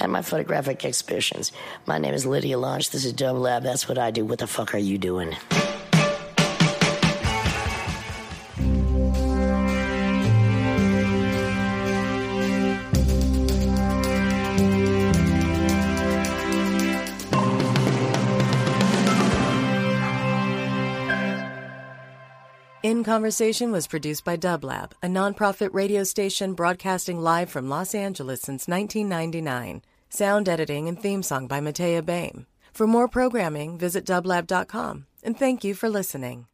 and 0.00 0.10
my 0.10 0.22
photographic 0.22 0.84
exhibitions. 0.84 1.52
My 1.84 1.98
name 1.98 2.14
is 2.14 2.24
Lydia 2.24 2.58
Lunch. 2.58 2.90
This 2.90 3.04
is 3.04 3.12
Dublab. 3.12 3.62
That's 3.62 3.88
what 3.88 3.98
I 3.98 4.10
do. 4.10 4.24
What 4.24 4.38
the 4.38 4.46
fuck 4.46 4.74
are 4.74 4.78
you 4.78 4.96
doing? 4.96 5.36
Conversation 23.16 23.72
was 23.72 23.86
produced 23.86 24.24
by 24.26 24.36
Dublab, 24.36 24.92
a 25.02 25.06
nonprofit 25.06 25.72
radio 25.72 26.04
station 26.04 26.52
broadcasting 26.52 27.18
live 27.18 27.48
from 27.48 27.70
Los 27.70 27.94
Angeles 27.94 28.42
since 28.42 28.68
1999. 28.68 29.80
Sound 30.10 30.48
editing 30.50 30.86
and 30.86 31.00
theme 31.00 31.22
song 31.22 31.46
by 31.46 31.58
Matea 31.58 32.04
Bain. 32.04 32.44
For 32.74 32.86
more 32.86 33.08
programming, 33.08 33.78
visit 33.78 34.04
dublab.com. 34.04 35.06
And 35.22 35.38
thank 35.38 35.64
you 35.64 35.74
for 35.74 35.88
listening. 35.88 36.46